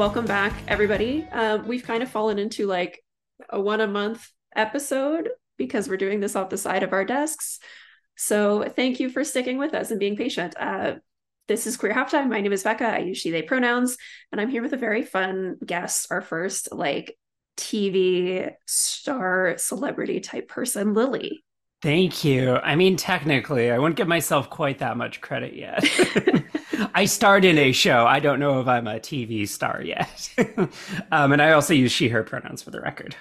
welcome 0.00 0.24
back, 0.24 0.54
everybody. 0.66 1.28
Uh, 1.30 1.58
we've 1.58 1.82
kind 1.82 2.02
of 2.02 2.08
fallen 2.08 2.38
into 2.38 2.66
like 2.66 3.04
a 3.50 3.60
one 3.60 3.82
a 3.82 3.86
month 3.86 4.30
episode 4.56 5.28
because 5.58 5.90
we're 5.90 5.98
doing 5.98 6.20
this 6.20 6.34
off 6.34 6.48
the 6.48 6.56
side 6.56 6.82
of 6.82 6.94
our 6.94 7.04
desks. 7.04 7.58
So 8.16 8.64
thank 8.66 8.98
you 8.98 9.10
for 9.10 9.24
sticking 9.24 9.58
with 9.58 9.74
us 9.74 9.90
and 9.90 10.00
being 10.00 10.16
patient. 10.16 10.54
Uh, 10.58 10.94
this 11.48 11.66
is 11.66 11.76
Queer 11.76 11.92
Halftime. 11.92 12.30
My 12.30 12.40
name 12.40 12.54
is 12.54 12.62
Becca. 12.62 12.86
I 12.86 13.00
use 13.00 13.18
she, 13.18 13.30
they 13.30 13.42
pronouns, 13.42 13.98
and 14.32 14.40
I'm 14.40 14.48
here 14.48 14.62
with 14.62 14.72
a 14.72 14.78
very 14.78 15.02
fun 15.02 15.58
guest, 15.66 16.06
our 16.10 16.22
first 16.22 16.72
like 16.72 17.18
TV 17.58 18.52
star 18.66 19.56
celebrity 19.58 20.20
type 20.20 20.48
person, 20.48 20.94
Lily. 20.94 21.44
Thank 21.82 22.24
you. 22.24 22.54
I 22.56 22.74
mean, 22.74 22.96
technically, 22.96 23.70
I 23.70 23.76
wouldn't 23.76 23.96
give 23.96 24.08
myself 24.08 24.48
quite 24.48 24.78
that 24.78 24.96
much 24.96 25.20
credit 25.20 25.52
yet. 25.52 25.84
I 26.94 27.04
starred 27.04 27.44
in 27.44 27.58
a 27.58 27.72
show. 27.72 28.06
I 28.06 28.20
don't 28.20 28.40
know 28.40 28.60
if 28.60 28.66
I'm 28.66 28.86
a 28.86 29.00
TV 29.00 29.46
star 29.48 29.82
yet. 29.82 30.32
um, 31.12 31.32
and 31.32 31.42
I 31.42 31.52
also 31.52 31.74
use 31.74 31.92
she, 31.92 32.08
her 32.08 32.22
pronouns 32.22 32.62
for 32.62 32.70
the 32.70 32.80
record. 32.80 33.16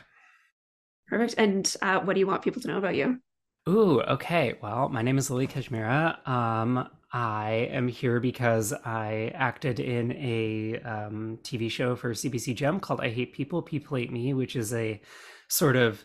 Perfect. 1.07 1.35
And 1.37 1.75
uh, 1.81 1.99
what 2.01 2.13
do 2.13 2.19
you 2.19 2.27
want 2.27 2.43
people 2.43 2.61
to 2.61 2.67
know 2.67 2.77
about 2.77 2.95
you? 2.95 3.19
Ooh, 3.67 4.01
okay. 4.01 4.55
Well, 4.61 4.89
my 4.89 5.01
name 5.01 5.17
is 5.17 5.29
Lily 5.29 5.47
Kazimiera. 5.47 6.27
Um, 6.27 6.87
I 7.11 7.69
am 7.71 7.87
here 7.87 8.19
because 8.19 8.73
I 8.85 9.31
acted 9.33 9.79
in 9.79 10.11
a 10.13 10.79
um, 10.81 11.39
TV 11.43 11.69
show 11.69 11.95
for 11.95 12.13
CBC 12.13 12.55
Gem 12.55 12.79
called 12.79 13.01
I 13.01 13.09
Hate 13.09 13.33
People, 13.33 13.61
People 13.61 13.97
Hate 13.97 14.11
Me, 14.11 14.33
which 14.33 14.55
is 14.55 14.73
a 14.73 15.01
sort 15.47 15.75
of 15.75 16.03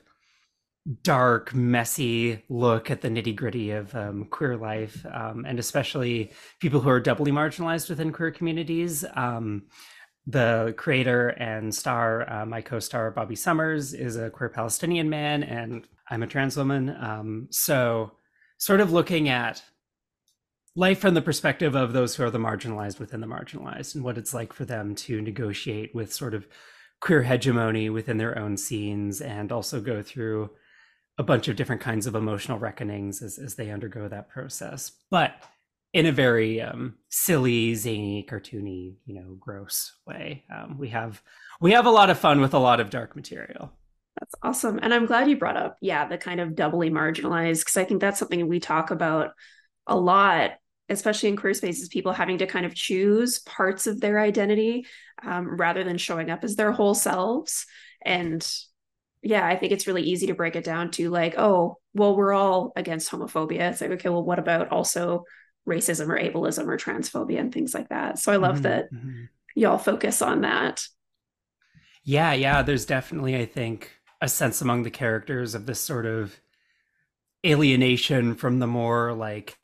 dark, 1.03 1.55
messy 1.55 2.43
look 2.49 2.91
at 2.91 3.01
the 3.01 3.09
nitty 3.09 3.35
gritty 3.35 3.71
of 3.71 3.95
um, 3.95 4.27
queer 4.27 4.57
life, 4.57 5.05
um, 5.13 5.45
and 5.47 5.59
especially 5.59 6.31
people 6.61 6.81
who 6.81 6.91
are 6.91 7.01
doubly 7.01 7.33
marginalized 7.33 7.89
within 7.89 8.13
queer 8.13 8.31
communities. 8.31 9.05
Um, 9.15 9.65
the 10.27 10.75
creator 10.77 11.29
and 11.31 11.75
star, 11.75 12.31
uh, 12.31 12.47
my 12.47 12.61
co-star 12.61 13.11
Bobby 13.11 13.37
Summers, 13.37 13.95
is 13.95 14.17
a 14.17 14.31
queer 14.31 14.49
Palestinian 14.49 15.09
man, 15.09 15.43
and 15.43 15.87
I'm 16.11 16.23
a 16.23 16.27
trans 16.27 16.57
woman. 16.57 16.91
Um, 16.91 17.49
so, 17.51 18.13
sort 18.59 18.81
of 18.81 18.93
looking 18.93 19.29
at 19.29 19.63
life 20.77 20.99
from 20.99 21.15
the 21.15 21.23
perspective 21.23 21.75
of 21.75 21.93
those 21.93 22.15
who 22.15 22.25
are 22.25 22.31
the 22.31 22.39
marginalized 22.39 22.99
within 22.99 23.21
the 23.21 23.27
marginalized, 23.27 23.95
and 23.95 24.05
what 24.05 24.19
it's 24.19 24.35
like 24.35 24.53
for 24.53 24.65
them 24.65 24.95
to 24.97 25.21
negotiate 25.21 25.95
with 25.95 26.13
sort 26.13 26.35
of 26.35 26.47
queer 27.01 27.23
hegemony 27.23 27.91
within 27.91 28.19
their 28.19 28.39
own 28.39 28.57
scenes, 28.57 29.21
and 29.21 29.51
also 29.53 29.81
go 29.81 30.03
through 30.03 30.51
a 31.19 31.23
bunch 31.23 31.49
of 31.49 31.57
different 31.57 31.81
kinds 31.81 32.07
of 32.07 32.15
emotional 32.15 32.59
reckonings 32.59 33.23
as, 33.23 33.39
as 33.39 33.55
they 33.55 33.71
undergo 33.71 34.09
that 34.09 34.29
process. 34.29 34.93
But 35.11 35.35
in 35.95 36.07
a 36.07 36.13
very 36.13 36.61
um, 36.61 36.97
silly, 37.09 37.75
zany, 37.77 38.27
cartoony, 38.29 38.97
you 39.07 39.15
know, 39.15 39.37
gross 39.39 39.97
way. 40.07 40.45
Um, 40.55 40.77
we 40.77 40.89
have 40.89 41.23
we 41.61 41.71
have 41.73 41.87
a 41.87 41.91
lot 41.91 42.11
of 42.11 42.19
fun 42.19 42.41
with 42.41 42.53
a 42.53 42.59
lot 42.59 42.81
of 42.81 42.91
dark 42.91 43.15
material. 43.17 43.71
That's 44.19 44.35
awesome, 44.43 44.81
and 44.83 44.93
I'm 44.93 45.07
glad 45.07 45.31
you 45.31 45.39
brought 45.39 45.57
up, 45.57 45.77
yeah, 45.81 46.07
the 46.07 46.19
kind 46.19 46.41
of 46.41 46.55
doubly 46.55 46.91
marginalized 46.91 47.61
because 47.61 47.77
I 47.77 47.85
think 47.85 48.01
that's 48.01 48.19
something 48.19 48.47
we 48.47 48.61
talk 48.61 48.91
about 48.91 49.31
a 49.87 49.97
lot, 49.97 50.53
especially 50.89 51.29
in 51.31 51.37
queer 51.37 51.55
spaces. 51.55 51.89
People 51.89 52.13
having 52.13 52.39
to 52.39 52.47
kind 52.47 52.67
of 52.67 52.75
choose 52.75 53.39
parts 53.41 53.87
of 53.87 54.01
their 54.01 54.21
identity 54.21 54.87
um, 55.25 55.57
rather 55.57 55.85
than 55.85 55.99
showing 55.99 56.29
up 56.31 56.43
as 56.43 56.57
their 56.57 56.73
whole 56.73 56.95
selves, 56.95 57.67
and 58.05 58.45
yeah, 59.25 59.47
I 59.47 59.57
think 59.57 59.73
it's 59.73 59.87
really 59.87 60.03
easy 60.03 60.27
to 60.29 60.35
break 60.35 60.55
it 60.55 60.65
down 60.65 60.91
to 60.93 61.11
like, 61.11 61.35
oh, 61.39 61.79
well, 61.95 62.15
we're 62.15 62.35
all 62.35 62.73
against 62.77 63.11
homophobia. 63.11 63.71
It's 63.71 63.81
like, 63.81 63.91
okay, 63.93 64.09
well, 64.09 64.23
what 64.23 64.39
about 64.39 64.69
also 64.69 65.25
racism 65.67 66.09
or 66.09 66.19
ableism 66.19 66.67
or 66.67 66.77
transphobia 66.77 67.41
and 67.41 67.53
things 67.53 67.75
like 67.75 67.89
that. 67.89 68.19
So 68.19 68.33
I 68.33 68.37
love 68.37 68.57
mm-hmm, 68.57 68.63
that 68.65 68.93
mm-hmm. 68.93 69.25
y'all 69.55 69.79
focus 69.79 70.23
on 70.23 70.43
that. 70.43 70.87
Yeah, 72.03 72.33
yeah. 72.35 72.63
There's 72.63 72.85
definitely, 72.85 73.37
I 73.37 73.47
think, 73.47 73.91
a 74.21 74.29
sense 74.29 74.61
among 74.61 74.83
the 74.83 74.91
characters 74.91 75.55
of 75.55 75.67
this 75.67 75.81
sort 75.81 76.07
of 76.07 76.39
alienation 77.47 78.35
from 78.35 78.59
the 78.59 78.67
more 78.67 79.13
like 79.13 79.57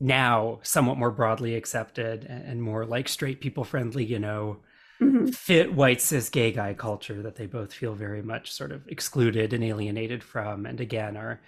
now 0.00 0.58
somewhat 0.62 0.98
more 0.98 1.10
broadly 1.10 1.54
accepted 1.54 2.24
and 2.24 2.62
more 2.62 2.84
like 2.84 3.08
straight 3.08 3.40
people 3.40 3.64
friendly, 3.64 4.04
you 4.04 4.18
know, 4.18 4.58
mm-hmm. 5.00 5.26
fit 5.26 5.74
white 5.74 6.00
cis 6.00 6.28
gay 6.28 6.52
guy 6.52 6.74
culture 6.74 7.22
that 7.22 7.36
they 7.36 7.46
both 7.46 7.72
feel 7.72 7.94
very 7.94 8.22
much 8.22 8.52
sort 8.52 8.72
of 8.72 8.86
excluded 8.88 9.52
and 9.52 9.64
alienated 9.64 10.22
from, 10.22 10.66
and 10.66 10.80
again 10.80 11.16
are 11.16 11.40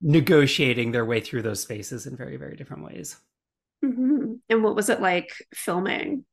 negotiating 0.00 0.92
their 0.92 1.04
way 1.04 1.20
through 1.20 1.42
those 1.42 1.60
spaces 1.60 2.06
in 2.06 2.16
very, 2.16 2.36
very 2.36 2.56
different 2.56 2.84
ways. 2.84 3.16
Mm-hmm. 3.84 4.34
And 4.48 4.62
what 4.62 4.76
was 4.76 4.88
it 4.88 5.00
like 5.00 5.30
filming? 5.54 6.24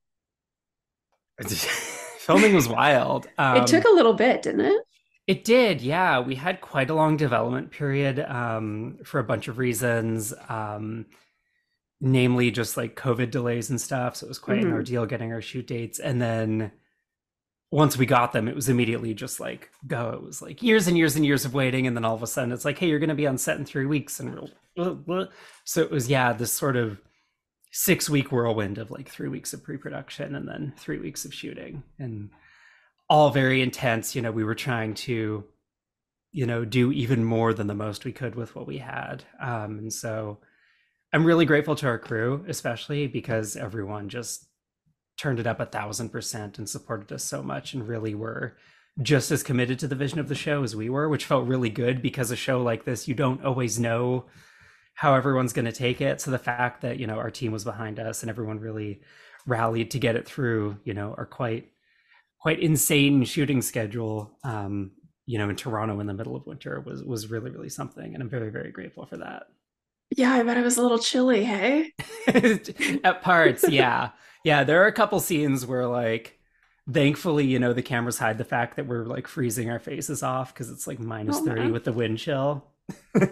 filming 1.47 2.53
was 2.53 2.67
wild. 2.67 3.27
Um, 3.37 3.57
it 3.57 3.67
took 3.67 3.85
a 3.85 3.93
little 3.93 4.13
bit, 4.13 4.41
didn't 4.43 4.61
it? 4.61 4.81
It 5.25 5.45
did, 5.45 5.81
yeah. 5.81 6.19
We 6.19 6.35
had 6.35 6.59
quite 6.59 6.89
a 6.89 6.93
long 6.93 7.15
development 7.15 7.71
period 7.71 8.19
um, 8.19 8.97
for 9.05 9.19
a 9.19 9.23
bunch 9.23 9.47
of 9.47 9.57
reasons, 9.57 10.33
um, 10.49 11.05
namely 12.05 12.51
just 12.51 12.75
like 12.75 12.97
COVID 12.97 13.31
delays 13.31 13.69
and 13.69 13.79
stuff. 13.79 14.17
So 14.17 14.25
it 14.25 14.29
was 14.29 14.37
quite 14.37 14.59
mm-hmm. 14.59 14.67
an 14.67 14.73
ordeal 14.73 15.05
getting 15.05 15.31
our 15.31 15.41
shoot 15.41 15.65
dates. 15.65 15.99
And 15.99 16.21
then 16.21 16.73
once 17.71 17.97
we 17.97 18.05
got 18.05 18.33
them, 18.33 18.49
it 18.49 18.55
was 18.55 18.67
immediately 18.67 19.13
just 19.13 19.39
like 19.39 19.71
go. 19.87 20.09
It 20.09 20.21
was 20.21 20.41
like 20.41 20.61
years 20.61 20.87
and 20.89 20.97
years 20.97 21.15
and 21.15 21.25
years 21.25 21.45
of 21.45 21.53
waiting, 21.53 21.87
and 21.87 21.95
then 21.95 22.03
all 22.03 22.13
of 22.13 22.21
a 22.21 22.27
sudden 22.27 22.51
it's 22.51 22.65
like, 22.65 22.77
hey, 22.77 22.89
you're 22.89 22.99
going 22.99 23.09
to 23.09 23.15
be 23.15 23.25
on 23.25 23.37
set 23.37 23.57
in 23.57 23.65
three 23.65 23.85
weeks, 23.85 24.19
and 24.19 24.51
so 25.63 25.81
it 25.81 25.91
was 25.91 26.09
yeah, 26.09 26.33
this 26.33 26.51
sort 26.51 26.75
of 26.75 26.99
six 27.71 28.09
week 28.09 28.31
whirlwind 28.31 28.77
of 28.77 28.91
like 28.91 29.09
three 29.09 29.29
weeks 29.29 29.53
of 29.53 29.63
pre-production 29.63 30.35
and 30.35 30.47
then 30.47 30.73
three 30.77 30.99
weeks 30.99 31.25
of 31.25 31.33
shooting 31.33 31.81
and 31.97 32.29
all 33.09 33.31
very 33.31 33.63
intense 33.63 34.13
you 34.13 34.21
know 34.21 34.31
we 34.31 34.43
were 34.43 34.53
trying 34.53 34.93
to 34.93 35.43
you 36.31 36.45
know 36.45 36.63
do 36.63 36.91
even 36.91 37.25
more 37.25 37.51
than 37.51 37.65
the 37.65 37.73
most 37.73 38.05
we 38.05 38.11
could 38.11 38.35
with 38.35 38.55
what 38.55 38.67
we 38.67 38.77
had 38.77 39.23
um 39.41 39.79
and 39.79 39.91
so 39.91 40.37
i'm 41.13 41.25
really 41.25 41.46
grateful 41.46 41.75
to 41.75 41.88
our 41.88 42.00
crew 42.00 42.44
especially 42.47 43.07
because 43.07 43.56
everyone 43.56 44.09
just 44.09 44.47
turned 45.18 45.40
it 45.40 45.47
up 45.47 45.59
a 45.59 45.66
thousand 45.66 46.09
percent 46.09 46.57
and 46.57 46.68
supported 46.68 47.12
us 47.12 47.24
so 47.24 47.41
much 47.41 47.74
and 47.74 47.88
really 47.88 48.16
were 48.16 48.56
just 49.01 49.31
as 49.31 49.41
committed 49.41 49.79
to 49.79 49.88
the 49.88 49.96
vision 49.96 50.19
of 50.19 50.28
the 50.28 50.35
show 50.35 50.63
as 50.63 50.75
we 50.75 50.90
were 50.90 51.07
which 51.07 51.25
felt 51.25 51.47
really 51.47 51.69
good 51.69 52.01
because 52.01 52.31
a 52.31 52.35
show 52.35 52.62
like 52.62 52.84
this 52.85 53.07
you 53.07 53.13
don't 53.13 53.44
always 53.46 53.79
know 53.79 54.25
how 54.96 55.16
everyone's 55.16 55.53
going 55.53 55.66
to 55.66 55.72
take 55.72 56.01
it. 56.01 56.22
So 56.22 56.31
the 56.31 56.38
fact 56.38 56.81
that 56.81 57.00
you 57.00 57.07
know 57.07 57.16
our 57.16 57.31
team 57.31 57.51
was 57.51 57.63
behind 57.63 58.00
us 58.00 58.24
and 58.24 58.30
everyone 58.30 58.59
really 58.59 59.01
rallied 59.45 59.91
to 59.91 60.00
get 60.00 60.16
it 60.16 60.28
through, 60.28 60.78
you 60.84 60.94
know, 60.94 61.13
our 61.18 61.25
quite 61.25 61.69
quite 62.40 62.59
insane 62.59 63.24
shooting 63.24 63.62
schedule, 63.62 64.38
um, 64.44 64.91
you 65.25 65.38
know, 65.38 65.50
in 65.50 65.56
Toronto 65.56 66.00
in 66.00 66.07
the 66.07 66.13
middle 66.13 66.35
of 66.35 66.45
winter 66.45 66.81
was 66.81 67.03
was 67.03 67.30
really 67.30 67.51
really 67.51 67.69
something, 67.69 68.13
and 68.13 68.22
I'm 68.22 68.30
very 68.30 68.50
very 68.50 68.72
grateful 68.72 69.06
for 69.06 69.18
that. 69.18 69.44
Yeah, 70.16 70.34
I 70.34 70.44
bet 70.44 70.57
it 70.57 70.63
was 70.63 70.78
a 70.78 70.81
little 70.81 71.00
chilly. 71.00 71.44
Hey, 71.44 71.94
at 73.03 73.22
parts, 73.22 73.66
yeah, 73.68 74.09
yeah. 74.44 74.63
There 74.63 74.84
are 74.84 74.88
a 74.88 74.94
couple 74.94 75.19
scenes 75.19 75.66
where 75.66 75.88
like 75.88 76.40
thankfully 76.91 77.46
you 77.46 77.59
know 77.59 77.74
the 77.74 77.81
cameras 77.81 78.19
hide 78.19 78.38
the 78.38 78.44
fact 78.44 78.75
that 78.75 78.85
we're 78.85 79.06
like 79.06 79.28
freezing 79.28 79.69
our 79.69 79.79
faces 79.79 80.22
off 80.22 80.53
because 80.53 80.69
it's 80.69 80.85
like 80.85 81.00
minus 81.00 81.38
oh, 81.38 81.46
30 81.46 81.62
man. 81.62 81.72
with 81.72 81.85
the 81.85 81.94
wind 81.94 82.18
chill 82.18 82.68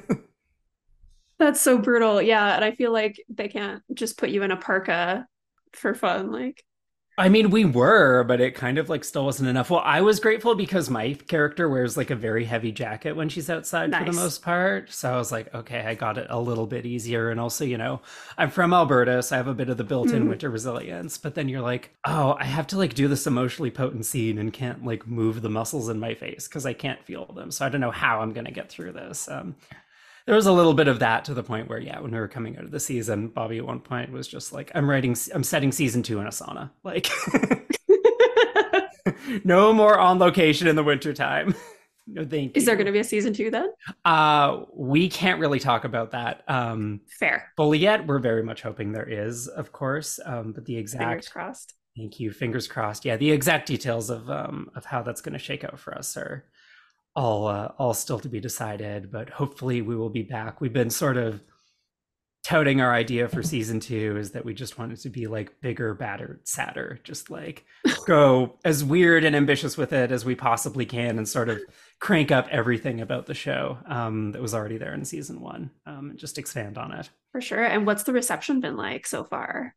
That's 1.39 1.59
so 1.59 1.79
brutal. 1.79 2.21
Yeah. 2.21 2.55
And 2.55 2.63
I 2.63 2.71
feel 2.75 2.91
like 2.91 3.19
they 3.27 3.47
can't 3.47 3.81
just 3.93 4.17
put 4.17 4.29
you 4.29 4.43
in 4.43 4.51
a 4.51 4.57
parka 4.57 5.27
for 5.73 5.95
fun. 5.95 6.31
Like, 6.31 6.63
I 7.17 7.27
mean, 7.27 7.49
we 7.49 7.65
were, 7.65 8.23
but 8.23 8.39
it 8.39 8.55
kind 8.55 8.77
of 8.77 8.89
like 8.89 9.03
still 9.03 9.25
wasn't 9.25 9.49
enough. 9.49 9.69
Well, 9.69 9.81
I 9.83 9.99
was 10.01 10.21
grateful 10.21 10.55
because 10.55 10.89
my 10.89 11.13
character 11.13 11.67
wears 11.67 11.97
like 11.97 12.09
a 12.09 12.15
very 12.15 12.45
heavy 12.45 12.71
jacket 12.71 13.15
when 13.15 13.27
she's 13.27 13.49
outside 13.49 13.91
nice. 13.91 14.05
for 14.05 14.11
the 14.11 14.17
most 14.17 14.41
part. 14.41 14.91
So 14.91 15.13
I 15.13 15.17
was 15.17 15.31
like, 15.31 15.53
okay, 15.53 15.81
I 15.81 15.93
got 15.93 16.17
it 16.17 16.27
a 16.29 16.39
little 16.39 16.65
bit 16.65 16.85
easier. 16.85 17.29
And 17.29 17.39
also, 17.39 17.65
you 17.65 17.77
know, 17.77 18.01
I'm 18.37 18.49
from 18.49 18.73
Alberta, 18.73 19.21
so 19.21 19.35
I 19.35 19.37
have 19.37 19.47
a 19.47 19.53
bit 19.53 19.69
of 19.69 19.77
the 19.77 19.83
built 19.83 20.11
in 20.11 20.25
mm. 20.25 20.29
winter 20.29 20.49
resilience. 20.49 21.17
But 21.17 21.35
then 21.35 21.49
you're 21.49 21.61
like, 21.61 21.93
oh, 22.05 22.37
I 22.39 22.45
have 22.45 22.65
to 22.67 22.77
like 22.77 22.93
do 22.93 23.09
this 23.09 23.27
emotionally 23.27 23.71
potent 23.71 24.05
scene 24.05 24.37
and 24.37 24.53
can't 24.53 24.85
like 24.85 25.05
move 25.05 25.41
the 25.41 25.49
muscles 25.49 25.89
in 25.89 25.99
my 25.99 26.15
face 26.15 26.47
because 26.47 26.65
I 26.65 26.73
can't 26.73 27.03
feel 27.03 27.25
them. 27.25 27.51
So 27.51 27.65
I 27.65 27.69
don't 27.69 27.81
know 27.81 27.91
how 27.91 28.21
I'm 28.21 28.31
going 28.31 28.45
to 28.45 28.51
get 28.51 28.69
through 28.69 28.93
this. 28.93 29.27
Um, 29.27 29.55
there 30.25 30.35
was 30.35 30.45
a 30.45 30.51
little 30.51 30.73
bit 30.73 30.87
of 30.87 30.99
that 30.99 31.25
to 31.25 31.33
the 31.33 31.43
point 31.43 31.67
where 31.69 31.79
yeah 31.79 31.99
when 31.99 32.11
we 32.11 32.19
were 32.19 32.27
coming 32.27 32.57
out 32.57 32.63
of 32.63 32.71
the 32.71 32.79
season 32.79 33.27
bobby 33.27 33.57
at 33.57 33.65
one 33.65 33.79
point 33.79 34.11
was 34.11 34.27
just 34.27 34.53
like 34.53 34.71
i'm 34.75 34.89
writing 34.89 35.15
i'm 35.33 35.43
setting 35.43 35.71
season 35.71 36.03
two 36.03 36.19
in 36.19 36.27
a 36.27 36.29
sauna. 36.31 36.71
Like 36.83 37.09
no 39.43 39.73
more 39.73 39.97
on 39.99 40.19
location 40.19 40.67
in 40.67 40.75
the 40.75 40.83
wintertime 40.83 41.55
no 42.07 42.25
thank 42.25 42.55
is 42.57 42.65
there 42.65 42.75
going 42.75 42.85
to 42.85 42.91
be 42.91 42.99
a 42.99 43.03
season 43.03 43.33
two 43.33 43.49
then? 43.51 43.71
Uh 44.05 44.61
we 44.75 45.07
can't 45.09 45.39
really 45.39 45.59
talk 45.59 45.83
about 45.85 46.11
that 46.11 46.43
um 46.47 47.01
fair. 47.19 47.51
fully 47.55 47.77
yet. 47.77 48.05
We're 48.07 48.19
very 48.19 48.43
much 48.43 48.61
hoping 48.61 48.91
there 48.91 49.07
is 49.07 49.47
of 49.47 49.71
course 49.71 50.19
um 50.25 50.51
but 50.51 50.65
the 50.65 50.77
exact 50.77 51.03
fingers 51.03 51.29
crossed. 51.29 51.73
Thank 51.95 52.19
you. 52.19 52.31
Fingers 52.31 52.67
crossed. 52.67 53.05
Yeah 53.05 53.17
the 53.17 53.31
exact 53.31 53.67
details 53.67 54.09
of 54.09 54.29
um 54.29 54.69
of 54.75 54.85
how 54.85 55.03
that's 55.03 55.21
going 55.21 55.33
to 55.33 55.39
shake 55.39 55.63
out 55.63 55.79
for 55.79 55.95
us 55.95 56.17
are 56.17 56.45
all 57.15 57.47
uh, 57.47 57.71
all 57.77 57.93
still 57.93 58.19
to 58.19 58.29
be 58.29 58.39
decided 58.39 59.11
but 59.11 59.29
hopefully 59.29 59.81
we 59.81 59.95
will 59.95 60.09
be 60.09 60.23
back 60.23 60.61
we've 60.61 60.73
been 60.73 60.89
sort 60.89 61.17
of 61.17 61.41
touting 62.43 62.81
our 62.81 62.93
idea 62.93 63.27
for 63.27 63.43
season 63.43 63.79
two 63.79 64.17
is 64.17 64.31
that 64.31 64.43
we 64.43 64.53
just 64.53 64.79
wanted 64.79 64.99
to 64.99 65.09
be 65.09 65.27
like 65.27 65.61
bigger, 65.61 65.93
badder, 65.93 66.41
sadder, 66.43 66.99
just 67.03 67.29
like 67.29 67.65
go 68.07 68.57
as 68.65 68.83
weird 68.83 69.23
and 69.23 69.35
ambitious 69.35 69.77
with 69.77 69.93
it 69.93 70.11
as 70.11 70.25
we 70.25 70.33
possibly 70.33 70.85
can 70.85 71.17
and 71.17 71.27
sort 71.29 71.49
of 71.49 71.59
crank 71.99 72.31
up 72.31 72.47
everything 72.49 72.99
about 72.99 73.27
the 73.27 73.33
show 73.33 73.77
um, 73.85 74.31
that 74.31 74.41
was 74.41 74.55
already 74.55 74.77
there 74.77 74.93
in 74.93 75.05
season 75.05 75.39
one 75.39 75.69
um, 75.85 76.09
and 76.09 76.19
just 76.19 76.39
expand 76.39 76.77
on 76.77 76.91
it. 76.91 77.09
For 77.31 77.41
sure. 77.41 77.63
And 77.63 77.85
what's 77.85 78.03
the 78.03 78.13
reception 78.13 78.59
been 78.59 78.75
like 78.75 79.05
so 79.05 79.23
far? 79.23 79.75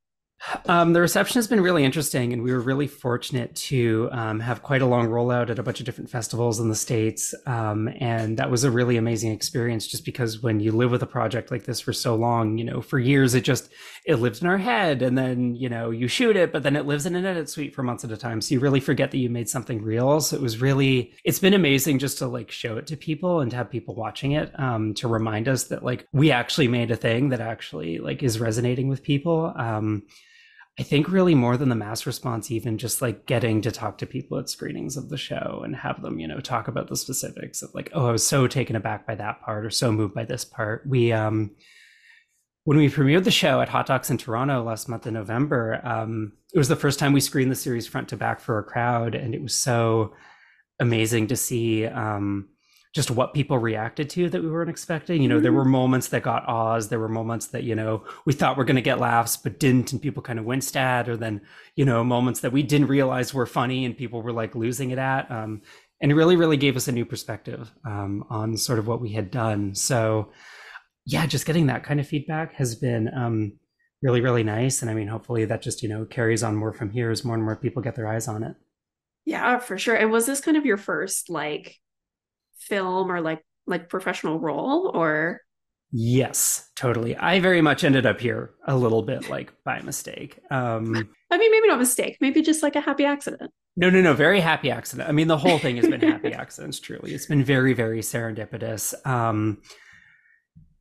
Um, 0.67 0.93
the 0.93 1.01
reception 1.01 1.39
has 1.39 1.47
been 1.47 1.61
really 1.61 1.85
interesting, 1.85 2.33
and 2.33 2.43
we 2.43 2.53
were 2.53 2.61
really 2.61 2.87
fortunate 2.87 3.55
to 3.57 4.09
um, 4.13 4.41
have 4.41 4.63
quite 4.63 4.83
a 4.83 4.87
long 4.87 5.09
rollout 5.09 5.51
at 5.51 5.59
a 5.59 5.63
bunch 5.63 5.81
of 5.81 5.87
different 5.87 6.11
festivals 6.11 6.61
in 6.61 6.69
the 6.69 6.75
states. 6.75 7.35
Um, 7.47 7.89
and 7.99 8.39
that 8.39 8.51
was 8.51 8.65
a 8.65 8.71
really 8.71 8.97
amazing 8.97 9.33
experience, 9.33 9.87
just 9.87 10.05
because 10.05 10.43
when 10.43 10.61
you 10.61 10.73
live 10.73 10.91
with 10.91 11.03
a 11.03 11.07
project 11.07 11.51
like 11.51 11.65
this 11.65 11.81
for 11.81 11.93
so 11.93 12.15
long, 12.15 12.59
you 12.59 12.65
know, 12.65 12.81
for 12.81 12.99
years 12.99 13.35
it 13.35 13.43
just 13.43 13.71
it 14.05 14.17
lives 14.17 14.43
in 14.43 14.47
our 14.47 14.59
head, 14.59 15.03
and 15.03 15.17
then 15.17 15.55
you 15.55 15.69
know 15.69 15.91
you 15.91 16.09
shoot 16.09 16.37
it, 16.37 16.53
but 16.53 16.63
then 16.63 16.77
it 16.77 16.87
lives 16.87 17.07
in 17.07 17.15
an 17.15 17.25
edit 17.25 17.49
suite 17.49 17.75
for 17.75 17.83
months 17.83 18.05
at 18.05 18.13
a 18.13 18.17
time. 18.17 18.41
So 18.41 18.55
you 18.55 18.61
really 18.61 18.81
forget 18.81 19.11
that 19.11 19.19
you 19.19 19.31
made 19.31 19.49
something 19.49 19.83
real. 19.83 20.21
So 20.21 20.37
it 20.37 20.43
was 20.43 20.61
really 20.61 21.15
it's 21.25 21.39
been 21.39 21.55
amazing 21.55 21.99
just 21.99 22.19
to 22.19 22.27
like 22.27 22.51
show 22.51 22.77
it 22.77 22.87
to 22.89 22.97
people 22.97 23.41
and 23.41 23.51
to 23.51 23.57
have 23.57 23.71
people 23.71 23.95
watching 23.95 24.33
it 24.33 24.53
um, 24.59 24.95
to 24.95 25.09
remind 25.09 25.49
us 25.49 25.65
that 25.65 25.83
like 25.83 26.07
we 26.13 26.31
actually 26.31 26.69
made 26.69 26.91
a 26.91 26.97
thing 26.97 27.31
that 27.31 27.41
actually 27.41 27.99
like 27.99 28.23
is 28.23 28.39
resonating 28.39 28.89
with 28.89 29.03
people. 29.03 29.53
I 30.79 30.83
think 30.83 31.09
really 31.09 31.37
more 31.37 31.57
than 31.57 31.69
the 31.69 31.77
mass 31.77 32.05
response, 32.05 32.51
even 32.51 32.79
just 32.79 33.01
like 33.01 33.27
getting 33.27 33.61
to 33.63 33.71
talk 33.71 33.99
to 33.99 34.07
people 34.07 34.39
at 34.39 34.49
screenings 34.49 34.97
of 34.97 35.09
the 35.09 35.17
show 35.17 35.63
and 35.65 35.77
have 35.77 36.03
them, 36.03 36.19
you 36.19 36.27
know, 36.27 36.41
talk 36.41 36.67
about 36.67 36.89
the 36.89 36.97
specifics 36.97 37.63
of 37.63 37.73
like, 37.75 37.91
oh, 37.95 38.07
I 38.07 38.13
was 38.13 38.27
so 38.27 38.49
taken 38.49 38.75
aback 38.75 39.07
by 39.07 39.15
that 39.15 39.41
part 39.43 39.65
or 39.65 39.71
so 39.71 39.93
moved 39.93 40.15
by 40.15 40.25
this 40.25 40.45
part. 40.45 40.85
We, 40.85 41.13
um, 41.13 41.53
when 42.65 42.79
we 42.79 42.89
premiered 42.89 43.23
the 43.23 43.31
show 43.31 43.61
at 43.61 43.69
Hot 43.69 43.87
Docs 43.87 44.11
in 44.11 44.19
Toronto 44.19 44.65
last 44.65 44.89
month 44.89 45.07
in 45.07 45.15
November, 45.15 45.81
um, 45.85 46.33
it 46.53 46.59
was 46.59 46.69
the 46.69 46.77
first 46.77 46.99
time 46.99 47.13
we 47.13 47.21
screened 47.21 47.53
the 47.53 47.57
series 47.57 47.87
front 47.87 48.09
to 48.09 48.17
back 48.17 48.41
for 48.41 48.59
a 48.59 48.65
crowd, 48.65 49.15
and 49.15 49.35
it 49.35 49.43
was 49.43 49.55
so 49.55 50.15
amazing 50.81 51.29
to 51.29 51.37
see 51.37 51.87
um, 51.87 52.49
just 52.95 53.11
what 53.11 53.35
people 53.35 53.59
reacted 53.59 54.09
to 54.09 54.31
that 54.31 54.41
we 54.41 54.49
weren't 54.49 54.71
expecting. 54.71 55.21
You 55.21 55.29
know, 55.29 55.41
there 55.41 55.51
mm-hmm. 55.51 55.59
were 55.59 55.65
moments 55.65 56.09
that 56.09 56.23
got 56.23 56.49
awes. 56.49 56.89
There 56.89 57.01
were 57.01 57.09
moments 57.09 57.49
that, 57.49 57.65
you 57.65 57.75
know, 57.75 58.05
we 58.25 58.33
thought 58.33 58.57
we're 58.57 58.65
going 58.65 58.77
to 58.77 58.83
get 58.83 59.01
laughs, 59.01 59.37
but 59.37 59.59
didn't. 59.59 59.93
And 59.93 60.01
people 60.01 60.23
kind 60.23 60.39
of 60.39 60.45
winced 60.45 60.77
at, 60.77 61.09
or 61.09 61.17
then, 61.17 61.41
you 61.75 61.85
know, 61.85 62.05
moments 62.05 62.41
that 62.41 62.53
we 62.53 62.63
didn't 62.63 62.87
realize 62.87 63.35
were 63.35 63.47
funny 63.47 63.85
and 63.85 63.97
people 63.97 64.23
were 64.23 64.33
like 64.33 64.55
losing 64.55 64.93
it 64.93 64.99
at. 64.99 65.29
Um, 65.29 65.63
and 66.01 66.13
it 66.13 66.15
really, 66.15 66.37
really 66.37 66.57
gave 66.57 66.77
us 66.77 66.87
a 66.87 66.93
new 66.93 67.05
perspective 67.05 67.69
um, 67.85 68.25
on 68.31 68.57
sort 68.57 68.79
of 68.79 68.87
what 68.87 69.01
we 69.01 69.11
had 69.11 69.31
done. 69.33 69.75
So, 69.75 70.31
yeah, 71.05 71.27
just 71.27 71.47
getting 71.47 71.67
that 71.67 71.83
kind 71.83 71.99
of 71.99 72.07
feedback 72.07 72.55
has 72.55 72.77
been 72.77 73.11
um, 73.13 73.55
really, 74.03 74.21
really 74.21 74.45
nice. 74.45 74.83
And 74.83 74.91
I 74.91 74.95
mean, 74.95 75.09
hopefully 75.09 75.47
that 75.47 75.63
just, 75.63 75.83
you 75.83 75.89
know, 75.89 76.05
carries 76.05 76.45
on 76.45 76.55
more 76.55 76.73
from 76.73 76.91
here 76.91 77.11
as 77.11 77.25
more 77.25 77.35
and 77.35 77.45
more 77.45 77.57
people 77.57 77.83
get 77.83 77.97
their 77.97 78.07
eyes 78.07 78.29
on 78.29 78.45
it. 78.45 78.55
Yeah, 79.25 79.59
for 79.59 79.79
sure. 79.79 79.97
And 79.97 80.13
was 80.13 80.27
this 80.27 80.41
kind 80.41 80.57
of 80.57 80.65
your 80.65 80.77
first 80.77 81.29
like 81.29 81.81
film 82.59 83.11
or 83.11 83.21
like 83.21 83.45
like 83.67 83.89
professional 83.89 84.39
role 84.39 84.91
or? 84.95 85.41
Yes 85.93 86.71
totally. 86.75 87.17
I 87.17 87.39
very 87.41 87.61
much 87.61 87.85
ended 87.85 88.05
up 88.05 88.21
here 88.21 88.51
a 88.67 88.77
little 88.77 89.03
bit 89.03 89.29
like 89.29 89.53
by 89.65 89.81
mistake. 89.83 90.39
Um 90.51 91.09
i 91.31 91.39
mean 91.39 91.51
maybe 91.51 91.69
not 91.69 91.79
mistake 91.79 92.19
maybe 92.21 92.43
just 92.43 92.63
like 92.63 92.77
a 92.77 92.81
happy 92.81 93.05
accident. 93.05 93.51
No 93.77 93.91
no 93.91 94.01
no 94.01 94.13
very 94.15 94.41
happy 94.41 94.71
accident. 94.71 95.09
I 95.09 95.13
mean 95.13 95.29
the 95.29 95.39
whole 95.39 95.59
thing 95.59 95.77
has 95.77 95.89
been 95.89 96.01
happy 96.01 96.33
accidents 96.43 96.81
truly. 96.81 97.15
It's 97.15 97.27
been 97.27 97.45
very 97.45 97.75
very 97.75 98.01
serendipitous. 98.01 98.95
Um 99.07 99.63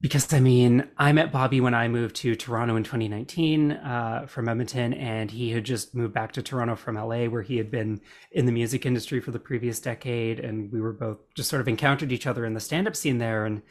because 0.04 0.34
I 0.34 0.42
mean, 0.42 0.86
I 0.98 1.14
met 1.14 1.32
Bobby 1.32 1.62
when 1.62 1.74
I 1.74 1.88
moved 1.88 2.18
to 2.18 2.36
Toronto 2.36 2.76
in 2.76 2.84
2019 2.84 3.72
uh, 3.72 4.26
from 4.28 4.50
Edmonton, 4.50 4.94
and 4.94 5.32
he 5.32 5.52
had 5.52 5.64
just 5.64 5.96
moved 5.96 6.14
back 6.14 6.34
to 6.34 6.42
Toronto 6.42 6.76
from 6.76 6.98
LA, 6.98 7.28
where 7.28 7.42
he 7.42 7.56
had 7.56 7.72
been 7.72 8.02
in 8.34 8.46
the 8.46 8.52
music 8.52 8.86
industry 8.86 9.22
for 9.22 9.32
the 9.32 9.40
previous 9.40 9.80
decade. 9.80 10.42
And 10.42 10.70
we 10.74 10.82
were 10.82 10.92
both 10.92 11.20
just 11.36 11.50
sort 11.50 11.62
of 11.62 11.70
encountered 11.70 12.12
each 12.12 12.28
other 12.28 12.46
in 12.46 12.54
the 12.54 12.60
stand 12.60 12.86
up 12.86 12.98
scene 12.98 13.18
there 13.18 13.46
and, 13.46 13.62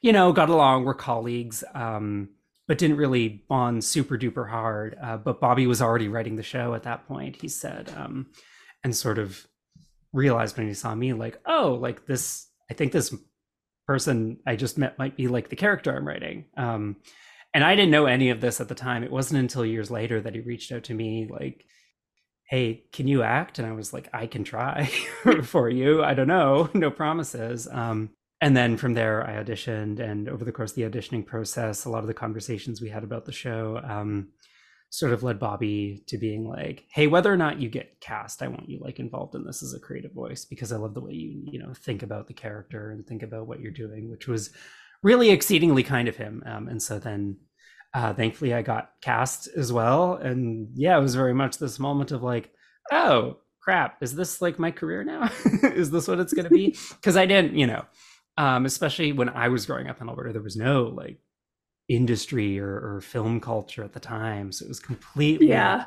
you 0.00 0.14
know, 0.14 0.32
got 0.32 0.48
along, 0.48 0.84
were 0.84 0.94
colleagues, 0.94 1.62
um, 1.74 2.30
but 2.66 2.78
didn't 2.78 2.96
really 2.96 3.44
bond 3.46 3.84
super 3.84 4.16
duper 4.16 4.48
hard. 4.48 4.96
Uh, 5.00 5.18
but 5.18 5.42
Bobby 5.42 5.66
was 5.66 5.82
already 5.82 6.08
writing 6.08 6.36
the 6.36 6.42
show 6.42 6.72
at 6.72 6.84
that 6.84 7.06
point, 7.06 7.36
he 7.36 7.48
said, 7.48 7.92
um, 7.98 8.28
and 8.82 8.96
sort 8.96 9.18
of 9.18 9.46
realized 10.14 10.56
when 10.56 10.68
he 10.68 10.72
saw 10.72 10.94
me, 10.94 11.12
like, 11.12 11.38
oh, 11.44 11.74
like 11.78 12.06
this, 12.06 12.48
I 12.70 12.72
think 12.72 12.92
this 12.92 13.14
person 13.92 14.38
I 14.46 14.56
just 14.56 14.78
met 14.78 14.98
might 14.98 15.18
be 15.18 15.28
like 15.28 15.50
the 15.50 15.56
character 15.56 15.94
I'm 15.94 16.08
writing. 16.08 16.46
Um, 16.56 16.96
and 17.52 17.62
I 17.62 17.76
didn't 17.76 17.90
know 17.90 18.06
any 18.06 18.30
of 18.30 18.40
this 18.40 18.58
at 18.58 18.68
the 18.68 18.74
time. 18.74 19.04
It 19.04 19.12
wasn't 19.12 19.40
until 19.40 19.66
years 19.66 19.90
later 19.90 20.18
that 20.22 20.34
he 20.34 20.40
reached 20.40 20.72
out 20.72 20.84
to 20.84 20.94
me, 20.94 21.28
like, 21.28 21.66
"Hey, 22.48 22.84
can 22.90 23.06
you 23.06 23.22
act?" 23.22 23.58
And 23.58 23.68
I 23.68 23.72
was 23.72 23.92
like, 23.92 24.08
"I 24.14 24.26
can 24.26 24.44
try 24.44 24.86
for 25.42 25.68
you. 25.68 26.02
I 26.02 26.14
don't 26.14 26.26
know, 26.26 26.70
no 26.72 26.90
promises." 26.90 27.68
Um, 27.70 28.10
and 28.40 28.56
then 28.56 28.78
from 28.78 28.94
there, 28.94 29.28
I 29.28 29.34
auditioned, 29.44 30.00
and 30.00 30.26
over 30.26 30.44
the 30.44 30.52
course 30.52 30.70
of 30.70 30.76
the 30.76 30.88
auditioning 30.90 31.26
process, 31.26 31.84
a 31.84 31.90
lot 31.90 32.04
of 32.04 32.08
the 32.08 32.14
conversations 32.24 32.80
we 32.80 32.88
had 32.88 33.04
about 33.04 33.26
the 33.26 33.32
show. 33.32 33.78
Um, 33.84 34.28
sort 34.92 35.14
of 35.14 35.22
led 35.22 35.38
Bobby 35.38 36.04
to 36.06 36.18
being 36.18 36.46
like, 36.46 36.84
"Hey, 36.90 37.06
whether 37.06 37.32
or 37.32 37.36
not 37.38 37.58
you 37.58 37.70
get 37.70 37.98
cast, 38.00 38.42
I 38.42 38.48
want 38.48 38.68
you 38.68 38.78
like 38.78 39.00
involved 39.00 39.34
in 39.34 39.42
this 39.42 39.62
as 39.62 39.72
a 39.72 39.80
creative 39.80 40.12
voice 40.12 40.44
because 40.44 40.70
I 40.70 40.76
love 40.76 40.92
the 40.92 41.00
way 41.00 41.14
you 41.14 41.42
you 41.50 41.58
know 41.58 41.72
think 41.72 42.02
about 42.02 42.28
the 42.28 42.34
character 42.34 42.90
and 42.90 43.06
think 43.06 43.22
about 43.22 43.46
what 43.46 43.60
you're 43.60 43.72
doing," 43.72 44.10
which 44.10 44.28
was 44.28 44.50
really 45.02 45.30
exceedingly 45.30 45.82
kind 45.82 46.08
of 46.08 46.16
him. 46.16 46.42
Um, 46.44 46.68
and 46.68 46.80
so 46.82 46.98
then, 46.98 47.38
uh, 47.94 48.12
thankfully, 48.12 48.52
I 48.52 48.60
got 48.60 48.90
cast 49.00 49.48
as 49.56 49.72
well, 49.72 50.14
and 50.16 50.68
yeah, 50.74 50.98
it 50.98 51.02
was 51.02 51.14
very 51.14 51.34
much 51.34 51.56
this 51.56 51.78
moment 51.78 52.12
of 52.12 52.22
like, 52.22 52.50
"Oh 52.92 53.38
crap, 53.62 54.02
is 54.02 54.14
this 54.14 54.42
like 54.42 54.58
my 54.58 54.70
career 54.70 55.04
now? 55.04 55.30
is 55.62 55.90
this 55.90 56.06
what 56.06 56.20
it's 56.20 56.34
going 56.34 56.48
to 56.48 56.54
be?" 56.54 56.76
Because 57.00 57.16
I 57.16 57.24
didn't, 57.26 57.54
you 57.56 57.66
know. 57.66 57.84
Um, 58.38 58.66
especially 58.66 59.12
when 59.12 59.30
I 59.30 59.48
was 59.48 59.66
growing 59.66 59.88
up 59.88 60.02
in 60.02 60.08
Alberta, 60.08 60.32
there 60.34 60.42
was 60.42 60.56
no 60.56 60.84
like 60.84 61.18
industry 61.94 62.58
or, 62.58 62.96
or 62.96 63.00
film 63.00 63.40
culture 63.40 63.84
at 63.84 63.92
the 63.92 64.00
time. 64.00 64.52
So 64.52 64.64
it 64.64 64.68
was 64.68 64.80
completely 64.80 65.48
yeah. 65.48 65.86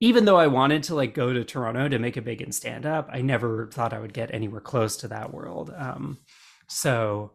Even 0.00 0.24
though 0.24 0.36
I 0.36 0.48
wanted 0.48 0.82
to 0.84 0.94
like 0.94 1.14
go 1.14 1.32
to 1.32 1.44
Toronto 1.44 1.88
to 1.88 1.98
make 1.98 2.16
a 2.16 2.22
big 2.22 2.42
in 2.42 2.52
stand 2.52 2.84
up, 2.84 3.08
I 3.12 3.22
never 3.22 3.70
thought 3.72 3.92
I 3.92 4.00
would 4.00 4.12
get 4.12 4.34
anywhere 4.34 4.60
close 4.60 4.96
to 4.98 5.08
that 5.08 5.32
world. 5.32 5.72
Um, 5.76 6.18
so 6.68 7.30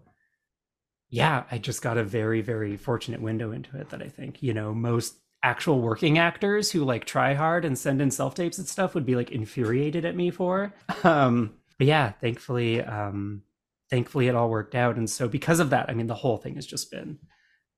yeah, 1.10 1.46
I 1.50 1.58
just 1.58 1.82
got 1.82 1.98
a 1.98 2.04
very, 2.04 2.42
very 2.42 2.78
fortunate 2.78 3.22
window 3.22 3.52
into 3.52 3.78
it 3.78 3.90
that 3.90 4.02
I 4.02 4.10
think, 4.10 4.44
you 4.44 4.54
know, 4.54 4.74
most 4.74 5.16
actual 5.42 5.80
working 5.82 6.18
actors 6.18 6.70
who 6.72 6.84
like 6.84 7.06
try 7.06 7.34
hard 7.34 7.66
and 7.66 7.78
send 7.78 8.02
in 8.02 8.12
self 8.12 8.36
tapes 8.36 8.58
and 8.58 8.68
stuff 8.68 8.94
would 8.94 9.06
be 9.06 9.16
like 9.16 9.32
infuriated 9.32 10.06
at 10.06 10.16
me 10.16 10.30
for. 10.30 10.74
Um, 11.04 11.56
but 11.78 11.88
yeah, 11.88 12.12
thankfully, 12.12 12.82
um, 12.84 13.42
thankfully 13.90 14.28
it 14.28 14.36
all 14.36 14.50
worked 14.50 14.76
out. 14.76 14.98
And 14.98 15.10
so 15.10 15.28
because 15.28 15.60
of 15.60 15.70
that, 15.70 15.90
I 15.90 15.94
mean, 15.94 16.08
the 16.08 16.14
whole 16.14 16.38
thing 16.38 16.56
has 16.56 16.66
just 16.66 16.92
been 16.92 17.18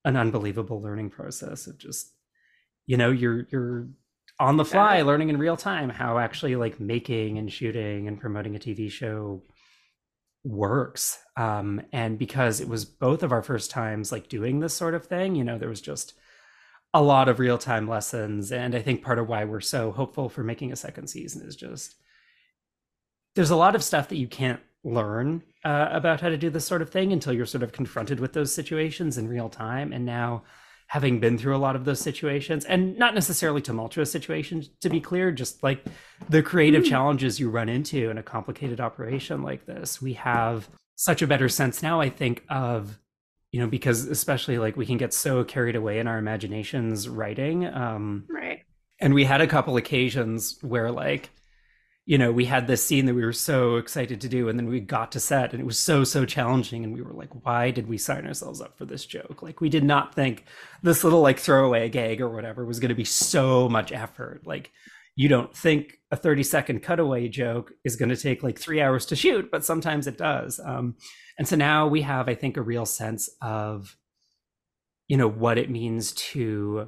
an 0.06 0.18
unbelievable 0.18 0.82
learning 0.82 1.10
process 1.10 1.68
of 1.68 1.78
just 1.78 2.12
you 2.86 2.98
know 2.98 3.12
you're 3.12 3.48
you're 3.52 3.88
on 4.40 4.58
the 4.58 4.66
fly 4.66 4.98
yeah. 4.98 5.04
learning 5.04 5.30
in 5.30 5.38
real 5.38 5.58
time 5.58 5.90
how 5.90 6.18
actually 6.18 6.56
like 6.56 6.80
making 6.80 7.38
and 7.38 7.52
shooting 7.52 8.08
and 8.08 8.20
promoting 8.20 8.56
a 8.56 8.60
tv 8.60 8.90
show 8.92 9.44
works 10.44 11.20
um 11.38 11.82
and 11.94 12.18
because 12.18 12.60
it 12.60 12.68
was 12.68 12.84
both 12.84 13.22
of 13.22 13.32
our 13.32 13.44
first 13.44 13.70
times 13.70 14.12
like 14.12 14.28
doing 14.28 14.60
this 14.60 14.74
sort 14.74 14.96
of 14.96 15.06
thing 15.06 15.36
you 15.36 15.44
know 15.44 15.58
there 15.58 15.70
was 15.70 15.82
just 15.82 16.14
a 16.94 17.02
lot 17.02 17.30
of 17.30 17.40
real 17.40 17.60
time 17.60 17.88
lessons 17.88 18.52
and 18.52 18.74
i 18.74 18.82
think 18.82 19.04
part 19.04 19.20
of 19.20 19.28
why 19.28 19.46
we're 19.46 19.62
so 19.62 19.92
hopeful 19.92 20.30
for 20.30 20.44
making 20.44 20.72
a 20.72 20.76
second 20.76 21.08
season 21.08 21.48
is 21.48 21.56
just 21.56 21.96
there's 23.36 23.52
a 23.52 23.56
lot 23.56 23.76
of 23.76 23.84
stuff 23.84 24.10
that 24.10 24.18
you 24.18 24.28
can't 24.28 24.60
learn 24.84 25.44
uh, 25.64 25.90
about 25.92 26.22
how 26.22 26.30
to 26.30 26.38
do 26.38 26.50
this 26.50 26.66
sort 26.66 26.82
of 26.82 26.90
thing 26.90 27.14
until 27.14 27.34
you're 27.34 27.46
sort 27.46 27.64
of 27.64 27.72
confronted 27.72 28.20
with 28.20 28.34
those 28.34 28.54
situations 28.54 29.18
in 29.18 29.28
real 29.28 29.50
time. 29.50 29.94
And 29.94 30.06
now, 30.06 30.44
having 30.88 31.20
been 31.20 31.38
through 31.38 31.56
a 31.56 31.60
lot 31.60 31.76
of 31.76 31.86
those 31.86 32.00
situations, 32.00 32.66
and 32.66 32.98
not 32.98 33.14
necessarily 33.14 33.62
tumultuous 33.62 34.12
situations, 34.12 34.70
to 34.82 34.90
be 34.90 35.00
clear, 35.00 35.32
just 35.32 35.64
like 35.64 35.86
the 36.30 36.44
creative 36.44 36.84
mm. 36.84 36.90
challenges 36.90 37.40
you 37.40 37.50
run 37.50 37.70
into 37.70 38.10
in 38.10 38.18
a 38.18 38.24
complicated 38.24 38.82
operation 38.82 39.42
like 39.42 39.66
this, 39.66 40.02
we 40.02 40.14
have 40.14 40.70
such 40.96 41.22
a 41.22 41.28
better 41.28 41.48
sense 41.48 41.82
now, 41.82 42.02
I 42.02 42.10
think, 42.10 42.44
of 42.50 43.00
you 43.52 43.60
know 43.60 43.68
because 43.68 44.06
especially 44.08 44.58
like 44.58 44.78
we 44.78 44.86
can 44.86 44.98
get 44.98 45.14
so 45.14 45.44
carried 45.44 45.76
away 45.76 46.00
in 46.00 46.08
our 46.08 46.18
imaginations 46.18 47.10
writing 47.10 47.66
um 47.66 48.24
right 48.30 48.64
and 49.00 49.14
we 49.14 49.26
had 49.26 49.42
a 49.42 49.48
couple 49.48 49.76
occasions 49.78 50.58
where 50.62 50.92
like 50.92 51.30
you 52.06 52.18
know, 52.18 52.32
we 52.32 52.46
had 52.46 52.68
this 52.68 52.86
scene 52.86 53.06
that 53.06 53.14
we 53.14 53.24
were 53.24 53.34
so 53.34 53.76
excited 53.76 54.22
to 54.22 54.30
do, 54.30 54.50
and 54.50 54.58
then 54.58 54.68
we 54.68 54.80
got 54.80 55.12
to 55.14 55.20
set, 55.20 55.54
and 55.54 55.62
it 55.62 55.66
was 55.66 55.80
so 55.80 56.04
so 56.04 56.26
challenging, 56.26 56.84
and 56.84 56.94
we 56.94 57.02
were 57.02 57.14
like, 57.14 57.30
why 57.46 57.72
did 57.72 57.88
we 57.88 57.98
sign 57.98 58.26
ourselves 58.26 58.62
up 58.62 58.78
for 58.78 58.86
this 58.86 59.06
joke? 59.06 59.42
Like, 59.42 59.62
we 59.62 59.70
did 59.70 59.84
not 59.84 60.16
think 60.16 60.46
this 60.84 61.04
little 61.04 61.22
like 61.22 61.40
throwaway 61.40 61.90
gag 61.90 62.22
or 62.22 62.30
whatever 62.30 62.66
was 62.66 62.80
going 62.80 62.90
to 62.90 62.96
be 62.96 63.06
so 63.06 63.70
much 63.70 63.92
effort. 63.92 64.42
Like, 64.46 64.72
you 65.16 65.30
don't 65.30 65.56
think 65.56 66.00
a 66.10 66.16
30 66.16 66.44
second 66.44 66.84
cutaway 66.84 67.28
joke 67.28 67.72
is 67.84 67.96
going 67.96 68.10
to 68.10 68.18
take 68.18 68.44
like 68.44 68.58
three 68.58 68.82
hours 68.82 69.06
to 69.08 69.16
shoot, 69.16 69.50
but 69.52 69.66
sometimes 69.66 70.08
it 70.08 70.18
does. 70.18 70.60
Um, 70.64 70.96
and 71.38 71.48
so 71.48 71.56
now 71.56 71.88
we 71.88 72.02
have, 72.02 72.28
I 72.28 72.36
think, 72.36 72.58
a 72.58 72.62
real 72.62 72.86
sense 72.86 73.30
of 73.42 73.96
you 75.12 75.18
know, 75.18 75.28
what 75.28 75.58
it 75.58 75.70
means 75.70 76.14
to 76.14 76.88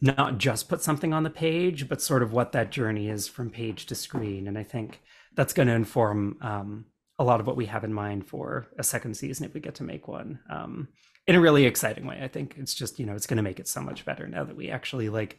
not 0.00 0.38
just 0.38 0.68
put 0.68 0.82
something 0.82 1.12
on 1.12 1.22
the 1.22 1.30
page, 1.30 1.88
but 1.88 2.02
sort 2.02 2.22
of 2.22 2.32
what 2.32 2.52
that 2.52 2.70
journey 2.70 3.08
is 3.08 3.28
from 3.28 3.50
page 3.50 3.86
to 3.86 3.94
screen. 3.94 4.48
And 4.48 4.58
I 4.58 4.62
think 4.62 5.00
that's 5.34 5.52
going 5.52 5.68
to 5.68 5.74
inform 5.74 6.36
um, 6.40 6.86
a 7.18 7.24
lot 7.24 7.40
of 7.40 7.46
what 7.46 7.56
we 7.56 7.66
have 7.66 7.84
in 7.84 7.92
mind 7.92 8.26
for 8.26 8.66
a 8.78 8.84
second 8.84 9.16
season 9.16 9.46
if 9.46 9.54
we 9.54 9.60
get 9.60 9.76
to 9.76 9.84
make 9.84 10.08
one 10.08 10.40
um, 10.50 10.88
in 11.26 11.36
a 11.36 11.40
really 11.40 11.64
exciting 11.64 12.06
way. 12.06 12.20
I 12.22 12.28
think 12.28 12.56
it's 12.58 12.74
just, 12.74 12.98
you 12.98 13.06
know, 13.06 13.14
it's 13.14 13.26
going 13.26 13.38
to 13.38 13.42
make 13.42 13.60
it 13.60 13.68
so 13.68 13.80
much 13.80 14.04
better 14.04 14.26
now 14.26 14.44
that 14.44 14.56
we 14.56 14.70
actually 14.70 15.08
like, 15.08 15.38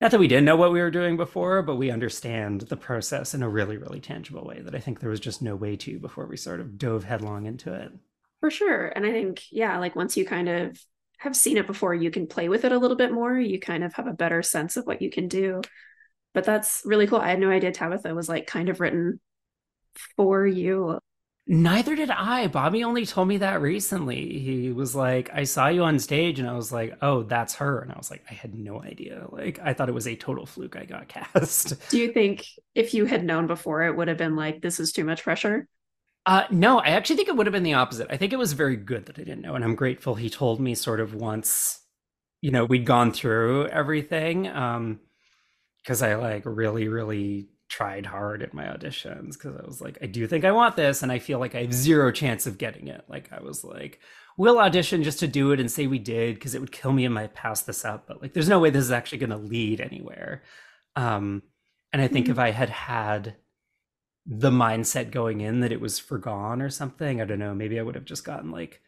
not 0.00 0.10
that 0.10 0.20
we 0.20 0.28
didn't 0.28 0.44
know 0.44 0.56
what 0.56 0.72
we 0.72 0.80
were 0.80 0.90
doing 0.90 1.16
before, 1.16 1.62
but 1.62 1.76
we 1.76 1.90
understand 1.90 2.62
the 2.62 2.76
process 2.76 3.32
in 3.32 3.42
a 3.42 3.48
really, 3.48 3.78
really 3.78 4.00
tangible 4.00 4.44
way 4.44 4.60
that 4.60 4.74
I 4.74 4.78
think 4.78 5.00
there 5.00 5.10
was 5.10 5.20
just 5.20 5.40
no 5.40 5.56
way 5.56 5.74
to 5.76 5.98
before 5.98 6.26
we 6.26 6.36
sort 6.36 6.60
of 6.60 6.76
dove 6.76 7.04
headlong 7.04 7.46
into 7.46 7.72
it. 7.72 7.90
For 8.40 8.50
sure. 8.50 8.88
And 8.88 9.06
I 9.06 9.10
think, 9.10 9.44
yeah, 9.50 9.78
like 9.78 9.96
once 9.96 10.16
you 10.16 10.26
kind 10.26 10.50
of 10.50 10.78
have 11.18 11.36
seen 11.36 11.56
it 11.56 11.66
before, 11.66 11.94
you 11.94 12.10
can 12.10 12.26
play 12.26 12.48
with 12.48 12.64
it 12.64 12.72
a 12.72 12.78
little 12.78 12.96
bit 12.96 13.12
more. 13.12 13.38
You 13.38 13.58
kind 13.58 13.84
of 13.84 13.94
have 13.94 14.06
a 14.06 14.12
better 14.12 14.42
sense 14.42 14.76
of 14.76 14.86
what 14.86 15.02
you 15.02 15.10
can 15.10 15.28
do. 15.28 15.62
But 16.34 16.44
that's 16.44 16.82
really 16.84 17.06
cool. 17.06 17.18
I 17.18 17.30
had 17.30 17.40
no 17.40 17.50
idea 17.50 17.72
Tabitha 17.72 18.14
was 18.14 18.28
like 18.28 18.46
kind 18.46 18.68
of 18.68 18.80
written 18.80 19.20
for 20.16 20.46
you. 20.46 20.98
Neither 21.48 21.94
did 21.94 22.10
I. 22.10 22.48
Bobby 22.48 22.82
only 22.82 23.06
told 23.06 23.28
me 23.28 23.38
that 23.38 23.62
recently. 23.62 24.40
He 24.40 24.72
was 24.72 24.96
like, 24.96 25.30
I 25.32 25.44
saw 25.44 25.68
you 25.68 25.84
on 25.84 25.98
stage 26.00 26.40
and 26.40 26.48
I 26.48 26.54
was 26.54 26.72
like, 26.72 26.98
oh, 27.02 27.22
that's 27.22 27.54
her. 27.54 27.80
And 27.80 27.92
I 27.92 27.96
was 27.96 28.10
like, 28.10 28.24
I 28.28 28.34
had 28.34 28.52
no 28.52 28.82
idea. 28.82 29.26
Like, 29.30 29.60
I 29.62 29.72
thought 29.72 29.88
it 29.88 29.94
was 29.94 30.08
a 30.08 30.16
total 30.16 30.44
fluke 30.44 30.76
I 30.76 30.84
got 30.84 31.08
cast. 31.08 31.88
Do 31.88 31.98
you 31.98 32.12
think 32.12 32.44
if 32.74 32.94
you 32.94 33.04
had 33.04 33.24
known 33.24 33.46
before, 33.46 33.84
it 33.84 33.96
would 33.96 34.08
have 34.08 34.18
been 34.18 34.34
like, 34.34 34.60
this 34.60 34.80
is 34.80 34.92
too 34.92 35.04
much 35.04 35.22
pressure? 35.22 35.68
Uh, 36.26 36.44
no, 36.50 36.80
I 36.80 36.88
actually 36.88 37.16
think 37.16 37.28
it 37.28 37.36
would 37.36 37.46
have 37.46 37.52
been 37.52 37.62
the 37.62 37.74
opposite. 37.74 38.08
I 38.10 38.16
think 38.16 38.32
it 38.32 38.38
was 38.38 38.52
very 38.52 38.76
good 38.76 39.06
that 39.06 39.18
I 39.18 39.22
didn't 39.22 39.42
know. 39.42 39.54
And 39.54 39.64
I'm 39.64 39.76
grateful 39.76 40.16
he 40.16 40.28
told 40.28 40.60
me 40.60 40.74
sort 40.74 40.98
of 40.98 41.14
once, 41.14 41.80
you 42.42 42.50
know, 42.50 42.64
we'd 42.64 42.84
gone 42.84 43.12
through 43.12 43.68
everything. 43.68 44.48
Um, 44.48 44.98
cause 45.86 46.02
I 46.02 46.16
like 46.16 46.42
really, 46.44 46.88
really 46.88 47.48
tried 47.68 48.06
hard 48.06 48.42
at 48.42 48.54
my 48.54 48.64
auditions 48.64 49.32
because 49.34 49.56
I 49.56 49.64
was 49.64 49.80
like, 49.80 49.98
I 50.02 50.06
do 50.06 50.26
think 50.26 50.44
I 50.44 50.52
want 50.52 50.76
this, 50.76 51.02
and 51.02 51.10
I 51.10 51.18
feel 51.18 51.38
like 51.38 51.54
I 51.54 51.62
have 51.62 51.72
zero 51.72 52.10
chance 52.10 52.46
of 52.46 52.58
getting 52.58 52.88
it. 52.88 53.04
Like 53.08 53.32
I 53.32 53.40
was 53.40 53.64
like, 53.64 54.00
we'll 54.36 54.58
audition 54.58 55.02
just 55.02 55.20
to 55.20 55.26
do 55.26 55.52
it 55.52 55.60
and 55.60 55.70
say 55.70 55.86
we 55.86 55.98
did 55.98 56.34
because 56.34 56.54
it 56.54 56.60
would 56.60 56.72
kill 56.72 56.92
me 56.92 57.04
if 57.04 57.12
I 57.12 57.26
pass 57.28 57.62
this 57.62 57.84
up. 57.84 58.06
But 58.06 58.20
like, 58.20 58.34
there's 58.34 58.48
no 58.48 58.58
way 58.58 58.70
this 58.70 58.84
is 58.84 58.92
actually 58.92 59.18
going 59.18 59.30
to 59.30 59.36
lead 59.36 59.80
anywhere. 59.80 60.42
Um, 60.94 61.42
and 61.92 62.02
I 62.02 62.08
think 62.08 62.26
mm-hmm. 62.26 62.32
if 62.32 62.38
I 62.38 62.50
had 62.50 62.70
had 62.70 63.36
the 64.26 64.50
mindset 64.50 65.10
going 65.10 65.40
in 65.40 65.60
that 65.60 65.72
it 65.72 65.80
was 65.80 65.98
forgone 65.98 66.60
or 66.60 66.70
something, 66.70 67.20
I 67.20 67.24
don't 67.24 67.38
know, 67.38 67.54
maybe 67.54 67.78
I 67.78 67.82
would 67.82 67.94
have 67.94 68.04
just 68.04 68.24
gotten 68.24 68.50
like 68.50 68.80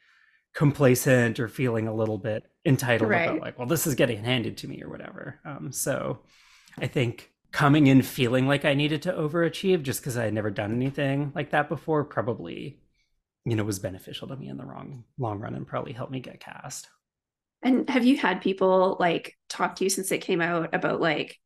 complacent 0.54 1.38
or 1.38 1.48
feeling 1.48 1.86
a 1.86 1.94
little 1.94 2.18
bit 2.18 2.44
entitled 2.64 3.10
right. 3.10 3.28
about 3.28 3.40
like, 3.40 3.58
well, 3.58 3.68
this 3.68 3.86
is 3.86 3.94
getting 3.94 4.24
handed 4.24 4.56
to 4.58 4.68
me 4.68 4.82
or 4.82 4.88
whatever. 4.88 5.38
Um, 5.44 5.70
so 5.70 6.20
I 6.78 6.88
think 6.88 7.30
coming 7.52 7.86
in 7.86 8.02
feeling 8.02 8.46
like 8.48 8.64
I 8.64 8.74
needed 8.74 9.02
to 9.02 9.12
overachieve 9.12 9.82
just 9.82 10.00
because 10.00 10.16
I 10.16 10.24
had 10.24 10.34
never 10.34 10.50
done 10.50 10.72
anything 10.72 11.32
like 11.34 11.50
that 11.50 11.68
before 11.68 12.04
probably, 12.04 12.80
you 13.44 13.54
know, 13.54 13.64
was 13.64 13.78
beneficial 13.78 14.28
to 14.28 14.36
me 14.36 14.48
in 14.48 14.56
the 14.56 14.66
wrong 14.66 15.04
long 15.18 15.38
run 15.38 15.54
and 15.54 15.66
probably 15.66 15.92
helped 15.92 16.12
me 16.12 16.20
get 16.20 16.40
cast. 16.40 16.88
And 17.62 17.88
have 17.88 18.04
you 18.04 18.16
had 18.16 18.40
people 18.40 18.96
like 19.00 19.36
talk 19.48 19.76
to 19.76 19.84
you 19.84 19.90
since 19.90 20.12
it 20.12 20.18
came 20.18 20.40
out 20.40 20.74
about 20.74 21.00
like 21.00 21.38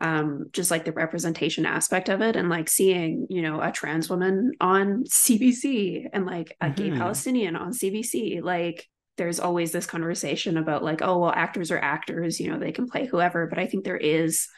um 0.00 0.46
just 0.52 0.70
like 0.70 0.84
the 0.84 0.92
representation 0.92 1.66
aspect 1.66 2.08
of 2.08 2.20
it 2.20 2.36
and 2.36 2.48
like 2.48 2.68
seeing, 2.68 3.26
you 3.30 3.42
know, 3.42 3.60
a 3.60 3.70
trans 3.70 4.08
woman 4.08 4.52
on 4.60 5.04
CBC 5.04 6.06
and 6.12 6.26
like 6.26 6.56
a 6.60 6.66
mm-hmm. 6.66 6.74
gay 6.74 6.90
Palestinian 6.90 7.56
on 7.56 7.72
CBC, 7.72 8.42
like 8.42 8.88
there's 9.16 9.40
always 9.40 9.72
this 9.72 9.86
conversation 9.86 10.56
about 10.56 10.82
like 10.82 11.02
oh 11.02 11.18
well 11.18 11.32
actors 11.34 11.70
are 11.70 11.78
actors 11.78 12.40
you 12.40 12.50
know 12.50 12.58
they 12.58 12.72
can 12.72 12.88
play 12.88 13.04
whoever 13.04 13.46
but 13.46 13.58
i 13.58 13.66
think 13.66 13.84
there 13.84 13.96
is 13.96 14.48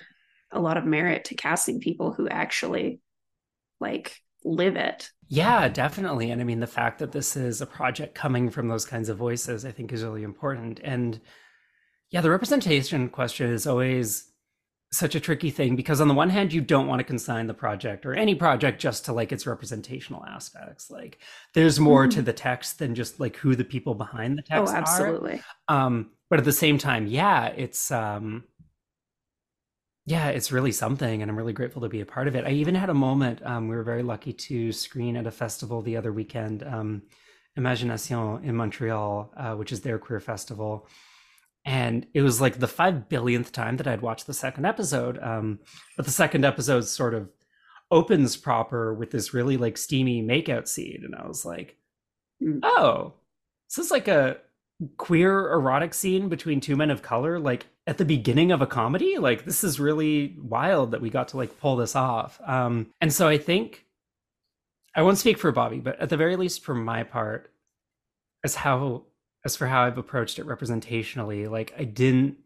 a 0.52 0.60
lot 0.60 0.76
of 0.76 0.84
merit 0.84 1.24
to 1.24 1.34
casting 1.34 1.80
people 1.80 2.12
who 2.12 2.28
actually 2.28 3.00
like 3.80 4.16
live 4.44 4.76
it. 4.76 5.10
Yeah, 5.28 5.68
definitely. 5.68 6.30
And 6.30 6.40
I 6.40 6.44
mean, 6.44 6.60
the 6.60 6.66
fact 6.66 6.98
that 6.98 7.12
this 7.12 7.36
is 7.36 7.60
a 7.60 7.66
project 7.66 8.14
coming 8.14 8.50
from 8.50 8.68
those 8.68 8.84
kinds 8.84 9.08
of 9.08 9.16
voices, 9.16 9.64
I 9.64 9.72
think 9.72 9.92
is 9.92 10.04
really 10.04 10.22
important. 10.22 10.80
And 10.82 11.20
yeah, 12.10 12.20
the 12.20 12.30
representation 12.30 13.08
question 13.08 13.50
is 13.50 13.66
always 13.66 14.30
such 14.92 15.14
a 15.14 15.20
tricky 15.20 15.50
thing 15.50 15.74
because 15.74 16.00
on 16.00 16.08
the 16.08 16.14
one 16.14 16.28
hand 16.28 16.52
you 16.52 16.60
don't 16.60 16.86
want 16.86 17.00
to 17.00 17.04
consign 17.04 17.46
the 17.46 17.54
project 17.54 18.04
or 18.04 18.14
any 18.14 18.34
project 18.34 18.80
just 18.80 19.06
to 19.06 19.12
like 19.12 19.32
its 19.32 19.46
representational 19.46 20.24
aspects 20.26 20.90
like 20.90 21.18
there's 21.54 21.80
more 21.80 22.02
mm-hmm. 22.02 22.10
to 22.10 22.22
the 22.22 22.32
text 22.32 22.78
than 22.78 22.94
just 22.94 23.18
like 23.18 23.36
who 23.36 23.56
the 23.56 23.64
people 23.64 23.94
behind 23.94 24.36
the 24.36 24.42
text 24.42 24.72
oh 24.72 24.76
absolutely 24.76 25.40
are. 25.68 25.86
um 25.86 26.10
but 26.28 26.38
at 26.38 26.44
the 26.44 26.52
same 26.52 26.76
time 26.76 27.06
yeah 27.06 27.46
it's 27.46 27.90
um 27.90 28.44
yeah, 30.04 30.28
it's 30.28 30.50
really 30.50 30.72
something, 30.72 31.22
and 31.22 31.30
I'm 31.30 31.36
really 31.36 31.52
grateful 31.52 31.82
to 31.82 31.88
be 31.88 32.00
a 32.00 32.06
part 32.06 32.26
of 32.26 32.34
it. 32.34 32.44
I 32.44 32.50
even 32.50 32.74
had 32.74 32.90
a 32.90 32.94
moment. 32.94 33.40
Um, 33.44 33.68
we 33.68 33.76
were 33.76 33.84
very 33.84 34.02
lucky 34.02 34.32
to 34.32 34.72
screen 34.72 35.16
at 35.16 35.28
a 35.28 35.30
festival 35.30 35.80
the 35.80 35.96
other 35.96 36.12
weekend, 36.12 36.64
um, 36.64 37.02
Imagination 37.56 38.42
in 38.42 38.56
Montreal, 38.56 39.32
uh, 39.36 39.54
which 39.54 39.70
is 39.70 39.82
their 39.82 39.98
queer 39.98 40.18
festival, 40.18 40.88
and 41.64 42.06
it 42.14 42.22
was 42.22 42.40
like 42.40 42.58
the 42.58 42.68
five 42.68 43.08
billionth 43.08 43.52
time 43.52 43.76
that 43.76 43.86
I'd 43.86 44.02
watched 44.02 44.26
the 44.26 44.34
second 44.34 44.64
episode. 44.64 45.18
Um, 45.22 45.60
but 45.96 46.04
the 46.04 46.12
second 46.12 46.44
episode 46.44 46.82
sort 46.86 47.14
of 47.14 47.28
opens 47.90 48.36
proper 48.36 48.94
with 48.94 49.10
this 49.10 49.34
really 49.34 49.56
like 49.56 49.78
steamy 49.78 50.22
makeout 50.22 50.68
scene, 50.68 51.02
and 51.04 51.14
I 51.14 51.26
was 51.26 51.44
like, 51.44 51.76
mm. 52.42 52.60
"Oh, 52.62 53.14
this 53.68 53.84
is 53.84 53.90
like 53.90 54.08
a 54.08 54.38
queer 54.96 55.52
erotic 55.52 55.94
scene 55.94 56.28
between 56.28 56.60
two 56.60 56.76
men 56.76 56.90
of 56.90 57.02
color 57.02 57.38
like 57.38 57.66
at 57.86 57.98
the 57.98 58.04
beginning 58.04 58.50
of 58.50 58.62
a 58.62 58.66
comedy 58.66 59.18
like 59.18 59.44
this 59.44 59.62
is 59.62 59.78
really 59.78 60.36
wild 60.40 60.90
that 60.90 61.00
we 61.00 61.10
got 61.10 61.28
to 61.28 61.36
like 61.36 61.58
pull 61.60 61.76
this 61.76 61.94
off 61.94 62.40
um 62.46 62.88
and 63.00 63.12
so 63.12 63.28
i 63.28 63.38
think 63.38 63.84
i 64.94 65.02
won't 65.02 65.18
speak 65.18 65.38
for 65.38 65.52
bobby 65.52 65.78
but 65.78 65.98
at 66.00 66.08
the 66.08 66.16
very 66.16 66.36
least 66.36 66.64
for 66.64 66.74
my 66.74 67.02
part 67.04 67.52
as 68.44 68.54
how 68.54 69.04
as 69.44 69.56
for 69.56 69.66
how 69.66 69.82
i've 69.82 69.98
approached 69.98 70.38
it 70.38 70.46
representationally 70.46 71.50
like 71.50 71.72
i 71.78 71.84
didn't 71.84 72.36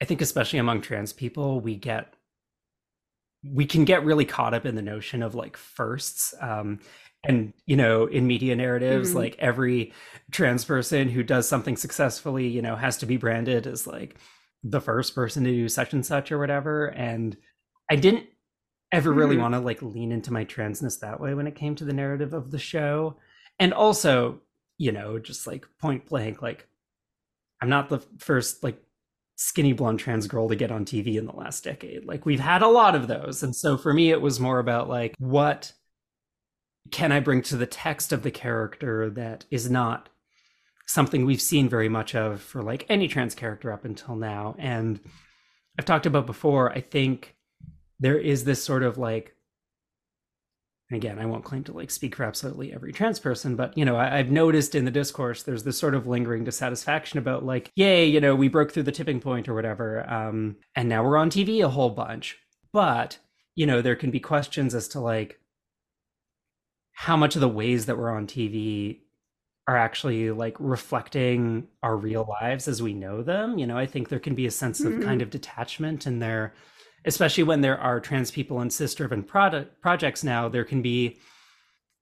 i 0.00 0.04
think 0.04 0.20
especially 0.20 0.58
among 0.58 0.80
trans 0.80 1.12
people 1.12 1.60
we 1.60 1.74
get 1.74 2.14
we 3.42 3.64
can 3.64 3.84
get 3.84 4.04
really 4.04 4.24
caught 4.24 4.54
up 4.54 4.66
in 4.66 4.74
the 4.74 4.82
notion 4.82 5.22
of 5.22 5.34
like 5.34 5.56
firsts 5.56 6.34
um 6.40 6.78
and 7.24 7.52
you 7.66 7.76
know 7.76 8.06
in 8.06 8.26
media 8.26 8.56
narratives 8.56 9.10
mm-hmm. 9.10 9.18
like 9.18 9.36
every 9.38 9.92
trans 10.30 10.64
person 10.64 11.08
who 11.08 11.22
does 11.22 11.48
something 11.48 11.76
successfully 11.76 12.46
you 12.46 12.62
know 12.62 12.76
has 12.76 12.96
to 12.98 13.06
be 13.06 13.16
branded 13.16 13.66
as 13.66 13.86
like 13.86 14.16
the 14.62 14.80
first 14.80 15.14
person 15.14 15.44
to 15.44 15.50
do 15.50 15.68
such 15.68 15.92
and 15.92 16.04
such 16.04 16.30
or 16.32 16.38
whatever 16.38 16.86
and 16.86 17.36
i 17.90 17.96
didn't 17.96 18.26
ever 18.92 19.12
really 19.12 19.34
mm-hmm. 19.34 19.42
want 19.42 19.54
to 19.54 19.60
like 19.60 19.82
lean 19.82 20.12
into 20.12 20.32
my 20.32 20.44
transness 20.44 21.00
that 21.00 21.20
way 21.20 21.34
when 21.34 21.46
it 21.46 21.54
came 21.54 21.74
to 21.74 21.84
the 21.84 21.92
narrative 21.92 22.34
of 22.34 22.50
the 22.50 22.58
show 22.58 23.16
and 23.58 23.72
also 23.72 24.40
you 24.80 24.92
know 24.92 25.18
just 25.18 25.46
like 25.46 25.66
point 25.80 26.06
blank 26.06 26.42
like 26.42 26.66
i'm 27.60 27.68
not 27.68 27.88
the 27.88 27.98
first 28.18 28.62
like 28.64 28.82
skinny 29.36 29.72
blonde 29.72 29.98
trans 29.98 30.26
girl 30.26 30.48
to 30.48 30.56
get 30.56 30.72
on 30.72 30.84
tv 30.84 31.16
in 31.16 31.26
the 31.26 31.32
last 31.32 31.64
decade 31.64 32.04
like 32.04 32.26
we've 32.26 32.40
had 32.40 32.62
a 32.62 32.68
lot 32.68 32.94
of 32.94 33.08
those 33.08 33.42
and 33.42 33.54
so 33.54 33.76
for 33.76 33.94
me 33.94 34.10
it 34.10 34.20
was 34.20 34.40
more 34.40 34.58
about 34.58 34.88
like 34.88 35.14
what 35.18 35.72
can 36.90 37.12
I 37.12 37.20
bring 37.20 37.42
to 37.42 37.56
the 37.56 37.66
text 37.66 38.12
of 38.12 38.22
the 38.22 38.30
character 38.30 39.10
that 39.10 39.44
is 39.50 39.70
not 39.70 40.08
something 40.86 41.24
we've 41.24 41.40
seen 41.40 41.68
very 41.68 41.88
much 41.88 42.14
of 42.14 42.40
for 42.40 42.62
like 42.62 42.84
any 42.88 43.06
trans 43.06 43.34
character 43.34 43.72
up 43.72 43.84
until 43.84 44.16
now? 44.16 44.56
And 44.58 45.00
I've 45.78 45.84
talked 45.84 46.06
about 46.06 46.26
before, 46.26 46.72
I 46.72 46.80
think 46.80 47.36
there 47.98 48.18
is 48.18 48.44
this 48.44 48.62
sort 48.62 48.82
of 48.82 48.98
like, 48.98 49.34
again, 50.96 51.18
I 51.18 51.26
won't 51.26 51.44
claim 51.44 51.64
to 51.64 51.72
like 51.72 51.90
speak 51.90 52.16
for 52.16 52.24
absolutely 52.24 52.72
every 52.72 52.92
trans 52.92 53.18
person, 53.18 53.56
but 53.56 53.76
you 53.76 53.84
know, 53.84 53.96
I, 53.96 54.16
have 54.16 54.30
noticed 54.30 54.74
in 54.74 54.84
the 54.84 54.90
discourse 54.90 55.42
there's 55.42 55.64
this 55.64 55.78
sort 55.78 55.94
of 55.94 56.06
lingering 56.06 56.44
dissatisfaction 56.44 57.18
about 57.18 57.44
like, 57.44 57.70
yay, 57.76 58.06
you 58.06 58.20
know, 58.20 58.34
we 58.34 58.48
broke 58.48 58.72
through 58.72 58.84
the 58.84 58.92
tipping 58.92 59.20
point 59.20 59.48
or 59.48 59.54
whatever, 59.54 60.08
um, 60.10 60.56
and 60.74 60.88
now 60.88 61.04
we're 61.04 61.16
on 61.16 61.30
TV 61.30 61.64
a 61.64 61.68
whole 61.68 61.90
bunch. 61.90 62.38
But 62.72 63.18
you 63.54 63.66
know, 63.66 63.82
there 63.82 63.96
can 63.96 64.10
be 64.10 64.20
questions 64.20 64.74
as 64.74 64.88
to 64.88 65.00
like, 65.00 65.40
how 66.92 67.16
much 67.16 67.34
of 67.34 67.40
the 67.40 67.48
ways 67.48 67.86
that 67.86 67.96
we're 67.96 68.10
on 68.10 68.26
TV 68.26 68.98
are 69.66 69.76
actually 69.76 70.30
like 70.30 70.56
reflecting 70.58 71.68
our 71.82 71.96
real 71.96 72.26
lives 72.42 72.66
as 72.66 72.82
we 72.82 72.92
know 72.92 73.22
them. 73.22 73.56
You 73.56 73.66
know, 73.66 73.78
I 73.78 73.86
think 73.86 74.08
there 74.08 74.18
can 74.18 74.34
be 74.34 74.46
a 74.46 74.50
sense 74.50 74.80
of 74.80 74.92
mm-hmm. 74.92 75.02
kind 75.02 75.22
of 75.22 75.30
detachment 75.30 76.06
in 76.06 76.18
there, 76.18 76.54
especially 77.04 77.44
when 77.44 77.60
there 77.60 77.78
are 77.78 78.00
trans 78.00 78.30
people 78.30 78.60
and 78.60 78.72
cis 78.72 78.94
driven 78.94 79.22
product 79.22 79.80
projects 79.80 80.22
now, 80.24 80.48
there 80.48 80.64
can 80.64 80.82
be 80.82 81.18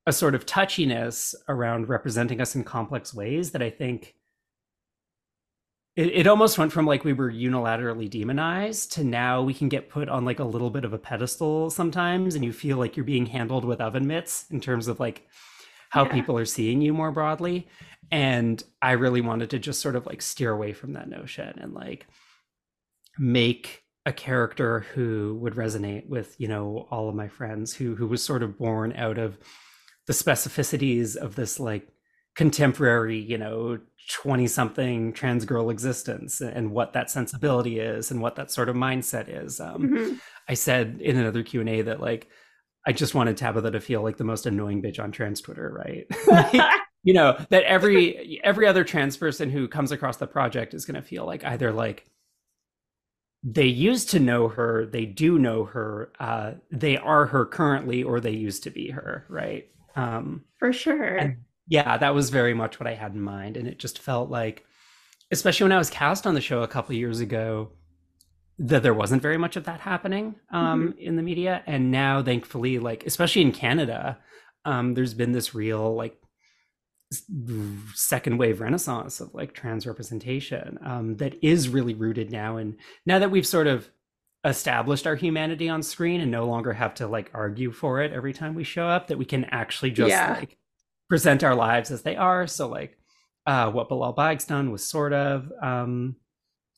a 0.06 0.12
sort 0.12 0.34
of 0.34 0.46
touchiness 0.46 1.34
around 1.48 1.88
representing 1.88 2.40
us 2.40 2.54
in 2.54 2.64
complex 2.64 3.12
ways 3.12 3.50
that 3.52 3.62
I 3.62 3.70
think 3.70 4.14
it, 5.96 6.06
it 6.14 6.26
almost 6.26 6.58
went 6.58 6.72
from 6.72 6.86
like 6.86 7.04
we 7.04 7.12
were 7.12 7.30
unilaterally 7.30 8.08
demonized 8.08 8.92
to 8.92 9.04
now 9.04 9.42
we 9.42 9.52
can 9.52 9.68
get 9.68 9.90
put 9.90 10.08
on 10.08 10.24
like 10.24 10.38
a 10.38 10.44
little 10.44 10.70
bit 10.70 10.84
of 10.84 10.92
a 10.92 10.98
pedestal 10.98 11.70
sometimes 11.70 12.34
and 12.36 12.44
you 12.44 12.52
feel 12.52 12.78
like 12.78 12.96
you're 12.96 13.04
being 13.04 13.26
handled 13.26 13.64
with 13.64 13.80
oven 13.80 14.06
mitts 14.06 14.46
in 14.50 14.60
terms 14.60 14.88
of 14.88 15.00
like 15.00 15.26
how 15.90 16.04
Yeah. 16.04 16.12
people 16.12 16.38
are 16.38 16.44
seeing 16.44 16.80
you 16.80 16.94
more 16.94 17.10
broadly. 17.10 17.66
And 18.10 18.62
I 18.80 18.92
really 18.92 19.20
wanted 19.20 19.50
to 19.50 19.58
just 19.58 19.80
sort 19.80 19.96
of 19.96 20.06
like 20.06 20.22
steer 20.22 20.52
away 20.52 20.72
from 20.72 20.92
that 20.94 21.08
notion 21.08 21.58
and 21.60 21.74
like 21.74 22.06
make 23.18 23.82
a 24.06 24.12
character 24.12 24.80
who 24.94 25.36
would 25.40 25.54
resonate 25.54 26.08
with, 26.08 26.34
you 26.38 26.48
know, 26.48 26.86
all 26.90 27.08
of 27.08 27.14
my 27.14 27.28
friends 27.28 27.74
who 27.74 27.94
who 27.96 28.06
was 28.06 28.22
sort 28.22 28.42
of 28.42 28.58
born 28.58 28.92
out 28.94 29.18
of 29.18 29.38
the 30.06 30.12
specificities 30.12 31.16
of 31.16 31.34
this 31.34 31.60
like 31.60 31.88
contemporary, 32.34 33.18
you 33.18 33.36
know, 33.36 33.78
20 34.10 34.46
something 34.46 35.12
trans 35.12 35.44
girl 35.44 35.68
existence 35.68 36.40
and 36.40 36.70
what 36.70 36.94
that 36.94 37.10
sensibility 37.10 37.78
is 37.78 38.10
and 38.10 38.22
what 38.22 38.36
that 38.36 38.50
sort 38.50 38.68
of 38.70 38.76
mindset 38.76 39.28
is. 39.28 39.60
Um, 39.60 39.82
Mhm. 39.88 40.20
I 40.48 40.54
said 40.54 41.00
in 41.02 41.18
another 41.18 41.42
Q&A 41.42 41.82
that 41.82 42.00
like 42.00 42.28
I 42.86 42.92
just 42.92 43.14
wanted 43.14 43.36
Tabitha 43.36 43.70
to 43.72 43.80
feel 43.80 44.02
like 44.02 44.16
the 44.16 44.24
most 44.24 44.46
annoying 44.46 44.80
bitch 44.82 44.98
on 45.02 45.12
trans 45.12 45.40
Twitter, 45.42 45.70
right? 45.70 46.06
Like, 46.26 46.54
you 47.02 47.12
know, 47.12 47.36
that 47.50 47.64
every 47.64 48.40
every 48.42 48.66
other 48.66 48.84
trans 48.84 49.16
person 49.16 49.50
who 49.50 49.68
comes 49.68 49.92
across 49.92 50.16
the 50.16 50.26
project 50.26 50.72
is 50.72 50.86
going 50.86 50.94
to 51.00 51.06
feel 51.06 51.26
like 51.26 51.44
either 51.44 51.72
like 51.72 52.06
they 53.42 53.66
used 53.66 54.10
to 54.10 54.18
know 54.18 54.48
her, 54.48 54.86
they 54.86 55.06
do 55.06 55.38
know 55.38 55.64
her, 55.64 56.12
uh, 56.18 56.52
they 56.70 56.96
are 56.96 57.26
her 57.26 57.46
currently, 57.46 58.02
or 58.02 58.20
they 58.20 58.32
used 58.32 58.62
to 58.64 58.70
be 58.70 58.90
her, 58.90 59.24
right? 59.28 59.68
Um, 59.94 60.44
For 60.58 60.72
sure. 60.72 61.16
and 61.16 61.36
yeah, 61.68 61.98
that 61.98 62.14
was 62.14 62.30
very 62.30 62.54
much 62.54 62.80
what 62.80 62.86
I 62.86 62.94
had 62.94 63.12
in 63.14 63.20
mind, 63.20 63.56
and 63.56 63.68
it 63.68 63.78
just 63.78 63.98
felt 63.98 64.30
like, 64.30 64.64
especially 65.30 65.64
when 65.64 65.72
I 65.72 65.78
was 65.78 65.90
cast 65.90 66.26
on 66.26 66.34
the 66.34 66.40
show 66.40 66.62
a 66.62 66.68
couple 66.68 66.94
years 66.94 67.20
ago, 67.20 67.70
that 68.58 68.82
there 68.82 68.94
wasn't 68.94 69.22
very 69.22 69.38
much 69.38 69.56
of 69.56 69.64
that 69.64 69.80
happening 69.80 70.34
um, 70.50 70.94
in 70.98 71.14
the 71.16 71.22
media, 71.22 71.62
and 71.66 71.92
now 71.92 72.22
thankfully, 72.22 72.78
like 72.78 73.06
especially 73.06 73.42
in 73.42 73.52
Canada, 73.52 74.18
um, 74.64 74.94
there's 74.94 75.14
been 75.14 75.32
this 75.32 75.54
real 75.54 75.94
like 75.94 76.16
second 77.94 78.38
wave 78.38 78.60
renaissance 78.60 79.20
of 79.20 79.32
like 79.34 79.54
trans 79.54 79.86
representation 79.86 80.78
um, 80.84 81.16
that 81.16 81.34
is 81.42 81.68
really 81.68 81.94
rooted 81.94 82.30
now 82.30 82.56
and 82.58 82.76
now 83.06 83.18
that 83.18 83.30
we've 83.30 83.46
sort 83.46 83.66
of 83.66 83.88
established 84.44 85.06
our 85.06 85.16
humanity 85.16 85.68
on 85.68 85.82
screen 85.82 86.20
and 86.20 86.30
no 86.30 86.46
longer 86.46 86.72
have 86.72 86.94
to 86.94 87.06
like 87.08 87.30
argue 87.34 87.72
for 87.72 88.02
it 88.02 88.12
every 88.12 88.32
time 88.32 88.54
we 88.54 88.62
show 88.64 88.86
up 88.86 89.08
that 89.08 89.18
we 89.18 89.24
can 89.24 89.44
actually 89.46 89.90
just 89.90 90.10
Yeah. 90.10 90.36
like 90.38 90.56
present 91.08 91.42
our 91.42 91.54
lives 91.54 91.90
as 91.90 92.02
they 92.02 92.14
are. 92.16 92.46
So 92.46 92.68
like 92.68 92.96
uh 93.46 93.70
what 93.70 93.88
Bilal 93.88 94.14
Baig's 94.14 94.44
done 94.44 94.70
was 94.70 94.84
sort 94.84 95.12
of 95.12 95.50
um 95.62 96.16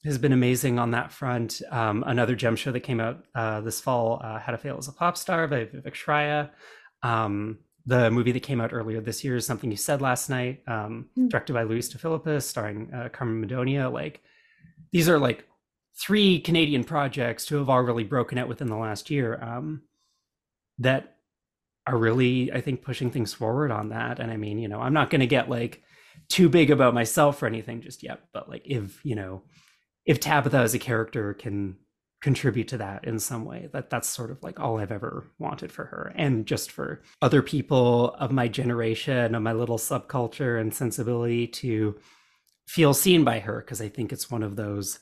has 0.05 0.17
been 0.17 0.33
amazing 0.33 0.79
on 0.79 0.93
that 0.93 1.13
front. 1.13 1.61
Um 1.71 2.03
another 2.07 2.35
gem 2.35 2.57
show 2.57 2.73
that 2.73 2.81
came 2.81 3.01
out 3.01 3.25
uh 3.35 3.61
this 3.61 3.81
fall 3.81 4.21
uh 4.25 4.39
how 4.39 4.53
to 4.53 4.59
fail 4.59 4.79
as 4.79 4.89
a 4.89 4.93
pop 4.93 5.17
star 5.17 5.47
by 5.49 5.65
Vivek 5.67 5.95
Shraya. 5.95 6.51
Um 7.03 7.59
the 7.91 8.11
movie 8.11 8.33
that 8.33 8.49
came 8.51 8.61
out 8.61 8.73
earlier 8.73 9.01
this 9.01 9.23
year 9.25 9.37
is 9.37 9.47
something 9.47 9.71
you 9.71 9.77
said 9.77 10.01
last 10.01 10.29
night 10.31 10.57
um 10.75 10.95
Hmm. 11.15 11.29
directed 11.29 11.55
by 11.55 11.65
Luis 11.65 11.93
DeFilippis 11.93 12.43
starring 12.43 12.81
uh, 12.97 13.09
Carmen 13.17 13.39
Madonia 13.43 13.93
like 14.01 14.17
these 14.93 15.09
are 15.09 15.19
like 15.19 15.41
three 16.05 16.41
Canadian 16.41 16.85
projects 16.85 17.45
to 17.47 17.57
have 17.59 17.69
all 17.69 17.83
really 17.83 18.05
broken 18.05 18.39
out 18.39 18.49
within 18.49 18.69
the 18.69 18.77
last 18.87 19.11
year 19.11 19.29
um, 19.43 19.83
that 20.79 21.17
are 21.87 21.97
really, 21.97 22.51
I 22.53 22.61
think, 22.61 22.83
pushing 22.83 23.11
things 23.11 23.35
forward 23.35 23.71
on 23.71 23.91
that. 23.91 24.19
And 24.21 24.31
I 24.31 24.37
mean, 24.37 24.59
you 24.59 24.69
know, 24.69 24.81
I'm 24.81 24.95
not 24.95 25.11
going 25.11 25.21
to 25.21 25.27
get 25.37 25.51
like 25.51 25.83
too 26.29 26.49
big 26.49 26.71
about 26.71 26.95
myself 26.95 27.43
or 27.43 27.47
anything 27.47 27.83
just 27.83 28.03
yet, 28.03 28.21
but 28.33 28.49
like 28.49 28.63
if, 28.65 29.05
you 29.05 29.15
know, 29.15 29.43
if 30.07 30.21
Tabitha 30.21 30.59
as 30.59 30.75
a 30.75 30.79
character 30.79 31.35
can 31.35 31.77
contribute 32.21 32.69
to 32.69 32.79
that 32.79 33.05
in 33.05 33.19
some 33.19 33.45
way, 33.45 33.69
that 33.73 33.91
that's 33.91 34.09
sort 34.09 34.31
of 34.31 34.43
like 34.43 34.61
all 34.61 34.79
I've 34.79 34.93
ever 34.93 35.27
wanted 35.39 35.73
for 35.73 35.87
her. 35.87 36.13
And 36.17 36.47
just 36.47 36.71
for 36.71 37.03
other 37.23 37.43
people 37.43 38.15
of 38.15 38.31
my 38.31 38.49
generation, 38.49 39.35
of 39.35 39.43
my 39.43 39.53
little 39.53 39.79
subculture 39.79 40.61
and 40.61 40.73
sensibility 40.75 41.47
to 41.47 41.99
feel 42.67 42.95
seen 42.95 43.25
by 43.25 43.41
her, 43.41 43.61
because 43.61 43.81
I 43.81 43.89
think 43.89 44.13
it's 44.13 44.31
one 44.31 44.43
of 44.43 44.57
those 44.57 45.01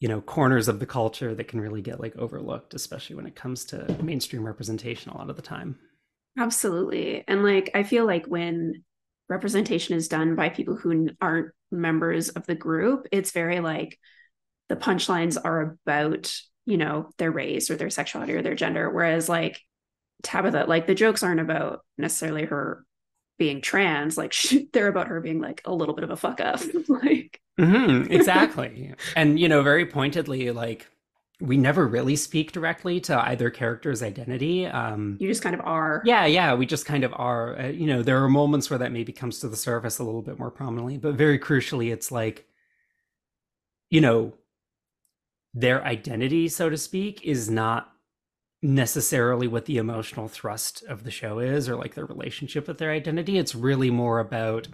you 0.00 0.08
know 0.08 0.20
corners 0.20 0.68
of 0.68 0.80
the 0.80 0.86
culture 0.86 1.34
that 1.34 1.48
can 1.48 1.60
really 1.60 1.80
get 1.80 2.00
like 2.00 2.16
overlooked 2.16 2.74
especially 2.74 3.14
when 3.14 3.26
it 3.26 3.36
comes 3.36 3.64
to 3.64 3.96
mainstream 4.02 4.44
representation 4.44 5.12
a 5.12 5.16
lot 5.16 5.30
of 5.30 5.36
the 5.36 5.40
time 5.40 5.78
Absolutely. 6.38 7.24
And 7.28 7.42
like, 7.42 7.70
I 7.74 7.82
feel 7.84 8.06
like 8.06 8.26
when 8.26 8.84
representation 9.28 9.96
is 9.96 10.08
done 10.08 10.34
by 10.34 10.48
people 10.48 10.76
who 10.76 11.08
aren't 11.20 11.52
members 11.70 12.28
of 12.30 12.46
the 12.46 12.54
group, 12.54 13.06
it's 13.12 13.30
very 13.30 13.60
like 13.60 13.98
the 14.68 14.76
punchlines 14.76 15.36
are 15.42 15.76
about, 15.86 16.34
you 16.66 16.76
know, 16.76 17.10
their 17.18 17.30
race 17.30 17.70
or 17.70 17.76
their 17.76 17.90
sexuality 17.90 18.34
or 18.34 18.42
their 18.42 18.54
gender. 18.54 18.90
Whereas 18.90 19.28
like 19.28 19.60
Tabitha, 20.22 20.64
like 20.68 20.86
the 20.86 20.94
jokes 20.94 21.22
aren't 21.22 21.40
about 21.40 21.84
necessarily 21.98 22.44
her 22.44 22.84
being 23.38 23.60
trans, 23.60 24.16
like 24.16 24.34
they're 24.72 24.88
about 24.88 25.08
her 25.08 25.20
being 25.20 25.40
like 25.40 25.62
a 25.64 25.74
little 25.74 25.94
bit 25.94 26.04
of 26.04 26.10
a 26.10 26.16
fuck 26.16 26.40
up. 26.40 26.60
like, 26.88 27.40
hmm 27.58 28.02
exactly 28.10 28.92
and 29.14 29.38
you 29.38 29.48
know 29.48 29.62
very 29.62 29.86
pointedly 29.86 30.50
like 30.50 30.88
we 31.40 31.56
never 31.56 31.86
really 31.86 32.16
speak 32.16 32.52
directly 32.52 33.00
to 33.00 33.16
either 33.28 33.48
character's 33.48 34.02
identity 34.02 34.66
um 34.66 35.16
you 35.20 35.28
just 35.28 35.42
kind 35.42 35.54
of 35.54 35.60
are. 35.64 36.02
yeah 36.04 36.26
yeah 36.26 36.54
we 36.54 36.66
just 36.66 36.84
kind 36.84 37.04
of 37.04 37.12
are 37.14 37.58
uh, 37.58 37.66
you 37.68 37.86
know 37.86 38.02
there 38.02 38.22
are 38.22 38.28
moments 38.28 38.70
where 38.70 38.78
that 38.78 38.90
maybe 38.92 39.12
comes 39.12 39.38
to 39.38 39.48
the 39.48 39.56
surface 39.56 39.98
a 39.98 40.04
little 40.04 40.22
bit 40.22 40.38
more 40.38 40.50
prominently 40.50 40.96
but 40.96 41.14
very 41.14 41.38
crucially 41.38 41.92
it's 41.92 42.10
like 42.10 42.44
you 43.90 44.00
know 44.00 44.32
their 45.54 45.84
identity 45.84 46.48
so 46.48 46.68
to 46.68 46.76
speak 46.76 47.20
is 47.22 47.48
not 47.48 47.92
necessarily 48.62 49.46
what 49.46 49.66
the 49.66 49.76
emotional 49.76 50.26
thrust 50.26 50.82
of 50.84 51.04
the 51.04 51.10
show 51.10 51.38
is 51.38 51.68
or 51.68 51.76
like 51.76 51.94
their 51.94 52.06
relationship 52.06 52.66
with 52.66 52.78
their 52.78 52.90
identity 52.90 53.38
it's 53.38 53.54
really 53.54 53.90
more 53.90 54.18
about 54.18 54.68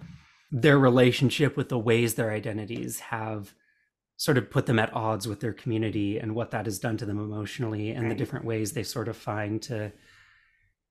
their 0.51 0.79
relationship 0.79 1.57
with 1.57 1.69
the 1.69 1.79
ways 1.79 2.15
their 2.15 2.31
identities 2.31 3.01
have 3.01 3.55
sort 4.17 4.37
of 4.37 4.51
put 4.51 4.67
them 4.67 4.79
at 4.79 4.93
odds 4.93 5.27
with 5.27 5.41
their 5.41 5.53
community 5.53 6.19
and 6.19 6.35
what 6.35 6.51
that 6.51 6.67
has 6.67 6.79
done 6.79 6.97
to 6.97 7.07
them 7.07 7.19
emotionally 7.19 7.91
and 7.91 8.11
the 8.11 8.15
different 8.15 8.45
ways 8.45 8.73
they 8.73 8.83
sort 8.83 9.09
of 9.09 9.17
find 9.17 9.63
to 9.63 9.91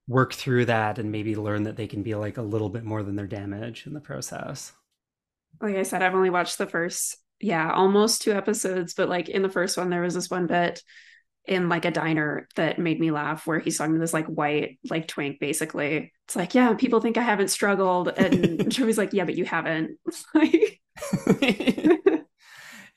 work 0.07 0.33
through 0.33 0.65
that 0.65 0.97
and 0.97 1.11
maybe 1.11 1.35
learn 1.35 1.63
that 1.63 1.75
they 1.75 1.85
can 1.85 2.01
be 2.01 2.15
like 2.15 2.37
a 2.37 2.41
little 2.41 2.69
bit 2.69 2.83
more 2.83 3.03
than 3.03 3.15
their 3.15 3.27
damage 3.27 3.85
in 3.85 3.93
the 3.93 3.99
process. 3.99 4.73
like 5.61 5.75
I 5.75 5.83
said, 5.83 6.01
I've 6.01 6.15
only 6.15 6.31
watched 6.31 6.57
the 6.57 6.65
first, 6.65 7.17
yeah, 7.39 7.71
almost 7.71 8.21
two 8.21 8.31
episodes, 8.31 8.93
but 8.93 9.09
like 9.09 9.29
in 9.29 9.41
the 9.41 9.49
first 9.49 9.77
one, 9.77 9.89
there 9.89 10.01
was 10.01 10.13
this 10.13 10.29
one 10.29 10.47
bit 10.47 10.81
in 11.45 11.67
like 11.69 11.85
a 11.85 11.91
diner 11.91 12.47
that 12.55 12.77
made 12.77 12.99
me 12.99 13.11
laugh 13.11 13.47
where 13.47 13.59
he's 13.59 13.77
talking 13.77 13.95
to 13.95 13.99
this 13.99 14.13
like 14.13 14.27
white, 14.27 14.77
like 14.89 15.07
twink, 15.07 15.39
basically. 15.39 16.13
It's 16.27 16.35
like, 16.35 16.53
yeah, 16.53 16.73
people 16.75 17.01
think 17.01 17.17
I 17.17 17.23
haven't 17.23 17.47
struggled. 17.47 18.09
And 18.09 18.71
Joey's 18.71 18.97
like, 18.97 19.13
yeah, 19.13 19.25
but 19.25 19.35
you 19.35 19.45
haven't. 19.45 19.97
like, 20.33 20.79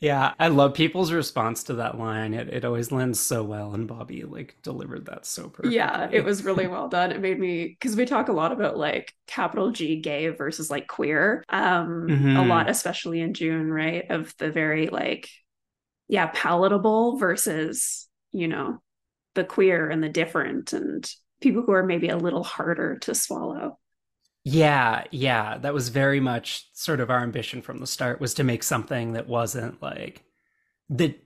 yeah, 0.02 0.34
I 0.38 0.48
love 0.48 0.74
people's 0.74 1.12
response 1.12 1.64
to 1.64 1.74
that 1.74 1.98
line. 1.98 2.34
It 2.34 2.48
it 2.50 2.64
always 2.64 2.92
lands 2.92 3.20
so 3.20 3.42
well 3.44 3.72
and 3.74 3.86
Bobby 3.88 4.24
like 4.24 4.56
delivered 4.62 5.06
that 5.06 5.26
so 5.26 5.48
perfectly. 5.48 5.78
yeah, 5.78 6.08
it 6.10 6.24
was 6.24 6.44
really 6.44 6.66
well 6.66 6.88
done. 6.88 7.12
It 7.12 7.20
made 7.20 7.38
me 7.38 7.68
because 7.68 7.94
we 7.94 8.04
talk 8.04 8.28
a 8.28 8.32
lot 8.32 8.50
about 8.52 8.76
like 8.76 9.12
capital 9.28 9.70
G 9.70 10.00
gay 10.00 10.28
versus 10.28 10.70
like 10.70 10.88
queer. 10.88 11.44
Um, 11.48 12.16
a 12.34 12.42
Mhm. 12.42 12.42
lot, 12.42 12.68
especially 12.68 13.20
in 13.20 13.32
June, 13.34 13.70
right? 13.70 14.10
Of 14.10 14.34
the 14.38 14.50
very 14.50 14.88
like, 14.88 15.28
yeah, 16.08 16.28
palatable 16.34 17.18
versus, 17.18 18.08
you 18.32 18.48
know, 18.48 18.80
the 19.34 19.44
queer 19.44 19.90
and 19.90 20.02
the 20.02 20.10
different 20.10 20.72
and 20.74 21.10
people 21.42 21.62
who 21.62 21.72
are 21.72 21.84
maybe 21.86 22.08
a 22.10 22.18
little 22.18 22.44
harder 22.44 22.98
to 23.00 23.14
swallow. 23.14 23.78
Yeah, 24.44 25.04
yeah, 25.12 25.58
that 25.58 25.72
was 25.72 25.88
very 25.88 26.18
much 26.18 26.68
sort 26.72 27.00
of 27.00 27.10
our 27.10 27.20
ambition 27.22 27.62
from 27.62 27.78
the 27.78 27.86
start 27.86 28.20
was 28.20 28.34
to 28.34 28.44
make 28.44 28.62
something 28.64 29.12
that 29.12 29.28
wasn't 29.28 29.80
like 29.80 30.24
that 30.90 31.18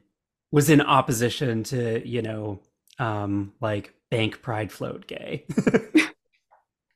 was 0.52 0.70
in 0.70 0.80
opposition 0.82 1.64
to, 1.64 2.06
you 2.08 2.22
know, 2.22 2.60
um 2.98 3.54
like 3.60 3.94
bank 4.10 4.42
pride 4.42 4.72
float 4.72 5.06
gay. 5.06 5.46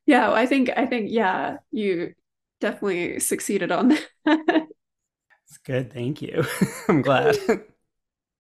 Yeah, 0.07 0.33
I 0.33 0.47
think 0.47 0.71
I 0.77 0.87
think 0.87 1.11
yeah, 1.11 1.59
you 1.71 2.15
definitely 2.61 3.21
succeeded 3.21 3.71
on 3.73 3.89
that. 4.25 4.67
It's 5.47 5.59
good, 5.59 5.93
thank 5.93 6.23
you. 6.23 6.45
I'm 6.89 7.03
glad. 7.03 7.37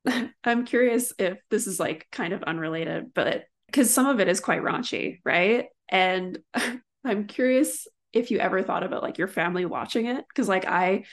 I'm 0.44 0.64
curious 0.64 1.12
if 1.18 1.38
this 1.50 1.66
is 1.66 1.78
like 1.80 2.06
kind 2.10 2.32
of 2.32 2.42
unrelated, 2.42 3.12
but 3.14 3.44
because 3.66 3.92
some 3.92 4.06
of 4.06 4.20
it 4.20 4.28
is 4.28 4.40
quite 4.40 4.62
raunchy, 4.62 5.18
right? 5.24 5.66
And 5.88 6.38
I'm 7.04 7.26
curious 7.26 7.86
if 8.12 8.30
you 8.30 8.38
ever 8.38 8.62
thought 8.62 8.82
about 8.82 9.02
like 9.02 9.18
your 9.18 9.28
family 9.28 9.64
watching 9.64 10.06
it. 10.06 10.24
Because 10.28 10.48
like 10.48 10.66
I 10.66 11.04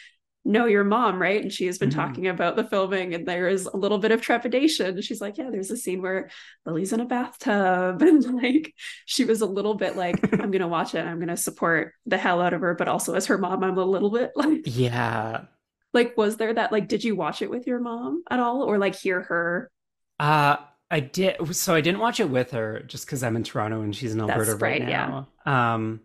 know 0.45 0.65
your 0.65 0.85
mom, 0.85 1.21
right? 1.21 1.41
And 1.41 1.51
she 1.51 1.65
has 1.67 1.77
been 1.77 1.89
Mhm. 1.89 1.91
talking 1.91 2.27
about 2.27 2.55
the 2.55 2.63
filming, 2.63 3.13
and 3.13 3.27
there 3.27 3.49
is 3.49 3.65
a 3.65 3.75
little 3.77 3.97
bit 3.99 4.11
of 4.13 4.21
trepidation. 4.21 5.01
She's 5.01 5.21
like, 5.21 5.37
Yeah, 5.37 5.49
there's 5.51 5.71
a 5.71 5.77
scene 5.77 6.01
where 6.01 6.29
Lily's 6.65 6.93
in 6.93 7.01
a 7.01 7.05
bathtub. 7.05 8.01
And 8.03 8.23
like 8.41 8.73
she 9.05 9.25
was 9.25 9.41
a 9.41 9.45
little 9.45 9.75
bit 9.75 9.95
like, 9.97 10.21
I'm 10.41 10.51
gonna 10.51 10.67
watch 10.67 10.95
it, 10.95 11.05
I'm 11.05 11.19
gonna 11.19 11.37
support 11.37 11.93
the 12.05 12.17
hell 12.17 12.41
out 12.41 12.53
of 12.53 12.61
her, 12.61 12.75
but 12.75 12.87
also 12.87 13.13
as 13.15 13.27
her 13.27 13.37
mom, 13.37 13.63
I'm 13.63 13.77
a 13.77 13.85
little 13.85 14.11
bit 14.11 14.31
like 14.37 14.65
yeah. 14.65 15.45
like 15.93 16.15
was 16.17 16.37
there 16.37 16.53
that 16.53 16.71
like 16.71 16.87
did 16.87 17.03
you 17.03 17.15
watch 17.15 17.41
it 17.41 17.49
with 17.49 17.67
your 17.67 17.79
mom 17.79 18.23
at 18.29 18.39
all 18.39 18.63
or 18.63 18.77
like 18.77 18.95
hear 18.95 19.21
her 19.21 19.71
Uh 20.19 20.57
I 20.89 21.01
did 21.01 21.55
so 21.55 21.75
I 21.75 21.81
didn't 21.81 21.99
watch 21.99 22.19
it 22.19 22.29
with 22.29 22.51
her 22.51 22.81
just 22.87 23.05
because 23.05 23.23
I'm 23.23 23.35
in 23.35 23.43
Toronto 23.43 23.81
and 23.81 23.95
she's 23.95 24.13
in 24.13 24.21
Alberta 24.21 24.51
That's 24.51 24.61
right 24.61 24.81
right, 24.81 24.89
yeah. 24.89 25.23
Um 25.45 26.01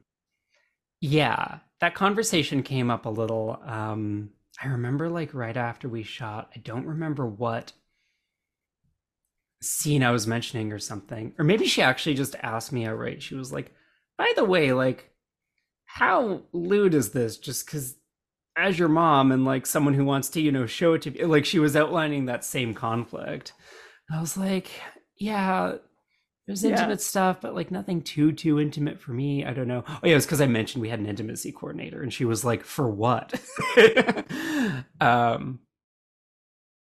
yeah, 1.02 1.58
that 1.80 1.96
conversation 1.96 2.62
came 2.62 2.88
up 2.88 3.06
a 3.06 3.10
little. 3.10 3.60
Um, 3.66 4.30
I 4.62 4.68
remember 4.68 5.10
like 5.10 5.34
right 5.34 5.56
after 5.56 5.88
we 5.88 6.04
shot, 6.04 6.50
I 6.54 6.60
don't 6.60 6.86
remember 6.86 7.26
what 7.26 7.72
scene 9.60 10.04
I 10.04 10.12
was 10.12 10.28
mentioning 10.28 10.72
or 10.72 10.78
something. 10.78 11.34
Or 11.38 11.44
maybe 11.44 11.66
she 11.66 11.82
actually 11.82 12.14
just 12.14 12.36
asked 12.40 12.72
me 12.72 12.86
outright. 12.86 13.20
She 13.20 13.34
was 13.34 13.52
like, 13.52 13.72
by 14.16 14.32
the 14.36 14.44
way, 14.44 14.72
like, 14.72 15.10
how 15.86 16.42
lewd 16.52 16.94
is 16.94 17.10
this? 17.10 17.36
Just 17.36 17.66
because 17.66 17.96
as 18.56 18.78
your 18.78 18.88
mom 18.88 19.32
and 19.32 19.44
like 19.44 19.66
someone 19.66 19.94
who 19.94 20.04
wants 20.04 20.28
to, 20.30 20.40
you 20.40 20.52
know, 20.52 20.66
show 20.66 20.94
it 20.94 21.02
to 21.02 21.26
like 21.26 21.44
she 21.44 21.58
was 21.58 21.74
outlining 21.74 22.26
that 22.26 22.44
same 22.44 22.74
conflict. 22.74 23.54
I 24.12 24.20
was 24.20 24.36
like, 24.36 24.70
yeah, 25.16 25.76
there's 26.46 26.64
intimate 26.64 26.90
yeah. 26.90 26.96
stuff, 26.96 27.40
but 27.40 27.54
like 27.54 27.70
nothing 27.70 28.02
too 28.02 28.32
too 28.32 28.60
intimate 28.60 29.00
for 29.00 29.12
me. 29.12 29.44
I 29.44 29.52
don't 29.52 29.68
know. 29.68 29.84
Oh 29.86 30.00
yeah, 30.02 30.12
it 30.12 30.14
was 30.16 30.26
because 30.26 30.40
I 30.40 30.46
mentioned 30.46 30.82
we 30.82 30.88
had 30.88 30.98
an 30.98 31.06
intimacy 31.06 31.52
coordinator, 31.52 32.02
and 32.02 32.12
she 32.12 32.24
was 32.24 32.44
like, 32.44 32.64
"For 32.64 32.90
what?" 32.90 33.40
um. 35.00 35.60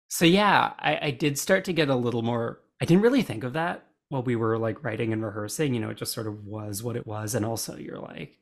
So 0.09 0.25
yeah, 0.25 0.73
I, 0.79 0.99
I 1.01 1.11
did 1.11 1.39
start 1.39 1.65
to 1.65 1.73
get 1.73 1.89
a 1.89 1.95
little 1.95 2.21
more. 2.23 2.59
I 2.81 2.85
didn't 2.85 3.03
really 3.03 3.21
think 3.21 3.43
of 3.43 3.53
that 3.53 3.85
while 4.09 4.23
we 4.23 4.35
were 4.35 4.57
like 4.57 4.83
writing 4.83 5.13
and 5.13 5.23
rehearsing. 5.23 5.73
You 5.73 5.81
know, 5.81 5.89
it 5.89 5.97
just 5.97 6.13
sort 6.13 6.27
of 6.27 6.45
was 6.45 6.83
what 6.83 6.95
it 6.95 7.07
was, 7.07 7.35
and 7.35 7.45
also 7.45 7.77
you're 7.77 7.99
like, 7.99 8.39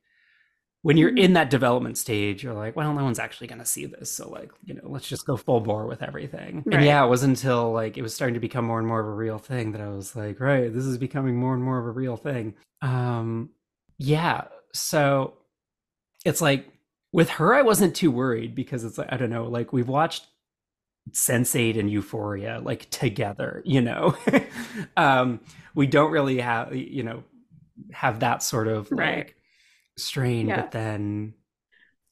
when 0.83 0.97
you're 0.97 1.09
mm-hmm. 1.09 1.17
in 1.19 1.33
that 1.33 1.49
development 1.49 1.97
stage, 1.97 2.43
you're 2.43 2.53
like, 2.53 2.75
well, 2.75 2.93
no 2.93 3.03
one's 3.03 3.19
actually 3.19 3.47
going 3.47 3.59
to 3.59 3.65
see 3.65 3.85
this. 3.85 4.11
So, 4.11 4.29
like, 4.29 4.51
you 4.65 4.73
know, 4.73 4.81
let's 4.85 5.07
just 5.07 5.25
go 5.25 5.37
full 5.37 5.59
bore 5.59 5.85
with 5.85 6.01
everything. 6.01 6.63
Right. 6.65 6.77
And 6.77 6.85
yeah, 6.85 7.03
it 7.05 7.07
wasn't 7.07 7.37
until 7.37 7.71
like 7.71 7.97
it 7.97 8.01
was 8.01 8.15
starting 8.15 8.33
to 8.33 8.39
become 8.39 8.65
more 8.65 8.79
and 8.79 8.87
more 8.87 8.99
of 8.99 9.05
a 9.05 9.11
real 9.11 9.37
thing 9.37 9.73
that 9.73 9.81
I 9.81 9.89
was 9.89 10.15
like, 10.15 10.39
right, 10.39 10.73
this 10.73 10.85
is 10.85 10.97
becoming 10.97 11.35
more 11.35 11.53
and 11.53 11.63
more 11.63 11.77
of 11.77 11.85
a 11.85 11.91
real 11.91 12.17
thing. 12.17 12.55
Um, 12.81 13.51
yeah. 13.97 14.45
So 14.73 15.35
it's 16.25 16.41
like 16.41 16.67
with 17.11 17.29
her, 17.31 17.53
I 17.53 17.61
wasn't 17.61 17.95
too 17.95 18.09
worried 18.09 18.55
because 18.55 18.83
it's 18.83 18.97
like, 18.97 19.11
I 19.11 19.17
don't 19.17 19.29
know, 19.29 19.45
like 19.45 19.71
we've 19.71 19.87
watched 19.87 20.25
Sense8 21.11 21.77
and 21.77 21.91
Euphoria 21.91 22.59
like 22.63 22.89
together, 22.89 23.61
you 23.65 23.81
know. 23.81 24.17
um, 24.97 25.41
we 25.75 25.85
don't 25.85 26.11
really 26.11 26.39
have, 26.39 26.75
you 26.75 27.03
know, 27.03 27.23
have 27.91 28.21
that 28.21 28.41
sort 28.41 28.67
of 28.67 28.89
like, 28.89 28.99
right 28.99 29.33
strain, 29.97 30.47
yeah. 30.47 30.62
but 30.62 30.71
then 30.71 31.34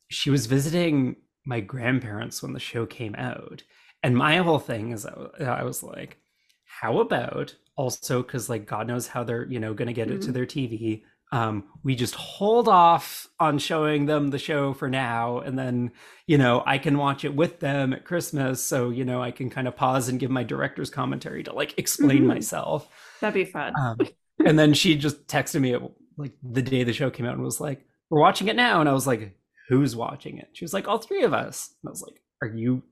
she 0.10 0.30
was 0.30 0.46
visiting 0.46 1.16
my 1.46 1.60
grandparents 1.60 2.42
when 2.42 2.54
the 2.54 2.60
show 2.60 2.86
came 2.86 3.16
out. 3.16 3.64
And 4.04 4.16
my 4.16 4.38
whole 4.38 4.60
thing 4.60 4.92
is 4.92 5.06
I 5.06 5.64
was 5.64 5.84
like, 5.84 6.18
how 6.66 7.00
about 7.00 7.56
also 7.76 8.22
because 8.22 8.50
like 8.50 8.66
God 8.66 8.88
knows 8.88 9.08
how 9.08 9.24
they're, 9.24 9.46
you 9.46 9.60
know, 9.60 9.74
gonna 9.74 9.94
get 9.94 10.08
mm-hmm. 10.08 10.18
it 10.18 10.22
to 10.22 10.28
mm-hmm. 10.28 10.34
their 10.34 10.46
TV. 10.46 11.04
Um, 11.32 11.66
we 11.84 11.96
just 11.96 12.16
hold 12.16 12.68
off 12.68 13.28
on 13.40 13.60
showing 13.60 14.06
them 14.06 14.30
the 14.30 14.40
show 14.40 14.74
for 14.74 14.90
now, 14.90 15.40
and 15.40 15.58
then 15.60 15.92
you 16.26 16.40
know 16.40 16.64
I 16.66 16.80
can 16.80 16.98
watch 16.98 17.24
it 17.24 17.36
with 17.36 17.60
them 17.60 17.94
at 17.94 18.04
Christmas. 18.04 18.64
So 18.64 18.90
you 18.90 19.06
know 19.06 19.22
I 19.22 19.30
can 19.30 19.50
kind 19.50 19.68
of 19.68 19.76
pause 19.76 20.10
and 20.10 20.20
give 20.20 20.32
my 20.32 20.44
director's 20.44 20.90
commentary 20.90 21.44
to 21.44 21.54
like 21.54 21.78
explain 21.78 22.20
mm-hmm. 22.20 22.28
myself. 22.28 22.88
That'd 23.22 23.36
be 23.36 23.46
fun. 23.46 23.74
Um, 23.80 24.00
and 24.44 24.58
then 24.58 24.74
she 24.74 24.96
just 24.96 25.28
texted 25.28 25.62
me 25.62 25.74
at 25.74 25.82
like 26.20 26.34
the 26.44 26.62
day 26.62 26.84
the 26.84 26.94
show 26.94 27.10
came 27.10 27.26
out 27.26 27.34
and 27.34 27.44
was 27.44 27.62
like, 27.62 27.86
"We're 28.10 28.22
watching 28.22 28.48
it 28.50 28.56
now," 28.56 28.80
and 28.80 28.90
I 28.90 28.94
was 28.94 29.08
like, 29.08 29.36
"Who's 29.70 29.96
watching 29.96 30.38
it?" 30.38 30.50
She 30.54 30.66
was 30.66 30.74
like, 30.74 30.88
"All 30.88 30.98
three 30.98 31.24
of 31.24 31.34
us." 31.34 31.74
And 31.82 31.90
I 31.90 31.92
was 31.92 32.02
like, 32.02 32.22
"Are 32.42 32.50
you 32.50 32.84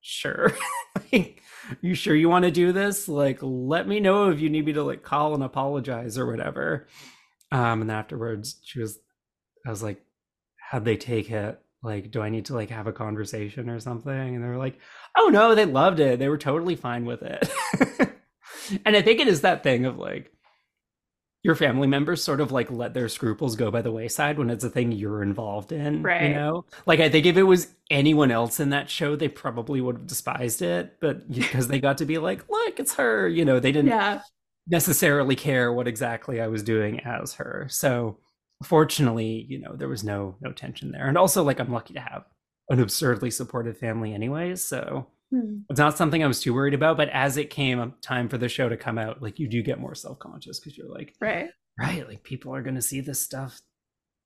sure? 0.00 0.52
like, 1.12 1.42
you 1.82 1.94
sure 1.94 2.14
you 2.14 2.28
want 2.28 2.44
to 2.44 2.50
do 2.50 2.72
this? 2.72 3.08
Like, 3.08 3.38
let 3.42 3.88
me 3.88 4.00
know 4.00 4.30
if 4.30 4.40
you 4.40 4.48
need 4.48 4.66
me 4.66 4.72
to 4.74 4.84
like 4.84 5.02
call 5.02 5.34
and 5.34 5.42
apologize 5.42 6.16
or 6.16 6.26
whatever." 6.26 6.86
Um, 7.52 7.82
and 7.82 7.90
then 7.90 7.96
afterwards, 7.96 8.60
she 8.64 8.80
was, 8.80 8.98
I 9.66 9.70
was 9.70 9.82
like, 9.82 10.02
"How'd 10.70 10.84
they 10.84 10.96
take 10.96 11.30
it?" 11.30 11.60
like 11.82 12.10
do 12.10 12.20
i 12.20 12.28
need 12.28 12.46
to 12.46 12.54
like 12.54 12.70
have 12.70 12.86
a 12.86 12.92
conversation 12.92 13.68
or 13.68 13.78
something 13.78 14.34
and 14.34 14.42
they 14.42 14.48
were 14.48 14.56
like 14.56 14.78
oh 15.16 15.28
no 15.32 15.54
they 15.54 15.64
loved 15.64 16.00
it 16.00 16.18
they 16.18 16.28
were 16.28 16.38
totally 16.38 16.74
fine 16.74 17.04
with 17.04 17.22
it 17.22 17.48
and 18.84 18.96
i 18.96 19.02
think 19.02 19.20
it 19.20 19.28
is 19.28 19.42
that 19.42 19.62
thing 19.62 19.84
of 19.84 19.98
like 19.98 20.32
your 21.46 21.54
family 21.54 21.86
members 21.86 22.24
sort 22.24 22.40
of 22.40 22.50
like 22.50 22.68
let 22.72 22.92
their 22.92 23.08
scruples 23.08 23.54
go 23.54 23.70
by 23.70 23.80
the 23.80 23.92
wayside 23.92 24.36
when 24.36 24.50
it's 24.50 24.64
a 24.64 24.68
thing 24.68 24.90
you're 24.90 25.22
involved 25.22 25.70
in. 25.70 26.02
Right. 26.02 26.30
You 26.30 26.34
know? 26.34 26.64
Like 26.86 26.98
I 26.98 27.08
think 27.08 27.24
if 27.24 27.36
it 27.36 27.44
was 27.44 27.68
anyone 27.88 28.32
else 28.32 28.58
in 28.58 28.70
that 28.70 28.90
show, 28.90 29.14
they 29.14 29.28
probably 29.28 29.80
would 29.80 29.96
have 29.96 30.06
despised 30.08 30.60
it. 30.60 30.96
But 31.00 31.30
because 31.30 31.68
they 31.68 31.78
got 31.78 31.98
to 31.98 32.04
be 32.04 32.18
like, 32.18 32.48
look, 32.50 32.80
it's 32.80 32.94
her, 32.94 33.28
you 33.28 33.44
know, 33.44 33.60
they 33.60 33.70
didn't 33.70 33.90
yeah. 33.90 34.22
necessarily 34.66 35.36
care 35.36 35.72
what 35.72 35.86
exactly 35.86 36.40
I 36.40 36.48
was 36.48 36.64
doing 36.64 36.98
as 37.04 37.34
her. 37.34 37.68
So 37.70 38.18
fortunately, 38.64 39.46
you 39.48 39.60
know, 39.60 39.76
there 39.76 39.88
was 39.88 40.02
no 40.02 40.34
no 40.40 40.50
tension 40.50 40.90
there. 40.90 41.06
And 41.06 41.16
also 41.16 41.44
like 41.44 41.60
I'm 41.60 41.72
lucky 41.72 41.94
to 41.94 42.00
have 42.00 42.24
an 42.70 42.80
absurdly 42.80 43.30
supportive 43.30 43.78
family 43.78 44.12
anyways. 44.12 44.64
So 44.64 45.06
Hmm. 45.30 45.58
It's 45.68 45.78
not 45.78 45.96
something 45.96 46.22
I 46.22 46.28
was 46.28 46.40
too 46.40 46.54
worried 46.54 46.74
about, 46.74 46.96
but 46.96 47.08
as 47.08 47.36
it 47.36 47.50
came 47.50 47.94
time 48.00 48.28
for 48.28 48.38
the 48.38 48.48
show 48.48 48.68
to 48.68 48.76
come 48.76 48.98
out, 48.98 49.22
like 49.22 49.38
you 49.38 49.48
do 49.48 49.62
get 49.62 49.80
more 49.80 49.94
self 49.94 50.18
conscious 50.18 50.60
because 50.60 50.78
you're 50.78 50.92
like, 50.92 51.14
right, 51.20 51.48
right, 51.78 52.06
like 52.06 52.22
people 52.22 52.54
are 52.54 52.62
going 52.62 52.76
to 52.76 52.82
see 52.82 53.00
this 53.00 53.20
stuff. 53.20 53.60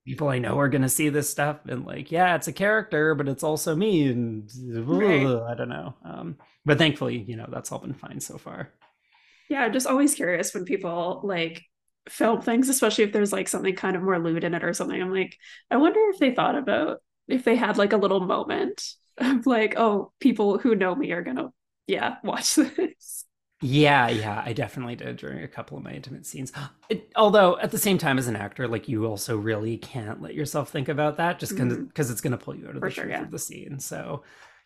People 0.06 0.28
I 0.28 0.38
know 0.38 0.58
are 0.58 0.68
going 0.68 0.82
to 0.82 0.88
see 0.88 1.08
this 1.08 1.28
stuff, 1.28 1.58
and 1.66 1.86
like, 1.86 2.10
yeah, 2.10 2.34
it's 2.34 2.48
a 2.48 2.52
character, 2.52 3.14
but 3.14 3.28
it's 3.28 3.42
also 3.42 3.76
me, 3.76 4.08
and 4.08 4.50
right. 4.74 5.26
I 5.26 5.54
don't 5.54 5.68
know. 5.68 5.94
Um, 6.04 6.36
but 6.64 6.78
thankfully, 6.78 7.18
you 7.18 7.36
know, 7.36 7.46
that's 7.50 7.70
all 7.70 7.78
been 7.78 7.94
fine 7.94 8.20
so 8.20 8.38
far. 8.38 8.70
Yeah, 9.48 9.62
I'm 9.62 9.72
just 9.72 9.86
always 9.86 10.14
curious 10.14 10.54
when 10.54 10.64
people 10.64 11.20
like 11.24 11.62
film 12.08 12.40
things, 12.40 12.68
especially 12.68 13.04
if 13.04 13.12
there's 13.12 13.32
like 13.32 13.48
something 13.48 13.74
kind 13.74 13.96
of 13.96 14.02
more 14.02 14.18
lewd 14.18 14.44
in 14.44 14.54
it 14.54 14.64
or 14.64 14.72
something. 14.72 15.00
I'm 15.00 15.12
like, 15.12 15.36
I 15.70 15.76
wonder 15.76 16.00
if 16.12 16.18
they 16.18 16.34
thought 16.34 16.56
about 16.56 17.02
if 17.28 17.44
they 17.44 17.56
had 17.56 17.78
like 17.78 17.92
a 17.92 17.98
little 17.98 18.20
moment 18.20 18.82
of 19.20 19.46
like, 19.46 19.74
oh, 19.76 20.12
people 20.20 20.58
who 20.58 20.74
know 20.74 20.94
me 20.94 21.12
are 21.12 21.22
gonna, 21.22 21.50
yeah, 21.86 22.16
watch 22.22 22.54
this. 22.56 23.24
Yeah, 23.62 24.08
yeah, 24.08 24.42
I 24.44 24.54
definitely 24.54 24.96
did 24.96 25.18
during 25.18 25.42
a 25.42 25.48
couple 25.48 25.76
of 25.76 25.84
my 25.84 25.92
intimate 25.92 26.24
scenes. 26.24 26.50
It, 26.88 27.12
although 27.14 27.58
at 27.58 27.70
the 27.70 27.78
same 27.78 27.98
time, 27.98 28.16
as 28.16 28.26
an 28.26 28.36
actor, 28.36 28.66
like 28.66 28.88
you 28.88 29.04
also 29.04 29.36
really 29.36 29.76
can't 29.76 30.22
let 30.22 30.34
yourself 30.34 30.70
think 30.70 30.88
about 30.88 31.18
that 31.18 31.38
just 31.38 31.52
because 31.52 31.74
mm-hmm. 31.74 32.12
it's 32.12 32.20
going 32.22 32.30
to 32.30 32.38
pull 32.38 32.56
you 32.56 32.66
out 32.68 32.76
of 32.76 32.80
For 32.80 32.88
the 32.88 32.94
sure, 32.94 33.04
truth 33.04 33.16
yeah. 33.16 33.22
of 33.22 33.30
the 33.30 33.38
scene. 33.38 33.78
So 33.78 34.22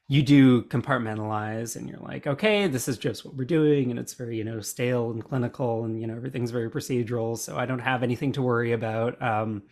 you 0.07 0.23
do 0.23 0.63
compartmentalize, 0.63 1.75
and 1.75 1.89
you're 1.89 1.99
like, 1.99 2.29
okay, 2.29 2.69
this 2.69 2.87
is 2.87 2.97
just 2.97 3.25
what 3.25 3.35
we're 3.35 3.45
doing, 3.45 3.91
and 3.91 3.99
it's 3.99 4.15
very 4.15 4.37
you 4.37 4.45
know 4.45 4.61
stale 4.61 5.11
and 5.11 5.25
clinical, 5.25 5.85
and 5.85 6.01
you 6.01 6.07
know 6.07 6.15
everything's 6.15 6.53
very 6.53 6.71
procedural. 6.71 7.37
So 7.37 7.57
I 7.57 7.67
don't 7.67 7.81
have 7.81 8.05
anything 8.05 8.31
to 8.33 8.43
worry 8.43 8.73
about. 8.73 9.21
Um, 9.21 9.65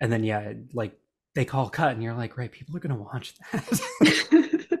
and 0.00 0.10
then 0.10 0.24
yeah, 0.24 0.54
like 0.72 0.98
they 1.38 1.44
call 1.44 1.70
cut 1.70 1.92
and 1.92 2.02
you're 2.02 2.14
like 2.14 2.36
right 2.36 2.50
people 2.50 2.76
are 2.76 2.80
going 2.80 2.96
to 2.96 3.00
watch 3.00 3.32
that. 3.52 4.80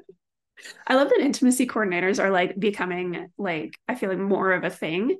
I 0.88 0.96
love 0.96 1.08
that 1.08 1.20
intimacy 1.20 1.68
coordinators 1.68 2.20
are 2.20 2.32
like 2.32 2.58
becoming 2.58 3.28
like 3.38 3.78
i 3.86 3.94
feel 3.94 4.08
like 4.08 4.18
more 4.18 4.50
of 4.50 4.64
a 4.64 4.70
thing. 4.70 5.18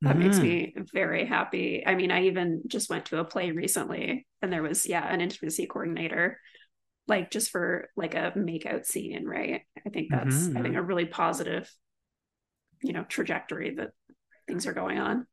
That 0.00 0.16
mm-hmm. 0.16 0.18
makes 0.20 0.38
me 0.38 0.74
very 0.94 1.26
happy. 1.26 1.82
I 1.86 1.96
mean 1.96 2.10
i 2.10 2.24
even 2.24 2.62
just 2.66 2.88
went 2.88 3.04
to 3.06 3.18
a 3.18 3.26
play 3.26 3.50
recently 3.50 4.26
and 4.40 4.50
there 4.50 4.62
was 4.62 4.86
yeah 4.86 5.06
an 5.06 5.20
intimacy 5.20 5.66
coordinator 5.66 6.40
like 7.06 7.30
just 7.30 7.50
for 7.50 7.90
like 7.94 8.14
a 8.14 8.32
makeout 8.34 8.86
scene 8.86 9.26
right? 9.26 9.60
I 9.86 9.90
think 9.90 10.08
that's 10.10 10.34
mm-hmm. 10.34 10.56
i 10.56 10.62
think 10.62 10.76
a 10.76 10.82
really 10.82 11.04
positive 11.04 11.70
you 12.82 12.94
know 12.94 13.04
trajectory 13.04 13.74
that 13.74 13.90
things 14.48 14.66
are 14.66 14.72
going 14.72 14.98
on 14.98 15.26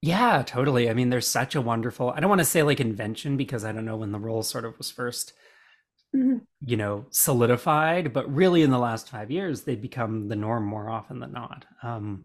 yeah, 0.00 0.42
totally. 0.46 0.88
I 0.88 0.94
mean, 0.94 1.10
there's 1.10 1.26
such 1.26 1.54
a 1.54 1.60
wonderful, 1.60 2.10
I 2.10 2.20
don't 2.20 2.28
want 2.28 2.40
to 2.40 2.44
say 2.44 2.62
like 2.62 2.80
invention 2.80 3.36
because 3.36 3.64
I 3.64 3.72
don't 3.72 3.84
know 3.84 3.96
when 3.96 4.12
the 4.12 4.18
role 4.18 4.42
sort 4.42 4.64
of 4.64 4.78
was 4.78 4.92
1st 4.92 5.32
mm-hmm. 6.14 6.38
you 6.60 6.76
know, 6.76 7.06
solidified, 7.10 8.12
but 8.12 8.32
really 8.32 8.62
in 8.62 8.70
the 8.70 8.78
last 8.78 9.08
five 9.08 9.30
years, 9.30 9.62
they've 9.62 9.80
become 9.80 10.28
the 10.28 10.36
norm 10.36 10.64
more 10.64 10.88
often 10.88 11.20
than 11.20 11.32
not. 11.32 11.64
Um, 11.82 12.24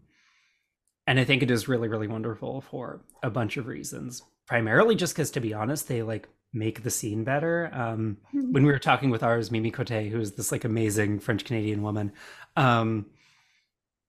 and 1.06 1.20
I 1.20 1.24
think 1.24 1.42
it 1.42 1.50
is 1.50 1.68
really, 1.68 1.88
really 1.88 2.08
wonderful 2.08 2.62
for 2.62 3.02
a 3.22 3.30
bunch 3.30 3.56
of 3.56 3.66
reasons. 3.66 4.22
Primarily 4.46 4.94
just 4.94 5.14
because, 5.14 5.30
to 5.32 5.40
be 5.40 5.54
honest, 5.54 5.88
they 5.88 6.02
like 6.02 6.28
make 6.52 6.82
the 6.82 6.90
scene 6.90 7.24
better. 7.24 7.70
Um, 7.72 8.18
mm-hmm. 8.34 8.52
When 8.52 8.64
we 8.64 8.72
were 8.72 8.78
talking 8.78 9.10
with 9.10 9.22
ours, 9.22 9.50
Mimi 9.50 9.70
Cote, 9.70 9.88
who 9.88 10.20
is 10.20 10.32
this 10.32 10.52
like 10.52 10.64
amazing 10.64 11.20
French 11.20 11.44
Canadian 11.44 11.82
woman, 11.82 12.12
um, 12.56 13.06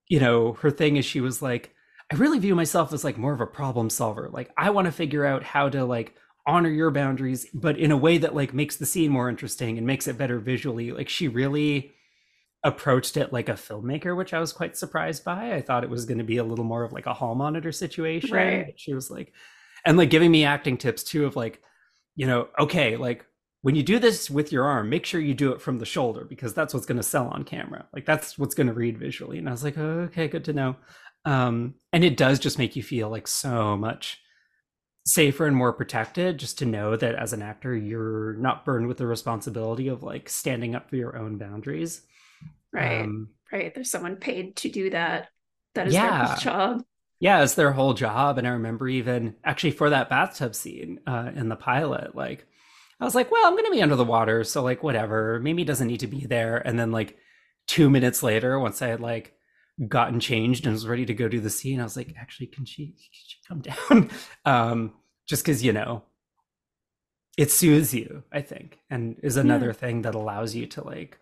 you 0.08 0.20
know, 0.20 0.54
her 0.54 0.72
thing 0.72 0.98
is 0.98 1.06
she 1.06 1.20
was 1.20 1.42
like, 1.42 1.75
I 2.12 2.16
really 2.16 2.40
view 2.40 2.56
myself 2.56 2.94
as 2.94 3.04
like 3.04 3.18
more 3.18 3.34
of 3.34 3.42
a 3.42 3.48
problem 3.48 3.90
solver. 3.90 4.30
Like 4.32 4.52
I 4.58 4.70
want 4.70 4.86
to 4.86 4.92
figure 4.92 5.26
out 5.26 5.44
how 5.44 5.70
to 5.70 5.86
like 5.86 6.16
honor 6.48 6.70
your 6.70 6.92
boundaries, 6.92 7.48
but 7.54 7.78
in 7.78 7.92
a 7.92 7.98
way 7.98 8.18
that 8.20 8.36
like 8.36 8.54
makes 8.54 8.76
the 8.76 8.86
scene 8.86 9.12
more 9.12 9.30
interesting 9.30 9.78
and 9.78 9.88
makes 9.88 10.08
it 10.08 10.18
better 10.18 10.40
visually. 10.40 10.92
Like 10.92 11.10
she 11.10 11.28
really 11.28 11.92
approached 12.64 13.18
it 13.18 13.34
like 13.34 13.50
a 13.50 13.54
filmmaker, 13.54 14.16
which 14.16 14.34
I 14.34 14.40
was 14.40 14.54
quite 14.54 14.78
surprised 14.78 15.24
by. 15.24 15.54
I 15.54 15.62
thought 15.62 15.84
it 15.84 15.90
was 15.90 16.06
going 16.06 16.18
to 16.18 16.24
be 16.24 16.38
a 16.38 16.44
little 16.44 16.66
more 16.66 16.84
of 16.84 16.94
like 16.94 17.06
a 17.06 17.14
hall 17.14 17.36
monitor 17.36 17.72
situation. 17.72 18.32
Right. 18.32 18.74
She 18.76 18.94
was 18.94 19.10
like, 19.10 19.34
and 19.86 19.98
like 19.98 20.10
giving 20.10 20.32
me 20.32 20.46
acting 20.46 20.78
tips 20.78 21.04
too 21.04 21.26
of 21.26 21.36
like, 21.36 21.62
you 22.16 22.26
know, 22.26 22.48
okay, 22.60 22.98
like 22.98 23.26
when 23.62 23.76
you 23.76 23.84
do 23.84 24.00
this 24.00 24.30
with 24.30 24.52
your 24.52 24.66
arm, 24.66 24.90
make 24.90 25.06
sure 25.06 25.20
you 25.20 25.34
do 25.34 25.52
it 25.52 25.62
from 25.62 25.80
the 25.80 25.86
shoulder 25.86 26.24
because 26.24 26.54
that's 26.54 26.74
what's 26.74 26.86
going 26.86 26.98
to 26.98 27.04
sell 27.04 27.28
on 27.28 27.44
camera. 27.44 27.86
Like 27.94 28.06
that's 28.06 28.38
what's 28.38 28.56
going 28.56 28.68
to 28.68 28.74
read 28.74 28.98
visually. 28.98 29.38
And 29.38 29.48
I 29.48 29.52
was 29.52 29.64
like, 29.64 29.78
oh, 29.78 30.02
okay, 30.02 30.28
good 30.28 30.46
to 30.46 30.54
know. 30.54 30.76
Um, 31.26 31.76
and 31.92 32.04
it 32.04 32.18
does 32.18 32.40
just 32.40 32.60
make 32.60 32.76
you 32.76 32.84
feel 32.84 33.10
like 33.10 33.28
so 33.28 33.76
much 33.76 34.22
safer 35.06 35.46
and 35.46 35.56
more 35.56 35.74
protected 35.74 36.38
just 36.38 36.58
to 36.60 36.66
know 36.66 36.96
that 36.96 37.16
as 37.16 37.32
an 37.32 37.42
actor 37.42 37.76
you're 37.76 38.34
not 38.34 38.66
burned 38.66 38.88
with 38.88 38.98
the 38.98 39.06
responsibility 39.06 39.88
of 39.88 40.02
like 40.02 40.28
standing 40.28 40.76
up 40.76 40.90
for 40.90 40.96
your 40.96 41.16
own 41.18 41.38
boundaries. 41.38 42.02
Right. 42.74 43.02
Um, 43.02 43.30
right. 43.52 43.74
There's 43.74 43.92
someone 43.92 44.16
paid 44.16 44.56
to 44.58 44.70
do 44.70 44.90
that. 44.90 45.30
That 45.76 45.88
is 45.88 45.94
yeah. 45.94 46.28
their 46.28 46.38
job. 46.40 46.84
Yeah 47.20 47.44
it's 47.44 47.54
their 47.54 47.72
whole 47.72 47.94
job. 47.94 48.38
And 48.38 48.48
i 48.48 48.52
remember 48.52 48.88
even 48.88 49.36
actually 49.44 49.72
for 49.72 49.92
that 49.92 50.10
bathtub 50.10 50.56
scene 50.56 51.00
uh, 51.06 51.32
in 51.36 51.50
the 51.50 51.56
pilot 51.56 52.16
like 52.16 52.48
i 53.00 53.06
was 53.06 53.16
like 53.16 53.30
well 53.32 53.46
i'm 53.46 53.56
gonna 53.56 53.70
be 53.72 53.82
under 53.82 53.96
the 53.96 54.04
water 54.04 54.44
so 54.44 54.64
like 54.64 54.82
whatever. 54.82 55.40
Mimi 55.40 55.64
doesn't 55.64 55.88
need 55.88 56.00
to 56.00 56.08
be 56.08 56.26
there. 56.26 56.58
And 56.58 56.80
then 56.80 56.92
like 56.92 57.18
two 57.68 57.90
minutes 57.90 58.24
later 58.24 58.60
once 58.60 58.82
i 58.82 58.88
had 58.88 59.02
like 59.02 59.36
gotten 59.88 60.20
changed 60.20 60.66
and 60.66 60.74
was 60.74 60.88
ready 60.88 61.06
to 61.06 61.14
go 61.14 61.28
do 61.28 61.40
the 61.40 61.50
scene, 61.50 61.80
I 61.80 61.84
was 61.84 61.98
like, 61.98 62.14
actually, 62.20 62.48
can 62.48 62.66
she, 62.66 62.88
can 62.88 62.96
she 63.12 63.38
come 63.48 63.62
down? 64.00 64.10
um, 64.46 64.94
just 65.28 65.44
because 65.44 65.64
you 65.64 65.74
know, 65.74 66.04
it 67.38 67.52
soothes 67.52 67.94
you, 67.94 68.24
I 68.32 68.42
think, 68.42 68.80
and 68.90 69.18
is 69.22 69.38
another 69.38 69.68
yeah. 69.68 69.74
thing 69.74 70.02
that 70.04 70.16
allows 70.16 70.56
you 70.56 70.68
to 70.68 70.84
like 70.84 71.20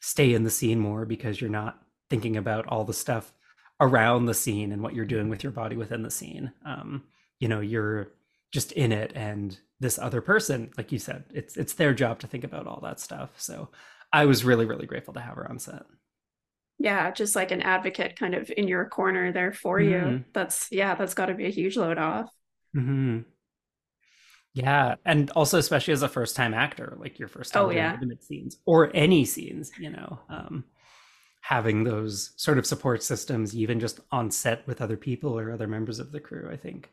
stay 0.00 0.32
in 0.32 0.44
the 0.44 0.50
scene 0.50 0.78
more 0.78 1.04
because 1.04 1.40
you're 1.40 1.50
not 1.50 1.82
thinking 2.08 2.36
about 2.36 2.66
all 2.68 2.84
the 2.84 2.92
stuff 2.92 3.32
around 3.80 4.26
the 4.26 4.34
scene 4.34 4.72
and 4.72 4.82
what 4.82 4.94
you're 4.94 5.04
doing 5.04 5.28
with 5.28 5.42
your 5.42 5.52
body 5.52 5.76
within 5.76 6.02
the 6.02 6.10
scene. 6.10 6.52
Um, 6.64 7.04
you 7.40 7.48
know, 7.48 7.60
you're 7.60 8.12
just 8.52 8.72
in 8.72 8.92
it 8.92 9.12
and 9.14 9.58
this 9.80 9.98
other 9.98 10.20
person, 10.20 10.70
like 10.76 10.90
you 10.90 10.98
said, 10.98 11.24
it's 11.32 11.56
it's 11.56 11.74
their 11.74 11.94
job 11.94 12.18
to 12.20 12.26
think 12.26 12.44
about 12.44 12.66
all 12.66 12.80
that 12.82 13.00
stuff. 13.00 13.30
So 13.36 13.68
I 14.12 14.24
was 14.24 14.44
really, 14.44 14.64
really 14.64 14.86
grateful 14.86 15.14
to 15.14 15.20
have 15.20 15.36
her 15.36 15.48
on 15.48 15.58
set 15.58 15.82
yeah 16.78 17.10
just 17.10 17.34
like 17.34 17.50
an 17.50 17.62
advocate 17.62 18.18
kind 18.18 18.34
of 18.34 18.50
in 18.56 18.68
your 18.68 18.86
corner 18.86 19.32
there 19.32 19.52
for 19.52 19.78
mm-hmm. 19.78 20.12
you 20.12 20.24
that's 20.32 20.68
yeah 20.70 20.94
that's 20.94 21.14
got 21.14 21.26
to 21.26 21.34
be 21.34 21.46
a 21.46 21.50
huge 21.50 21.76
load 21.76 21.98
off 21.98 22.30
mm-hmm. 22.76 23.20
yeah 24.54 24.94
and 25.04 25.30
also 25.30 25.58
especially 25.58 25.92
as 25.92 26.02
a 26.02 26.08
first 26.08 26.36
time 26.36 26.54
actor 26.54 26.96
like 27.00 27.18
your 27.18 27.28
first 27.28 27.52
time 27.52 27.66
oh, 27.66 27.70
yeah. 27.70 27.94
intimate 27.94 28.22
scenes 28.22 28.56
or 28.64 28.90
any 28.94 29.24
scenes 29.24 29.72
you 29.78 29.90
know 29.90 30.18
um, 30.28 30.64
having 31.40 31.84
those 31.84 32.32
sort 32.36 32.58
of 32.58 32.66
support 32.66 33.02
systems 33.02 33.56
even 33.56 33.80
just 33.80 34.00
on 34.12 34.30
set 34.30 34.66
with 34.66 34.80
other 34.80 34.96
people 34.96 35.38
or 35.38 35.50
other 35.50 35.66
members 35.66 35.98
of 35.98 36.12
the 36.12 36.20
crew 36.20 36.48
i 36.50 36.56
think 36.56 36.90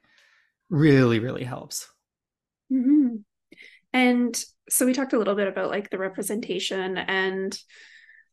really 0.69 1.19
really 1.19 1.43
helps 1.43 1.87
mm-hmm. 2.71 3.17
and 3.93 4.43
so 4.67 4.83
we 4.83 4.93
talked 4.93 5.13
a 5.13 5.17
little 5.17 5.35
bit 5.35 5.47
about 5.47 5.69
like 5.69 5.91
the 5.91 5.97
representation 5.99 6.97
and 6.97 7.59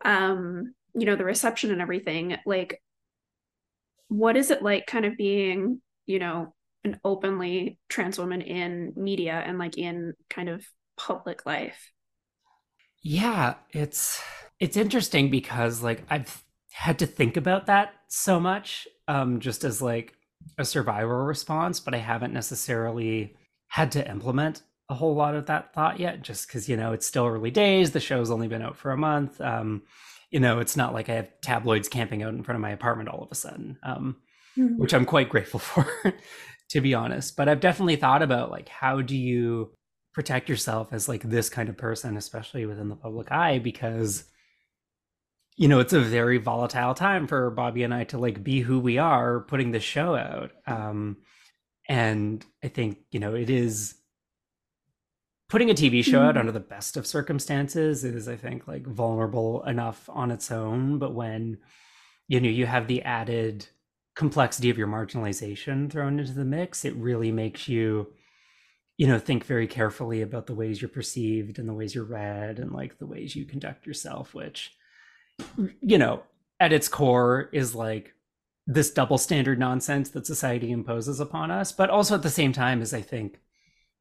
um 0.02 0.72
you 0.94 1.06
know 1.06 1.16
the 1.16 1.24
reception 1.24 1.70
and 1.70 1.80
everything 1.80 2.36
like 2.46 2.82
what 4.08 4.36
is 4.36 4.50
it 4.50 4.62
like 4.62 4.86
kind 4.86 5.04
of 5.04 5.16
being 5.16 5.80
you 6.06 6.18
know 6.18 6.54
an 6.84 7.00
openly 7.04 7.78
trans 7.88 8.18
woman 8.18 8.42
in 8.42 8.92
media 8.96 9.42
and 9.46 9.58
like 9.58 9.78
in 9.78 10.14
kind 10.28 10.48
of 10.48 10.64
public 10.96 11.46
life? 11.46 11.90
Yeah 13.02 13.54
it's 13.70 14.22
it's 14.60 14.76
interesting 14.76 15.28
because 15.28 15.82
like 15.82 16.04
i've 16.08 16.44
had 16.70 17.00
to 17.00 17.06
think 17.06 17.36
about 17.36 17.66
that 17.66 17.92
so 18.08 18.38
much 18.38 18.86
um 19.08 19.40
just 19.40 19.64
as 19.64 19.82
like 19.82 20.14
a 20.56 20.64
survival 20.64 21.10
response 21.10 21.80
but 21.80 21.94
i 21.94 21.98
haven't 21.98 22.32
necessarily 22.32 23.34
had 23.66 23.90
to 23.90 24.08
implement 24.08 24.62
a 24.88 24.94
whole 24.94 25.14
lot 25.14 25.34
of 25.34 25.46
that 25.46 25.74
thought 25.74 25.98
yet 25.98 26.22
just 26.22 26.46
because 26.46 26.68
you 26.68 26.76
know 26.76 26.92
it's 26.92 27.06
still 27.06 27.26
early 27.26 27.50
days 27.50 27.90
the 27.90 27.98
show's 27.98 28.30
only 28.30 28.46
been 28.46 28.62
out 28.62 28.76
for 28.76 28.92
a 28.92 28.96
month 28.96 29.40
um 29.40 29.82
you 30.32 30.40
know, 30.40 30.58
it's 30.58 30.76
not 30.76 30.94
like 30.94 31.08
I 31.10 31.14
have 31.14 31.40
tabloids 31.42 31.88
camping 31.88 32.22
out 32.22 32.32
in 32.32 32.42
front 32.42 32.56
of 32.56 32.62
my 32.62 32.70
apartment 32.70 33.10
all 33.10 33.22
of 33.22 33.30
a 33.30 33.36
sudden, 33.36 33.78
um, 33.82 34.16
mm-hmm. 34.56 34.78
which 34.78 34.94
I'm 34.94 35.04
quite 35.04 35.28
grateful 35.28 35.60
for, 35.60 35.86
to 36.70 36.80
be 36.80 36.94
honest. 36.94 37.36
But 37.36 37.48
I've 37.48 37.60
definitely 37.60 37.96
thought 37.96 38.22
about 38.22 38.50
like, 38.50 38.68
how 38.68 39.02
do 39.02 39.16
you 39.16 39.74
protect 40.14 40.48
yourself 40.48 40.88
as 40.92 41.08
like 41.08 41.22
this 41.22 41.50
kind 41.50 41.68
of 41.68 41.76
person, 41.76 42.16
especially 42.16 42.64
within 42.64 42.88
the 42.88 42.96
public 42.96 43.30
eye, 43.30 43.58
because 43.58 44.24
you 45.56 45.68
know 45.68 45.80
it's 45.80 45.92
a 45.92 46.00
very 46.00 46.38
volatile 46.38 46.94
time 46.94 47.26
for 47.26 47.50
Bobby 47.50 47.82
and 47.82 47.92
I 47.92 48.04
to 48.04 48.18
like 48.18 48.42
be 48.42 48.60
who 48.60 48.80
we 48.80 48.96
are, 48.96 49.40
putting 49.40 49.70
the 49.70 49.80
show 49.80 50.16
out. 50.16 50.50
Um, 50.66 51.18
and 51.86 52.44
I 52.64 52.68
think 52.68 52.98
you 53.10 53.20
know 53.20 53.34
it 53.34 53.50
is 53.50 53.96
putting 55.52 55.68
a 55.68 55.74
TV 55.74 56.02
show 56.02 56.22
out 56.22 56.30
mm-hmm. 56.30 56.38
under 56.38 56.52
the 56.52 56.58
best 56.58 56.96
of 56.96 57.06
circumstances 57.06 58.04
is, 58.04 58.26
I 58.26 58.36
think, 58.36 58.66
like 58.66 58.86
vulnerable 58.86 59.62
enough 59.64 60.08
on 60.08 60.30
its 60.30 60.50
own. 60.50 60.98
But 60.98 61.14
when 61.14 61.58
you 62.26 62.40
know 62.40 62.48
you 62.48 62.64
have 62.64 62.86
the 62.86 63.02
added 63.02 63.66
complexity 64.16 64.70
of 64.70 64.78
your 64.78 64.86
marginalization 64.86 65.90
thrown 65.90 66.18
into 66.18 66.32
the 66.32 66.46
mix, 66.46 66.86
it 66.86 66.96
really 66.96 67.30
makes 67.30 67.68
you, 67.68 68.14
you 68.96 69.06
know, 69.06 69.18
think 69.18 69.44
very 69.44 69.66
carefully 69.66 70.22
about 70.22 70.46
the 70.46 70.54
ways 70.54 70.80
you're 70.80 70.88
perceived 70.88 71.58
and 71.58 71.68
the 71.68 71.74
ways 71.74 71.94
you're 71.94 72.04
read 72.04 72.58
and 72.58 72.72
like 72.72 72.98
the 72.98 73.06
ways 73.06 73.36
you 73.36 73.44
conduct 73.44 73.86
yourself, 73.86 74.32
which, 74.32 74.74
you 75.82 75.98
know, 75.98 76.22
at 76.60 76.72
its 76.72 76.88
core 76.88 77.50
is 77.52 77.74
like 77.74 78.14
this 78.66 78.90
double 78.90 79.18
standard 79.18 79.58
nonsense 79.58 80.08
that 80.08 80.26
society 80.26 80.70
imposes 80.70 81.20
upon 81.20 81.50
us, 81.50 81.72
but 81.72 81.90
also 81.90 82.14
at 82.14 82.22
the 82.22 82.30
same 82.30 82.54
time 82.54 82.80
is 82.80 82.94
I 82.94 83.02
think 83.02 83.38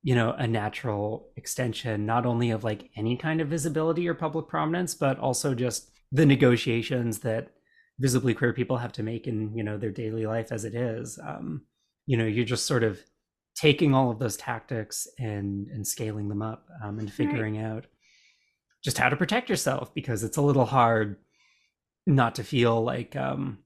you 0.03 0.15
know 0.15 0.31
a 0.33 0.47
natural 0.47 1.29
extension 1.35 2.05
not 2.05 2.25
only 2.25 2.51
of 2.51 2.63
like 2.63 2.89
any 2.95 3.15
kind 3.15 3.39
of 3.41 3.47
visibility 3.47 4.07
or 4.07 4.13
public 4.13 4.47
prominence 4.47 4.95
but 4.95 5.19
also 5.19 5.53
just 5.53 5.91
the 6.11 6.25
negotiations 6.25 7.19
that 7.19 7.51
visibly 7.99 8.33
queer 8.33 8.53
people 8.53 8.77
have 8.77 8.91
to 8.91 9.03
make 9.03 9.27
in 9.27 9.55
you 9.55 9.63
know 9.63 9.77
their 9.77 9.91
daily 9.91 10.25
life 10.25 10.51
as 10.51 10.65
it 10.65 10.73
is 10.73 11.19
um 11.25 11.61
you 12.07 12.17
know 12.17 12.25
you're 12.25 12.45
just 12.45 12.65
sort 12.65 12.83
of 12.83 12.99
taking 13.55 13.93
all 13.93 14.09
of 14.09 14.17
those 14.17 14.37
tactics 14.37 15.07
and 15.19 15.67
and 15.67 15.85
scaling 15.85 16.29
them 16.29 16.41
up 16.41 16.65
um, 16.83 16.99
and 16.99 17.11
figuring 17.11 17.57
right. 17.57 17.65
out 17.65 17.85
just 18.83 18.97
how 18.97 19.09
to 19.09 19.15
protect 19.15 19.49
yourself 19.49 19.93
because 19.93 20.23
it's 20.23 20.37
a 20.37 20.41
little 20.41 20.65
hard 20.65 21.17
not 22.07 22.35
to 22.35 22.43
feel 22.43 22.83
like 22.83 23.15
um 23.15 23.59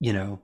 you 0.00 0.12
know 0.12 0.40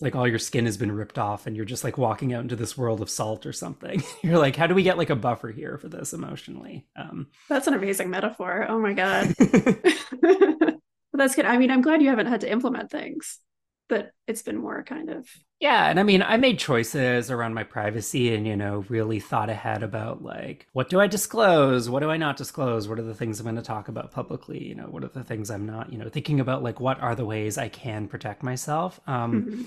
like 0.00 0.14
all 0.14 0.28
your 0.28 0.38
skin 0.38 0.66
has 0.66 0.76
been 0.76 0.92
ripped 0.92 1.18
off 1.18 1.46
and 1.46 1.56
you're 1.56 1.64
just 1.64 1.84
like 1.84 1.98
walking 1.98 2.32
out 2.32 2.42
into 2.42 2.56
this 2.56 2.76
world 2.76 3.00
of 3.00 3.10
salt 3.10 3.46
or 3.46 3.52
something. 3.52 4.02
You're 4.22 4.38
like 4.38 4.56
how 4.56 4.66
do 4.66 4.74
we 4.74 4.82
get 4.82 4.98
like 4.98 5.10
a 5.10 5.16
buffer 5.16 5.50
here 5.50 5.76
for 5.78 5.88
this 5.88 6.12
emotionally? 6.12 6.86
Um 6.96 7.28
that's 7.48 7.66
an 7.66 7.74
amazing 7.74 8.10
metaphor. 8.10 8.66
Oh 8.68 8.78
my 8.78 8.92
god. 8.92 9.34
That's 11.12 11.34
good. 11.34 11.46
I 11.46 11.58
mean 11.58 11.70
i'm 11.70 11.82
glad 11.82 12.00
you 12.00 12.08
haven't 12.08 12.26
had 12.26 12.42
to 12.42 12.50
implement 12.50 12.90
things 12.90 13.40
but 13.88 14.12
it's 14.26 14.42
been 14.42 14.58
more 14.58 14.82
kind 14.82 15.08
of 15.10 15.26
yeah 15.60 15.88
and 15.88 15.98
i 15.98 16.02
mean 16.02 16.22
i 16.22 16.36
made 16.36 16.58
choices 16.58 17.30
around 17.30 17.54
my 17.54 17.64
privacy 17.64 18.34
and 18.34 18.46
you 18.46 18.56
know 18.56 18.84
really 18.88 19.18
thought 19.18 19.50
ahead 19.50 19.82
about 19.82 20.22
like 20.22 20.66
what 20.72 20.88
do 20.88 21.00
i 21.00 21.06
disclose? 21.06 21.90
What 21.90 22.00
do 22.00 22.10
i 22.10 22.16
not 22.16 22.36
disclose? 22.36 22.86
What 22.86 22.98
are 22.98 23.02
the 23.02 23.14
things 23.14 23.40
i'm 23.40 23.44
going 23.44 23.56
to 23.56 23.62
talk 23.62 23.88
about 23.88 24.12
publicly? 24.12 24.62
You 24.62 24.74
know 24.74 24.84
what 24.84 25.02
are 25.02 25.08
the 25.08 25.24
things 25.24 25.50
i'm 25.50 25.66
not 25.66 25.92
you 25.92 25.98
know 25.98 26.08
thinking 26.08 26.40
about 26.40 26.62
like 26.62 26.80
what 26.80 27.00
are 27.00 27.14
the 27.14 27.24
ways 27.24 27.58
i 27.58 27.68
can 27.68 28.06
protect 28.06 28.42
myself? 28.42 29.00
Um 29.06 29.42
mm-hmm. 29.42 29.62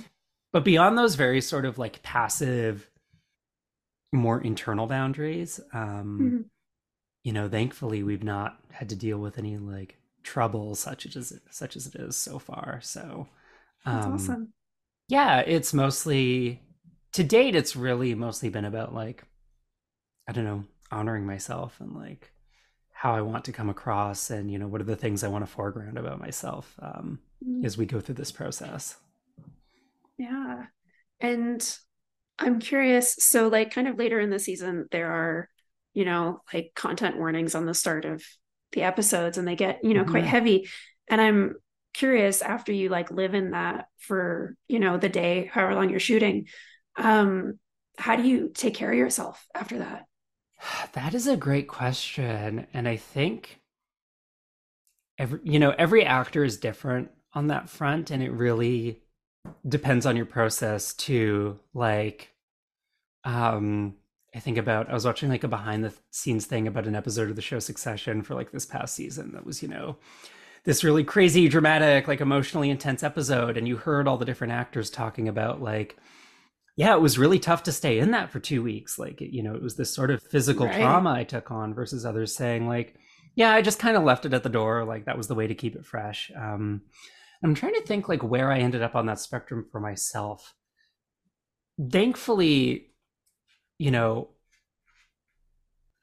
But 0.51 0.65
beyond 0.65 0.97
those 0.97 1.15
very 1.15 1.41
sort 1.41 1.65
of 1.65 1.77
like 1.77 2.03
passive, 2.03 2.89
more 4.11 4.41
internal 4.41 4.87
boundaries, 4.87 5.59
um, 5.73 6.19
mm-hmm. 6.21 6.41
you 7.23 7.33
know, 7.33 7.47
thankfully 7.47 8.03
we've 8.03 8.23
not 8.23 8.59
had 8.71 8.89
to 8.89 8.95
deal 8.95 9.17
with 9.17 9.37
any 9.37 9.57
like 9.57 9.97
trouble 10.23 10.75
such 10.75 11.15
as 11.15 11.39
such 11.49 11.75
as 11.75 11.87
it 11.87 11.95
is 11.95 12.17
so 12.17 12.37
far. 12.37 12.79
So 12.83 13.27
that's 13.85 14.05
um, 14.05 14.13
awesome. 14.13 14.53
Yeah, 15.07 15.39
it's 15.39 15.73
mostly 15.73 16.61
to 17.13 17.23
date. 17.23 17.55
It's 17.55 17.75
really 17.75 18.13
mostly 18.15 18.49
been 18.49 18.65
about 18.65 18.93
like 18.93 19.23
I 20.27 20.33
don't 20.33 20.45
know, 20.45 20.65
honoring 20.91 21.25
myself 21.25 21.79
and 21.79 21.95
like 21.95 22.31
how 22.91 23.15
I 23.15 23.21
want 23.21 23.45
to 23.45 23.51
come 23.51 23.69
across, 23.69 24.29
and 24.29 24.51
you 24.51 24.59
know, 24.59 24.67
what 24.67 24.81
are 24.81 24.85
the 24.85 24.95
things 24.95 25.23
I 25.23 25.27
want 25.27 25.45
to 25.45 25.51
foreground 25.51 25.97
about 25.97 26.19
myself 26.19 26.75
um, 26.79 27.19
mm-hmm. 27.43 27.65
as 27.65 27.77
we 27.77 27.85
go 27.85 27.99
through 27.99 28.15
this 28.15 28.31
process. 28.31 28.97
Yeah. 30.21 30.65
And 31.19 31.77
I'm 32.37 32.59
curious. 32.59 33.15
So, 33.15 33.47
like, 33.47 33.73
kind 33.73 33.87
of 33.87 33.97
later 33.97 34.19
in 34.19 34.29
the 34.29 34.37
season, 34.37 34.87
there 34.91 35.11
are, 35.11 35.49
you 35.93 36.05
know, 36.05 36.41
like 36.53 36.73
content 36.75 37.17
warnings 37.17 37.55
on 37.55 37.65
the 37.65 37.73
start 37.73 38.05
of 38.05 38.23
the 38.71 38.83
episodes, 38.83 39.39
and 39.39 39.47
they 39.47 39.55
get, 39.55 39.83
you 39.83 39.95
know, 39.95 40.01
mm-hmm. 40.01 40.11
quite 40.11 40.25
heavy. 40.25 40.69
And 41.07 41.19
I'm 41.19 41.55
curious 41.93 42.43
after 42.43 42.71
you 42.71 42.89
like 42.89 43.09
live 43.09 43.33
in 43.33 43.51
that 43.51 43.87
for, 43.97 44.55
you 44.67 44.79
know, 44.79 44.97
the 44.97 45.09
day, 45.09 45.49
however 45.51 45.73
long 45.73 45.89
you're 45.89 45.99
shooting, 45.99 46.47
um, 46.97 47.59
how 47.97 48.15
do 48.15 48.23
you 48.23 48.51
take 48.53 48.75
care 48.75 48.91
of 48.91 48.97
yourself 48.97 49.45
after 49.55 49.79
that? 49.79 50.05
That 50.93 51.15
is 51.15 51.25
a 51.25 51.35
great 51.35 51.67
question. 51.67 52.67
And 52.75 52.87
I 52.87 52.97
think 52.97 53.59
every, 55.17 55.39
you 55.43 55.57
know, 55.57 55.71
every 55.71 56.05
actor 56.05 56.43
is 56.43 56.57
different 56.57 57.09
on 57.33 57.47
that 57.47 57.69
front. 57.69 58.11
And 58.11 58.21
it 58.21 58.31
really 58.31 59.01
depends 59.67 60.05
on 60.05 60.15
your 60.15 60.25
process 60.25 60.93
too 60.93 61.59
like 61.73 62.33
um 63.23 63.95
i 64.35 64.39
think 64.39 64.57
about 64.57 64.89
i 64.89 64.93
was 64.93 65.05
watching 65.05 65.29
like 65.29 65.43
a 65.43 65.47
behind 65.47 65.83
the 65.83 65.93
scenes 66.11 66.45
thing 66.45 66.67
about 66.67 66.87
an 66.87 66.95
episode 66.95 67.29
of 67.29 67.35
the 67.35 67.41
show 67.41 67.59
succession 67.59 68.21
for 68.21 68.35
like 68.35 68.51
this 68.51 68.65
past 68.65 68.95
season 68.95 69.31
that 69.33 69.45
was 69.45 69.61
you 69.61 69.67
know 69.67 69.97
this 70.63 70.83
really 70.83 71.03
crazy 71.03 71.47
dramatic 71.47 72.07
like 72.07 72.21
emotionally 72.21 72.69
intense 72.69 73.03
episode 73.03 73.57
and 73.57 73.67
you 73.67 73.77
heard 73.77 74.07
all 74.07 74.17
the 74.17 74.25
different 74.25 74.53
actors 74.53 74.89
talking 74.89 75.27
about 75.27 75.61
like 75.61 75.97
yeah, 76.75 76.95
it 76.95 77.01
was 77.01 77.19
really 77.19 77.39
tough 77.39 77.63
to 77.63 77.71
stay 77.71 77.99
in 77.99 78.11
that 78.11 78.31
for 78.31 78.39
two 78.39 78.63
weeks. 78.63 78.97
Like, 78.97 79.21
you 79.21 79.43
know, 79.43 79.53
it 79.55 79.61
was 79.61 79.75
this 79.75 79.93
sort 79.93 80.11
of 80.11 80.23
physical 80.23 80.65
right. 80.65 80.75
trauma 80.75 81.11
I 81.11 81.23
took 81.23 81.51
on 81.51 81.73
versus 81.73 82.05
others 82.05 82.33
saying, 82.33 82.67
like, 82.67 82.95
yeah, 83.35 83.51
I 83.51 83.61
just 83.61 83.79
kind 83.79 83.97
of 83.97 84.03
left 84.03 84.25
it 84.25 84.33
at 84.33 84.43
the 84.43 84.49
door. 84.49 84.85
Like, 84.85 85.05
that 85.05 85.17
was 85.17 85.27
the 85.27 85.35
way 85.35 85.47
to 85.47 85.55
keep 85.55 85.75
it 85.75 85.85
fresh. 85.85 86.31
Um, 86.35 86.81
I'm 87.43 87.55
trying 87.55 87.73
to 87.73 87.81
think, 87.81 88.07
like, 88.07 88.23
where 88.23 88.51
I 88.51 88.59
ended 88.59 88.81
up 88.81 88.95
on 88.95 89.05
that 89.07 89.19
spectrum 89.19 89.65
for 89.71 89.79
myself. 89.79 90.53
Thankfully, 91.89 92.93
you 93.79 93.89
know, 93.89 94.29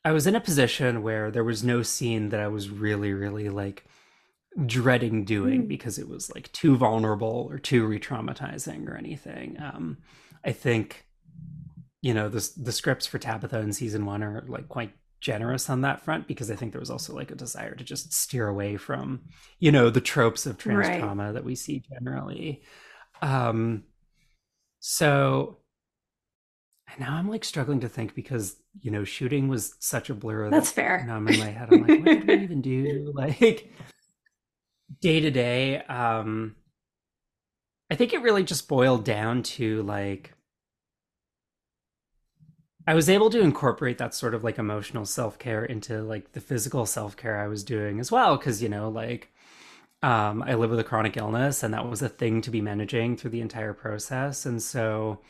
I 0.04 0.12
was 0.12 0.26
in 0.26 0.34
a 0.34 0.40
position 0.40 1.02
where 1.02 1.30
there 1.30 1.44
was 1.44 1.62
no 1.62 1.82
scene 1.82 2.30
that 2.30 2.40
I 2.40 2.48
was 2.48 2.70
really, 2.70 3.12
really 3.12 3.48
like 3.50 3.84
dreading 4.66 5.24
doing 5.24 5.64
mm. 5.64 5.68
because 5.68 5.98
it 5.98 6.08
was 6.08 6.32
like 6.34 6.50
too 6.52 6.76
vulnerable 6.76 7.46
or 7.50 7.58
too 7.58 7.86
re-traumatizing 7.86 8.88
or 8.88 8.96
anything. 8.96 9.56
Um, 9.60 9.98
I 10.44 10.52
think, 10.52 11.06
you 12.00 12.14
know, 12.14 12.28
the 12.28 12.50
the 12.56 12.72
scripts 12.72 13.06
for 13.06 13.18
Tabitha 13.18 13.60
in 13.60 13.72
season 13.72 14.06
one 14.06 14.22
are 14.22 14.44
like 14.48 14.68
quite 14.68 14.92
generous 15.20 15.68
on 15.68 15.80
that 15.82 16.02
front 16.02 16.26
because 16.26 16.50
I 16.50 16.56
think 16.56 16.72
there 16.72 16.80
was 16.80 16.90
also 16.90 17.14
like 17.14 17.30
a 17.30 17.36
desire 17.36 17.74
to 17.74 17.84
just 17.84 18.12
steer 18.12 18.48
away 18.48 18.76
from, 18.76 19.22
you 19.58 19.72
know, 19.72 19.90
the 19.90 20.00
tropes 20.00 20.46
of 20.46 20.58
trans 20.58 20.88
right. 20.88 21.00
trauma 21.00 21.32
that 21.32 21.44
we 21.44 21.54
see 21.54 21.82
generally. 21.90 22.62
Um, 23.20 23.84
so 24.80 25.58
and 26.90 27.00
now 27.00 27.14
I'm 27.14 27.28
like 27.28 27.44
struggling 27.44 27.80
to 27.80 27.88
think 27.88 28.14
because 28.14 28.56
you 28.80 28.90
know 28.90 29.04
shooting 29.04 29.48
was 29.48 29.74
such 29.78 30.10
a 30.10 30.14
blur. 30.14 30.50
That's 30.50 30.70
that 30.72 30.74
fair. 30.74 31.04
Now 31.06 31.16
I'm 31.16 31.28
in 31.28 31.38
my 31.38 31.50
head. 31.50 31.68
I'm 31.70 31.86
like, 31.86 32.00
what 32.00 32.04
did 32.04 32.26
we 32.26 32.34
even 32.44 32.62
do? 32.62 33.12
Like 33.14 33.72
day 35.00 35.20
to 35.20 35.30
day. 35.30 35.82
Um, 35.82 36.56
I 37.90 37.94
think 37.94 38.12
it 38.12 38.22
really 38.22 38.44
just 38.44 38.68
boiled 38.68 39.04
down 39.04 39.42
to 39.44 39.82
like 39.82 40.32
I 42.88 42.94
was 42.94 43.10
able 43.10 43.28
to 43.28 43.42
incorporate 43.42 43.98
that 43.98 44.14
sort 44.14 44.34
of 44.34 44.42
like 44.42 44.58
emotional 44.58 45.04
self 45.04 45.38
care 45.38 45.62
into 45.62 46.02
like 46.02 46.32
the 46.32 46.40
physical 46.40 46.86
self 46.86 47.18
care 47.18 47.38
I 47.38 47.46
was 47.46 47.62
doing 47.62 48.00
as 48.00 48.10
well. 48.10 48.38
Cause, 48.38 48.62
you 48.62 48.70
know, 48.70 48.88
like 48.88 49.30
um, 50.02 50.42
I 50.42 50.54
live 50.54 50.70
with 50.70 50.80
a 50.80 50.84
chronic 50.84 51.18
illness 51.18 51.62
and 51.62 51.74
that 51.74 51.86
was 51.86 52.00
a 52.00 52.08
thing 52.08 52.40
to 52.40 52.50
be 52.50 52.62
managing 52.62 53.18
through 53.18 53.32
the 53.32 53.42
entire 53.42 53.74
process. 53.74 54.46
And 54.46 54.62
so 54.62 55.20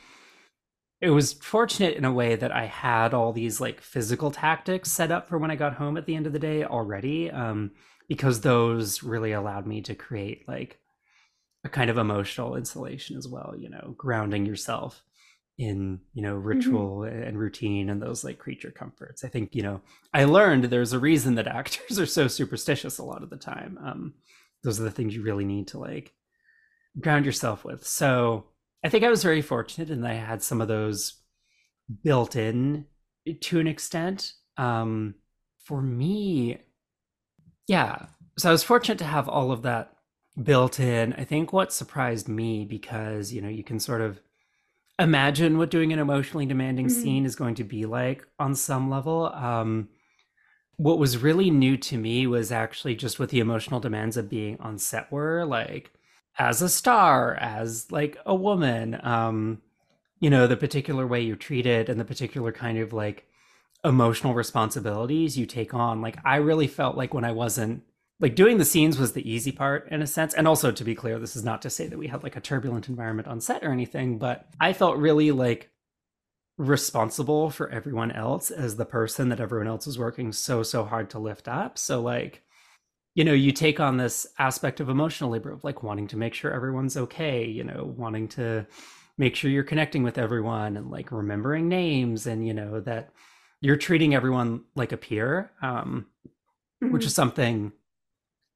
it 1.01 1.11
was 1.11 1.33
fortunate 1.33 1.97
in 1.97 2.05
a 2.05 2.13
way 2.13 2.37
that 2.37 2.53
I 2.53 2.67
had 2.67 3.13
all 3.13 3.33
these 3.33 3.61
like 3.61 3.81
physical 3.81 4.31
tactics 4.31 4.93
set 4.93 5.11
up 5.11 5.29
for 5.29 5.37
when 5.37 5.51
I 5.51 5.57
got 5.57 5.75
home 5.75 5.97
at 5.97 6.07
the 6.07 6.15
end 6.15 6.29
of 6.29 6.33
the 6.33 6.39
day 6.39 6.63
already, 6.63 7.29
um, 7.29 7.73
because 8.07 8.43
those 8.43 9.03
really 9.03 9.33
allowed 9.33 9.67
me 9.67 9.81
to 9.83 9.97
create 9.97 10.47
like 10.47 10.79
a 11.65 11.69
kind 11.69 11.91
of 11.91 11.99
emotional 11.99 12.55
insulation 12.55 13.17
as 13.17 13.27
well. 13.27 13.57
You 13.59 13.69
know, 13.69 13.95
grounding 13.97 14.47
yourself 14.47 15.03
in 15.59 16.01
you 16.15 16.23
know 16.23 16.37
mm-hmm. 16.37 16.47
ritual 16.47 16.99
mm-hmm. 17.01 17.23
and 17.23 17.39
routine 17.39 17.91
and 17.91 18.01
those 18.01 18.25
like 18.25 18.39
creature 18.39 18.71
comforts. 18.71 19.25
I 19.25 19.29
think 19.29 19.55
you 19.55 19.63
know 19.63 19.81
I 20.15 20.25
learned 20.25 20.65
there's 20.65 20.93
a 20.93 20.99
reason 20.99 21.35
that 21.35 21.47
actors 21.61 21.99
are 21.99 22.07
so 22.07 22.29
superstitious 22.29 22.99
a 22.99 23.05
lot 23.05 23.23
of 23.23 23.31
the 23.31 23.37
time. 23.37 23.79
Um, 23.83 24.15
those 24.63 24.81
are 24.81 24.85
the 24.85 24.91
things 24.91 25.15
you 25.15 25.23
really 25.23 25.45
need 25.45 25.69
to 25.69 25.79
like 25.79 26.15
ground 27.01 27.27
yourself 27.27 27.65
with. 27.65 27.87
So 27.87 28.47
I 28.85 28.89
think 28.89 29.05
I 29.05 29.11
was 29.11 29.23
very 29.23 29.43
fortunate 29.43 29.91
and 29.91 30.07
I 30.07 30.15
had 30.15 30.43
some 30.43 30.61
of 30.61 30.69
those 30.69 31.21
built 32.03 32.37
in 32.37 32.87
to 33.41 33.61
an 33.61 33.67
extent. 33.67 34.33
Um, 34.57 35.15
for 35.65 35.83
me, 35.83 36.59
yeah. 37.67 38.07
So 38.39 38.49
I 38.49 38.53
was 38.53 38.63
fortunate 38.63 38.99
to 38.99 39.05
have 39.05 39.29
all 39.29 39.53
of 39.53 39.63
that 39.63 39.93
built 40.43 40.81
in. 40.81 41.13
I 41.15 41.25
think 41.25 41.53
what 41.53 41.73
surprised 41.73 42.29
me 42.29 42.65
because, 42.65 43.33
you 43.33 43.41
know, 43.41 43.49
you 43.49 43.65
can 43.65 43.81
sort 43.81 44.01
of 44.01 44.21
imagine 44.99 45.59
what 45.59 45.71
doing 45.71 45.93
an 45.93 45.99
emotionally 45.99 46.47
demanding 46.47 46.87
mm-hmm. 46.87 47.03
scene 47.03 47.25
is 47.25 47.37
going 47.37 47.55
to 47.57 47.65
be 47.65 47.87
like 47.87 48.27
on 48.39 48.55
some 48.55 48.91
level. 48.91 49.27
Um, 49.27 49.89
what 50.77 50.99
was 50.99 51.19
really 51.19 51.51
new 51.51 51.77
to 51.77 51.99
me 51.99 52.27
was 52.27 52.53
actually 52.53 52.95
just 52.95 53.19
what 53.19 53.31
the 53.31 53.41
emotional 53.41 53.81
demands 53.81 54.17
of 54.17 54.29
being 54.29 54.59
on 54.61 54.79
set 54.79 55.11
were 55.11 55.45
like 55.45 55.93
as 56.39 56.63
a 56.63 56.69
star, 56.69 57.35
as 57.35 57.91
like 57.91 58.17
a 58.25 58.35
woman, 58.35 58.99
um, 59.03 59.61
you 60.21 60.31
know, 60.31 60.47
the 60.47 60.57
particular 60.57 61.07
way 61.07 61.21
you're 61.21 61.37
treated 61.37 61.89
and 61.89 61.99
the 61.99 62.05
particular 62.05 62.53
kind 62.53 62.79
of 62.79 62.93
like 62.93 63.27
emotional 63.85 64.35
responsibilities 64.35 65.37
you 65.37 65.47
take 65.47 65.75
on. 65.75 66.01
Like 66.01 66.17
I 66.25 66.37
really 66.37 66.69
felt 66.69 66.97
like 66.97 67.13
when 67.13 67.25
I 67.25 67.33
wasn't 67.33 67.83
like 68.21 68.35
doing 68.35 68.59
the 68.59 68.65
scenes 68.65 68.99
was 68.99 69.13
the 69.13 69.31
easy 69.31 69.53
part 69.53 69.89
in 69.91 70.03
a 70.03 70.07
sense. 70.07 70.35
And 70.35 70.49
also 70.49 70.73
to 70.73 70.85
be 70.85 70.95
clear, 70.95 71.19
this 71.19 71.37
is 71.37 71.45
not 71.45 71.63
to 71.63 71.71
say 71.71 71.87
that 71.87 71.99
we 71.99 72.09
had 72.09 72.23
like 72.23 72.37
a 72.37 72.41
turbulent 72.41 72.89
environment 72.89 73.29
on 73.29 73.41
set 73.41 73.63
or 73.63 73.71
anything, 73.71 74.19
but 74.19 74.47
I 74.61 74.73
felt 74.73 74.97
really 74.97 75.31
like 75.31 75.71
responsible 76.57 77.51
for 77.51 77.71
everyone 77.71 78.11
else 78.11 78.51
as 78.51 78.77
the 78.77 78.85
person 78.85 79.29
that 79.29 79.41
everyone 79.41 79.69
else 79.69 79.87
was 79.87 79.99
working 79.99 80.33
so 80.33 80.65
so 80.65 80.85
hard 80.85 81.11
to 81.11 81.19
lift 81.21 81.47
up. 81.47 81.79
So 81.79 82.01
like 82.01 82.43
you 83.19 83.25
know 83.25 83.33
you 83.33 83.51
take 83.51 83.81
on 83.81 83.97
this 83.97 84.29
aspect 84.39 84.79
of 84.79 84.89
emotional 84.89 85.31
labor 85.31 85.51
of 85.51 85.65
like 85.65 85.83
wanting 85.83 86.07
to 86.07 86.17
make 86.17 86.35
sure 86.35 86.53
everyone's 86.53 86.97
okay 86.97 87.45
you 87.45 87.65
know 87.65 87.93
wanting 87.97 88.29
to 88.29 88.65
make 89.19 89.35
sure 89.35 89.51
you're 89.51 89.65
connecting 89.65 90.05
with 90.05 90.19
everyone 90.19 90.77
and 90.77 90.89
like 90.89 91.11
remembering 91.11 91.69
names 91.69 92.29
and 92.29 92.47
you 92.47 92.55
know 92.55 92.79
that 92.79 93.11
you're 93.61 93.77
treating 93.77 94.15
everyone 94.15 94.63
like 94.77 94.93
a 94.93 94.97
peer 94.97 95.51
um, 95.63 96.07
mm-hmm. 96.81 96.93
which 96.93 97.05
is 97.05 97.13
something 97.13 97.73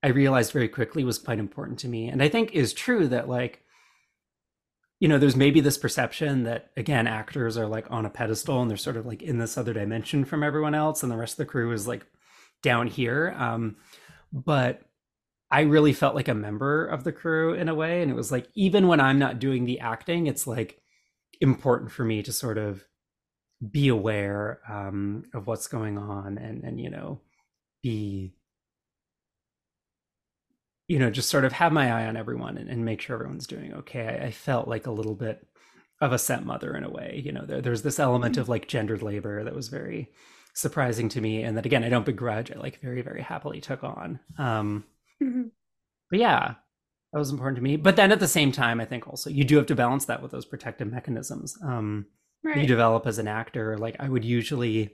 i 0.02 0.08
realized 0.08 0.52
very 0.52 0.68
quickly 0.68 1.04
was 1.04 1.18
quite 1.18 1.38
important 1.38 1.78
to 1.78 1.88
me 1.88 2.08
and 2.08 2.22
i 2.22 2.28
think 2.28 2.52
is 2.52 2.72
true 2.72 3.08
that 3.08 3.28
like 3.28 3.62
you 5.00 5.08
know 5.08 5.18
there's 5.18 5.36
maybe 5.36 5.60
this 5.60 5.78
perception 5.78 6.44
that 6.44 6.70
again 6.76 7.06
actors 7.06 7.56
are 7.56 7.66
like 7.66 7.90
on 7.90 8.06
a 8.06 8.10
pedestal 8.10 8.60
and 8.60 8.70
they're 8.70 8.76
sort 8.76 8.96
of 8.96 9.06
like 9.06 9.22
in 9.22 9.38
this 9.38 9.58
other 9.58 9.72
dimension 9.72 10.24
from 10.24 10.42
everyone 10.42 10.74
else 10.74 11.02
and 11.02 11.10
the 11.10 11.16
rest 11.16 11.34
of 11.34 11.38
the 11.38 11.46
crew 11.46 11.72
is 11.72 11.86
like 11.86 12.06
down 12.62 12.86
here 12.86 13.34
um, 13.38 13.76
but 14.32 14.82
I 15.52 15.60
really 15.60 15.92
felt 15.92 16.14
like 16.14 16.28
a 16.28 16.34
member 16.34 16.86
of 16.86 17.04
the 17.04 17.12
crew 17.12 17.52
in 17.52 17.68
a 17.68 17.74
way. 17.74 18.00
And 18.00 18.10
it 18.10 18.14
was 18.14 18.32
like, 18.32 18.48
even 18.54 18.88
when 18.88 19.00
I'm 19.00 19.18
not 19.18 19.38
doing 19.38 19.66
the 19.66 19.80
acting, 19.80 20.26
it's 20.26 20.46
like 20.46 20.80
important 21.42 21.92
for 21.92 22.04
me 22.04 22.22
to 22.22 22.32
sort 22.32 22.56
of 22.56 22.86
be 23.70 23.88
aware 23.88 24.60
um, 24.66 25.24
of 25.34 25.46
what's 25.46 25.68
going 25.68 25.98
on 25.98 26.38
and, 26.38 26.64
and, 26.64 26.80
you 26.80 26.88
know, 26.88 27.20
be, 27.82 28.32
you 30.92 30.98
know, 30.98 31.10
just 31.10 31.30
sort 31.30 31.44
of 31.44 31.52
have 31.52 31.72
my 31.72 31.90
eye 31.90 32.06
on 32.06 32.16
everyone 32.16 32.58
and, 32.58 32.68
and 32.68 32.84
make 32.84 33.00
sure 33.00 33.16
everyone's 33.16 33.46
doing 33.46 33.72
okay. 33.74 34.20
I, 34.20 34.26
I, 34.26 34.30
felt 34.30 34.68
like 34.68 34.86
a 34.86 34.92
little 34.92 35.14
bit 35.14 35.46
of 36.00 36.12
a 36.12 36.18
set 36.18 36.44
mother 36.44 36.76
in 36.76 36.84
a 36.84 36.90
way, 36.90 37.22
you 37.24 37.32
know, 37.32 37.46
there, 37.46 37.60
there's 37.60 37.82
this 37.82 37.98
element 37.98 38.34
mm-hmm. 38.34 38.42
of 38.42 38.48
like 38.48 38.68
gendered 38.68 39.02
labor 39.02 39.42
that 39.42 39.54
was 39.54 39.68
very, 39.68 40.10
surprising 40.54 41.08
to 41.08 41.20
me 41.20 41.42
and 41.42 41.56
that 41.56 41.64
again 41.64 41.82
i 41.82 41.88
don't 41.88 42.04
begrudge 42.04 42.50
i 42.50 42.58
like 42.58 42.80
very 42.80 43.00
very 43.00 43.22
happily 43.22 43.60
took 43.60 43.82
on 43.82 44.20
um 44.38 44.84
mm-hmm. 45.22 45.44
but 46.10 46.18
yeah 46.18 46.54
that 47.12 47.18
was 47.18 47.30
important 47.30 47.56
to 47.56 47.62
me 47.62 47.76
but 47.76 47.96
then 47.96 48.12
at 48.12 48.20
the 48.20 48.28
same 48.28 48.52
time 48.52 48.78
i 48.78 48.84
think 48.84 49.08
also 49.08 49.30
you 49.30 49.44
do 49.44 49.56
have 49.56 49.66
to 49.66 49.74
balance 49.74 50.04
that 50.04 50.20
with 50.20 50.30
those 50.30 50.44
protective 50.44 50.90
mechanisms 50.90 51.56
um 51.64 52.04
right. 52.44 52.58
you 52.58 52.66
develop 52.66 53.06
as 53.06 53.18
an 53.18 53.28
actor 53.28 53.78
like 53.78 53.96
i 53.98 54.08
would 54.08 54.24
usually 54.24 54.90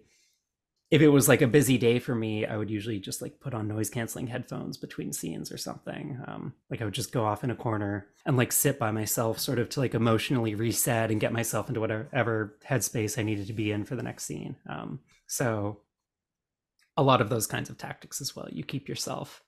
if 0.91 1.03
it 1.03 1.09
was 1.09 1.29
like 1.29 1.43
a 1.43 1.47
busy 1.47 1.79
day 1.79 1.99
for 1.99 2.15
me 2.15 2.47
i 2.47 2.57
would 2.57 2.71
usually 2.71 2.99
just 2.99 3.21
like 3.21 3.41
put 3.41 3.55
on 3.55 3.69
noise 3.69 3.91
canceling 3.91 4.27
headphones 4.27 4.77
between 4.77 5.13
scenes 5.13 5.53
or 5.53 5.57
something 5.57 6.19
um 6.27 6.55
like 6.71 6.81
i 6.81 6.85
would 6.85 6.95
just 6.95 7.13
go 7.13 7.25
off 7.25 7.45
in 7.45 7.51
a 7.51 7.57
corner 7.57 8.07
and 8.27 8.37
like 8.37 8.53
sit 8.53 8.79
by 8.79 8.91
myself 8.91 9.39
sort 9.39 9.59
of 9.59 9.69
to 9.69 9.81
like 9.81 9.95
emotionally 9.95 10.55
reset 10.55 11.11
and 11.11 11.21
get 11.21 11.33
myself 11.33 11.69
into 11.69 11.81
whatever 11.81 12.57
headspace 12.67 13.19
i 13.19 13.23
needed 13.23 13.47
to 13.47 13.53
be 13.53 13.71
in 13.71 13.85
for 13.85 13.97
the 13.97 14.03
next 14.03 14.25
scene 14.25 14.57
um 14.69 15.01
so 15.27 15.81
a 16.99 17.03
lot 17.03 17.21
of 17.21 17.31
those 17.31 17.47
kinds 17.47 17.71
of 17.71 17.79
tactics 17.79 18.21
as 18.21 18.35
well. 18.35 18.49
You 18.51 18.65
keep 18.65 18.89
yourself, 18.89 19.41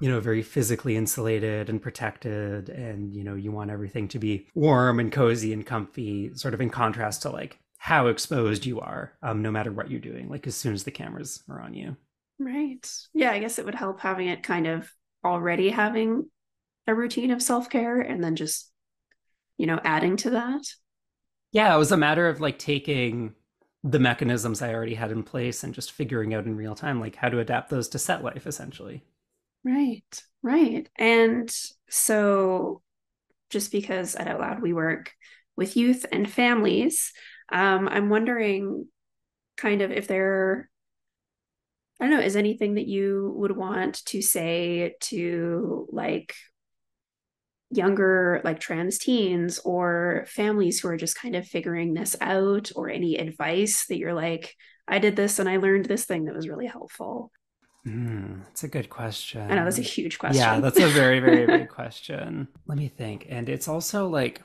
you 0.00 0.10
know, 0.10 0.18
very 0.18 0.42
physically 0.42 0.96
insulated 0.96 1.70
and 1.70 1.80
protected 1.80 2.68
and 2.68 3.14
you 3.14 3.22
know, 3.22 3.36
you 3.36 3.52
want 3.52 3.70
everything 3.70 4.08
to 4.08 4.18
be 4.18 4.48
warm 4.54 4.98
and 4.98 5.12
cozy 5.12 5.52
and 5.52 5.64
comfy, 5.64 6.34
sort 6.34 6.52
of 6.52 6.60
in 6.60 6.70
contrast 6.70 7.22
to 7.22 7.30
like 7.30 7.60
how 7.84 8.06
exposed 8.06 8.64
you 8.64 8.80
are, 8.80 9.12
um, 9.22 9.42
no 9.42 9.50
matter 9.50 9.70
what 9.70 9.90
you're 9.90 10.00
doing, 10.00 10.30
like 10.30 10.46
as 10.46 10.56
soon 10.56 10.72
as 10.72 10.84
the 10.84 10.90
cameras 10.90 11.42
are 11.50 11.60
on 11.60 11.74
you. 11.74 11.94
Right. 12.38 12.88
Yeah, 13.12 13.30
I 13.30 13.40
guess 13.40 13.58
it 13.58 13.66
would 13.66 13.74
help 13.74 14.00
having 14.00 14.28
it 14.28 14.42
kind 14.42 14.66
of 14.66 14.90
already 15.22 15.68
having 15.68 16.30
a 16.86 16.94
routine 16.94 17.30
of 17.30 17.42
self-care 17.42 18.00
and 18.00 18.24
then 18.24 18.36
just 18.36 18.70
you 19.58 19.66
know 19.66 19.80
adding 19.84 20.18
to 20.18 20.30
that 20.30 20.60
yeah 21.50 21.74
it 21.74 21.78
was 21.78 21.92
a 21.92 21.96
matter 21.96 22.28
of 22.28 22.42
like 22.42 22.58
taking 22.58 23.34
the 23.84 23.98
mechanisms 23.98 24.62
I 24.62 24.72
already 24.72 24.94
had 24.94 25.12
in 25.12 25.22
place 25.22 25.62
and 25.62 25.74
just 25.74 25.92
figuring 25.92 26.32
out 26.32 26.46
in 26.46 26.56
real 26.56 26.74
time, 26.74 27.00
like 27.00 27.16
how 27.16 27.28
to 27.28 27.38
adapt 27.38 27.68
those 27.68 27.88
to 27.88 27.98
set 27.98 28.24
life 28.24 28.46
essentially. 28.46 29.04
Right, 29.62 30.22
right. 30.42 30.88
And 30.96 31.54
so, 31.90 32.80
just 33.50 33.70
because 33.70 34.16
at 34.16 34.26
Out 34.26 34.40
Loud 34.40 34.62
we 34.62 34.72
work 34.72 35.12
with 35.54 35.76
youth 35.76 36.06
and 36.10 36.28
families, 36.28 37.12
um, 37.52 37.88
I'm 37.88 38.08
wondering 38.08 38.86
kind 39.56 39.82
of 39.82 39.90
if 39.90 40.06
there, 40.06 40.68
I 42.00 42.06
don't 42.06 42.18
know, 42.18 42.24
is 42.24 42.36
anything 42.36 42.74
that 42.74 42.86
you 42.86 43.32
would 43.36 43.56
want 43.56 44.04
to 44.06 44.22
say 44.22 44.96
to 45.00 45.86
like 45.90 46.34
younger 47.70 48.40
like 48.44 48.60
trans 48.60 48.98
teens 48.98 49.58
or 49.64 50.24
families 50.28 50.80
who 50.80 50.88
are 50.88 50.96
just 50.96 51.18
kind 51.18 51.34
of 51.34 51.46
figuring 51.46 51.94
this 51.94 52.16
out 52.20 52.70
or 52.76 52.88
any 52.88 53.16
advice 53.16 53.86
that 53.86 53.98
you're 53.98 54.14
like 54.14 54.54
i 54.86 54.98
did 54.98 55.16
this 55.16 55.38
and 55.38 55.48
i 55.48 55.56
learned 55.56 55.86
this 55.86 56.04
thing 56.04 56.24
that 56.24 56.34
was 56.34 56.48
really 56.48 56.66
helpful. 56.66 57.30
Mm, 57.86 58.42
that's 58.44 58.64
a 58.64 58.68
good 58.68 58.88
question. 58.88 59.42
I 59.50 59.56
know 59.56 59.64
that's 59.64 59.78
a 59.78 59.82
huge 59.82 60.18
question. 60.18 60.40
yeah 60.40 60.58
that's 60.60 60.78
a 60.78 60.86
very 60.86 61.20
very 61.20 61.46
big 61.46 61.68
question. 61.80 62.48
Let 62.66 62.78
me 62.78 62.88
think 62.88 63.26
and 63.28 63.48
it's 63.48 63.68
also 63.68 64.08
like 64.08 64.40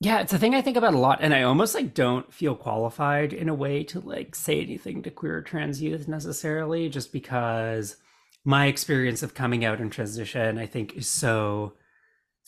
yeah 0.00 0.20
it's 0.20 0.32
a 0.32 0.38
thing 0.38 0.54
i 0.54 0.62
think 0.62 0.76
about 0.76 0.94
a 0.94 0.98
lot 0.98 1.18
and 1.20 1.34
i 1.34 1.42
almost 1.42 1.74
like 1.74 1.94
don't 1.94 2.32
feel 2.32 2.54
qualified 2.54 3.32
in 3.32 3.48
a 3.48 3.54
way 3.54 3.84
to 3.84 4.00
like 4.00 4.34
say 4.34 4.60
anything 4.60 5.02
to 5.02 5.10
queer 5.10 5.40
trans 5.42 5.80
youth 5.80 6.08
necessarily 6.08 6.88
just 6.88 7.12
because 7.12 7.96
my 8.44 8.66
experience 8.66 9.22
of 9.22 9.34
coming 9.34 9.64
out 9.64 9.80
and 9.80 9.92
transition 9.92 10.58
i 10.58 10.66
think 10.66 10.96
is 10.96 11.08
so 11.08 11.74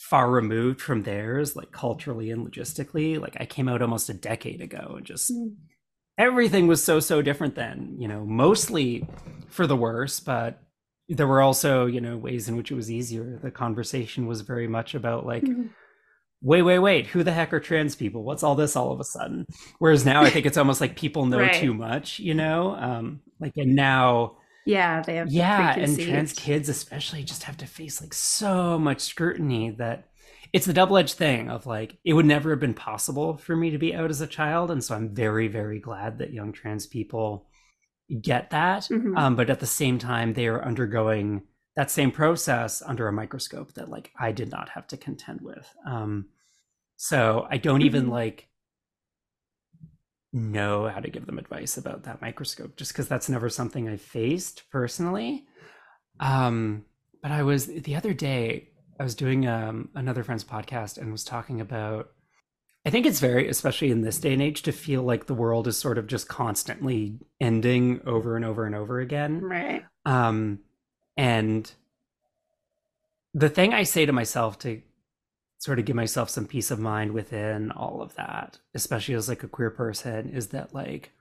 far 0.02 0.30
removed 0.30 0.80
from 0.80 1.04
theirs, 1.04 1.54
like 1.54 1.70
culturally 1.70 2.30
and 2.30 2.44
logistically. 2.44 3.20
Like 3.20 3.36
I 3.38 3.46
came 3.46 3.68
out 3.68 3.82
almost 3.82 4.08
a 4.08 4.14
decade 4.14 4.60
ago 4.60 4.94
and 4.96 5.06
just 5.06 5.30
mm. 5.30 5.54
everything 6.18 6.66
was 6.66 6.82
so, 6.82 6.98
so 6.98 7.22
different 7.22 7.54
then, 7.54 7.96
you 7.98 8.08
know, 8.08 8.24
mostly 8.24 9.06
for 9.48 9.66
the 9.66 9.76
worse, 9.76 10.18
but 10.18 10.60
there 11.08 11.28
were 11.28 11.40
also, 11.40 11.86
you 11.86 12.00
know, 12.00 12.16
ways 12.16 12.48
in 12.48 12.56
which 12.56 12.72
it 12.72 12.74
was 12.74 12.90
easier. 12.90 13.38
The 13.42 13.52
conversation 13.52 14.26
was 14.26 14.40
very 14.40 14.66
much 14.66 14.94
about 14.94 15.24
like, 15.24 15.44
mm-hmm. 15.44 15.68
Wait, 16.42 16.62
wait, 16.62 16.80
wait, 16.80 17.06
who 17.06 17.22
the 17.22 17.32
heck 17.32 17.52
are 17.52 17.60
trans 17.60 17.96
people? 17.96 18.24
What's 18.24 18.42
all 18.42 18.54
this 18.54 18.76
all 18.76 18.92
of 18.92 19.00
a 19.00 19.04
sudden? 19.04 19.46
Whereas 19.78 20.04
now 20.04 20.22
I 20.22 20.30
think 20.30 20.46
it's 20.46 20.58
almost 20.58 20.80
like 20.80 20.96
people 20.96 21.26
know 21.26 21.38
right. 21.38 21.54
too 21.54 21.72
much, 21.72 22.18
you 22.18 22.34
know? 22.34 22.74
Um, 22.74 23.20
like, 23.40 23.52
and 23.56 23.74
now, 23.74 24.36
yeah 24.64 25.02
they 25.02 25.16
have 25.16 25.30
yeah 25.30 25.74
and 25.76 25.98
trans 25.98 26.32
kids 26.32 26.68
especially 26.68 27.22
just 27.24 27.42
have 27.44 27.56
to 27.56 27.66
face 27.66 28.00
like 28.00 28.14
so 28.14 28.78
much 28.78 29.00
scrutiny 29.00 29.70
that 29.70 30.08
it's 30.52 30.66
the 30.66 30.72
double-edged 30.72 31.16
thing 31.16 31.50
of 31.50 31.66
like 31.66 31.98
it 32.04 32.12
would 32.12 32.26
never 32.26 32.50
have 32.50 32.60
been 32.60 32.74
possible 32.74 33.36
for 33.36 33.56
me 33.56 33.70
to 33.70 33.78
be 33.78 33.94
out 33.94 34.10
as 34.10 34.20
a 34.20 34.26
child 34.26 34.70
and 34.70 34.84
so 34.84 34.94
i'm 34.94 35.14
very 35.14 35.48
very 35.48 35.80
glad 35.80 36.18
that 36.18 36.32
young 36.32 36.52
trans 36.52 36.86
people 36.86 37.48
get 38.20 38.50
that 38.50 38.82
mm-hmm. 38.82 39.16
um, 39.16 39.34
but 39.34 39.50
at 39.50 39.60
the 39.60 39.66
same 39.66 39.98
time 39.98 40.32
they 40.34 40.46
are 40.46 40.64
undergoing 40.64 41.42
that 41.76 41.90
same 41.90 42.10
process 42.10 42.82
under 42.82 43.08
a 43.08 43.12
microscope 43.12 43.72
that 43.74 43.90
like 43.90 44.10
i 44.18 44.32
did 44.32 44.50
not 44.50 44.68
have 44.68 44.86
to 44.86 44.96
contend 44.96 45.40
with 45.40 45.68
um, 45.86 46.26
so 46.96 47.46
i 47.50 47.56
don't 47.56 47.80
mm-hmm. 47.80 47.86
even 47.86 48.08
like 48.08 48.48
know 50.32 50.88
how 50.88 51.00
to 51.00 51.10
give 51.10 51.26
them 51.26 51.38
advice 51.38 51.76
about 51.76 52.04
that 52.04 52.22
microscope 52.22 52.76
just 52.76 52.92
because 52.92 53.08
that's 53.08 53.28
never 53.28 53.48
something 53.48 53.88
I 53.88 53.96
faced 53.96 54.64
personally. 54.70 55.46
Um, 56.20 56.84
but 57.22 57.30
I 57.30 57.42
was 57.42 57.66
the 57.66 57.96
other 57.96 58.14
day, 58.14 58.70
I 58.98 59.02
was 59.02 59.14
doing 59.14 59.46
um, 59.46 59.90
another 59.94 60.22
friend's 60.22 60.44
podcast 60.44 60.98
and 60.98 61.12
was 61.12 61.24
talking 61.24 61.60
about. 61.60 62.10
I 62.84 62.90
think 62.90 63.06
it's 63.06 63.20
very, 63.20 63.48
especially 63.48 63.92
in 63.92 64.02
this 64.02 64.18
day 64.18 64.32
and 64.32 64.42
age, 64.42 64.62
to 64.62 64.72
feel 64.72 65.04
like 65.04 65.26
the 65.26 65.34
world 65.34 65.68
is 65.68 65.76
sort 65.76 65.98
of 65.98 66.08
just 66.08 66.26
constantly 66.26 67.20
ending 67.40 68.00
over 68.06 68.34
and 68.34 68.44
over 68.44 68.66
and 68.66 68.74
over 68.74 68.98
again. 68.98 69.40
Right. 69.40 69.84
Um, 70.04 70.58
and 71.16 71.70
the 73.34 73.48
thing 73.48 73.72
I 73.72 73.82
say 73.82 74.06
to 74.06 74.12
myself 74.12 74.58
to 74.60 74.82
sort 75.58 75.78
of 75.78 75.84
give 75.84 75.96
myself 75.96 76.28
some 76.28 76.46
peace 76.46 76.70
of 76.70 76.78
mind 76.80 77.12
within 77.12 77.70
all 77.70 78.02
of 78.02 78.14
that, 78.16 78.58
especially 78.74 79.14
as 79.14 79.28
like 79.28 79.42
a 79.42 79.48
queer 79.48 79.70
person, 79.70 80.30
is 80.30 80.48
that 80.48 80.74
like 80.74 81.12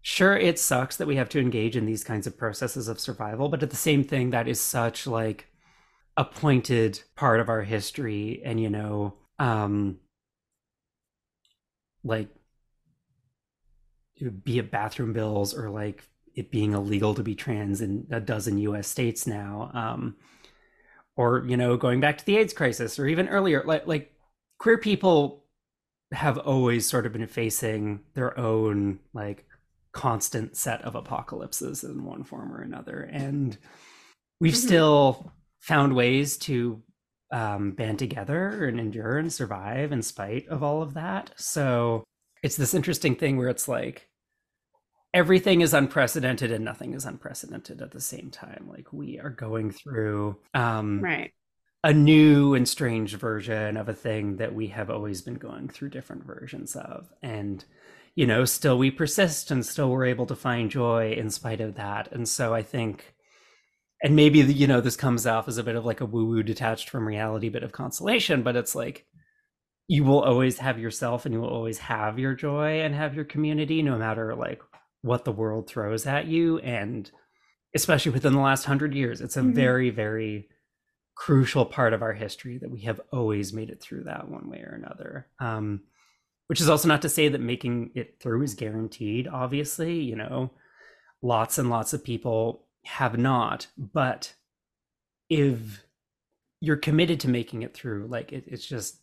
sure 0.00 0.36
it 0.36 0.58
sucks 0.58 0.96
that 0.96 1.06
we 1.06 1.16
have 1.16 1.28
to 1.30 1.40
engage 1.40 1.76
in 1.76 1.86
these 1.86 2.04
kinds 2.04 2.26
of 2.26 2.36
processes 2.36 2.88
of 2.88 3.00
survival, 3.00 3.48
but 3.48 3.62
at 3.62 3.70
the 3.70 3.76
same 3.76 4.04
thing 4.04 4.30
that 4.30 4.48
is 4.48 4.60
such 4.60 5.06
like 5.06 5.46
a 6.16 6.24
pointed 6.24 7.02
part 7.16 7.40
of 7.40 7.48
our 7.48 7.62
history 7.62 8.40
and 8.44 8.60
you 8.60 8.70
know, 8.70 9.14
um 9.38 9.98
like 12.04 12.28
be 14.44 14.58
it 14.58 14.70
bathroom 14.70 15.12
bills 15.12 15.54
or 15.54 15.70
like 15.70 16.04
it 16.34 16.50
being 16.50 16.72
illegal 16.72 17.14
to 17.14 17.22
be 17.22 17.34
trans 17.34 17.80
in 17.80 18.06
a 18.10 18.20
dozen 18.20 18.58
US 18.58 18.88
states 18.88 19.26
now. 19.26 19.70
Um 19.74 20.16
or 21.16 21.44
you 21.46 21.56
know 21.56 21.76
going 21.76 22.00
back 22.00 22.18
to 22.18 22.24
the 22.24 22.36
aids 22.36 22.52
crisis 22.52 22.98
or 22.98 23.06
even 23.06 23.28
earlier 23.28 23.62
like 23.64 23.86
like 23.86 24.12
queer 24.58 24.78
people 24.78 25.44
have 26.12 26.38
always 26.38 26.88
sort 26.88 27.06
of 27.06 27.12
been 27.12 27.26
facing 27.26 28.00
their 28.14 28.38
own 28.38 28.98
like 29.12 29.46
constant 29.92 30.56
set 30.56 30.82
of 30.82 30.94
apocalypses 30.94 31.84
in 31.84 32.04
one 32.04 32.24
form 32.24 32.52
or 32.52 32.60
another 32.60 33.08
and 33.12 33.58
we've 34.40 34.54
mm-hmm. 34.54 34.66
still 34.66 35.32
found 35.60 35.94
ways 35.94 36.36
to 36.36 36.82
um, 37.32 37.72
band 37.72 37.98
together 37.98 38.66
and 38.66 38.78
endure 38.78 39.18
and 39.18 39.32
survive 39.32 39.92
in 39.92 40.02
spite 40.02 40.46
of 40.48 40.62
all 40.62 40.82
of 40.82 40.94
that 40.94 41.32
so 41.36 42.04
it's 42.42 42.56
this 42.56 42.74
interesting 42.74 43.16
thing 43.16 43.36
where 43.36 43.48
it's 43.48 43.66
like 43.66 44.08
everything 45.14 45.62
is 45.62 45.72
unprecedented 45.72 46.52
and 46.52 46.64
nothing 46.64 46.92
is 46.92 47.06
unprecedented 47.06 47.80
at 47.80 47.92
the 47.92 48.00
same 48.00 48.30
time. 48.30 48.68
Like 48.68 48.92
we 48.92 49.18
are 49.18 49.30
going 49.30 49.70
through 49.70 50.36
um 50.52 51.00
right. 51.00 51.32
a 51.82 51.92
new 51.92 52.54
and 52.54 52.68
strange 52.68 53.14
version 53.14 53.76
of 53.76 53.88
a 53.88 53.94
thing 53.94 54.36
that 54.36 54.54
we 54.54 54.66
have 54.66 54.90
always 54.90 55.22
been 55.22 55.36
going 55.36 55.68
through 55.68 55.90
different 55.90 56.24
versions 56.26 56.76
of. 56.76 57.08
And 57.22 57.64
you 58.16 58.26
know 58.26 58.44
still 58.44 58.76
we 58.76 58.90
persist 58.90 59.50
and 59.50 59.64
still 59.64 59.90
we're 59.90 60.06
able 60.06 60.26
to 60.26 60.36
find 60.36 60.70
joy 60.70 61.12
in 61.12 61.30
spite 61.30 61.60
of 61.60 61.76
that. 61.76 62.12
And 62.12 62.28
so 62.28 62.52
i 62.52 62.62
think 62.62 63.14
and 64.02 64.14
maybe 64.14 64.40
you 64.40 64.66
know 64.66 64.80
this 64.80 64.96
comes 64.96 65.26
off 65.26 65.48
as 65.48 65.58
a 65.58 65.64
bit 65.64 65.76
of 65.76 65.84
like 65.84 66.00
a 66.00 66.06
woo 66.06 66.26
woo 66.26 66.42
detached 66.42 66.90
from 66.90 67.08
reality 67.08 67.48
bit 67.48 67.62
of 67.62 67.72
consolation 67.72 68.42
but 68.42 68.54
it's 68.54 68.74
like 68.74 69.06
you 69.88 70.04
will 70.04 70.20
always 70.20 70.58
have 70.58 70.78
yourself 70.78 71.24
and 71.24 71.34
you 71.34 71.40
will 71.40 71.48
always 71.48 71.78
have 71.78 72.18
your 72.18 72.34
joy 72.34 72.80
and 72.80 72.94
have 72.94 73.14
your 73.14 73.24
community 73.24 73.82
no 73.82 73.98
matter 73.98 74.34
like 74.34 74.60
what 75.04 75.26
the 75.26 75.32
world 75.32 75.68
throws 75.68 76.06
at 76.06 76.26
you 76.26 76.58
and 76.60 77.10
especially 77.74 78.10
within 78.10 78.32
the 78.32 78.40
last 78.40 78.66
100 78.66 78.94
years 78.94 79.20
it's 79.20 79.36
a 79.36 79.40
mm-hmm. 79.40 79.52
very 79.52 79.90
very 79.90 80.48
crucial 81.14 81.66
part 81.66 81.92
of 81.92 82.00
our 82.00 82.14
history 82.14 82.56
that 82.56 82.70
we 82.70 82.80
have 82.80 83.00
always 83.12 83.52
made 83.52 83.68
it 83.68 83.82
through 83.82 84.02
that 84.02 84.28
one 84.28 84.48
way 84.48 84.58
or 84.60 84.74
another 84.74 85.26
um, 85.40 85.82
which 86.46 86.60
is 86.60 86.70
also 86.70 86.88
not 86.88 87.02
to 87.02 87.08
say 87.08 87.28
that 87.28 87.40
making 87.40 87.90
it 87.94 88.18
through 88.18 88.42
is 88.42 88.54
guaranteed 88.54 89.28
obviously 89.28 90.00
you 90.00 90.16
know 90.16 90.50
lots 91.20 91.58
and 91.58 91.68
lots 91.68 91.92
of 91.92 92.02
people 92.02 92.64
have 92.86 93.18
not 93.18 93.66
but 93.76 94.32
if 95.28 95.84
you're 96.60 96.76
committed 96.76 97.20
to 97.20 97.28
making 97.28 97.60
it 97.60 97.74
through 97.74 98.06
like 98.06 98.32
it, 98.32 98.44
it's 98.46 98.66
just 98.66 99.00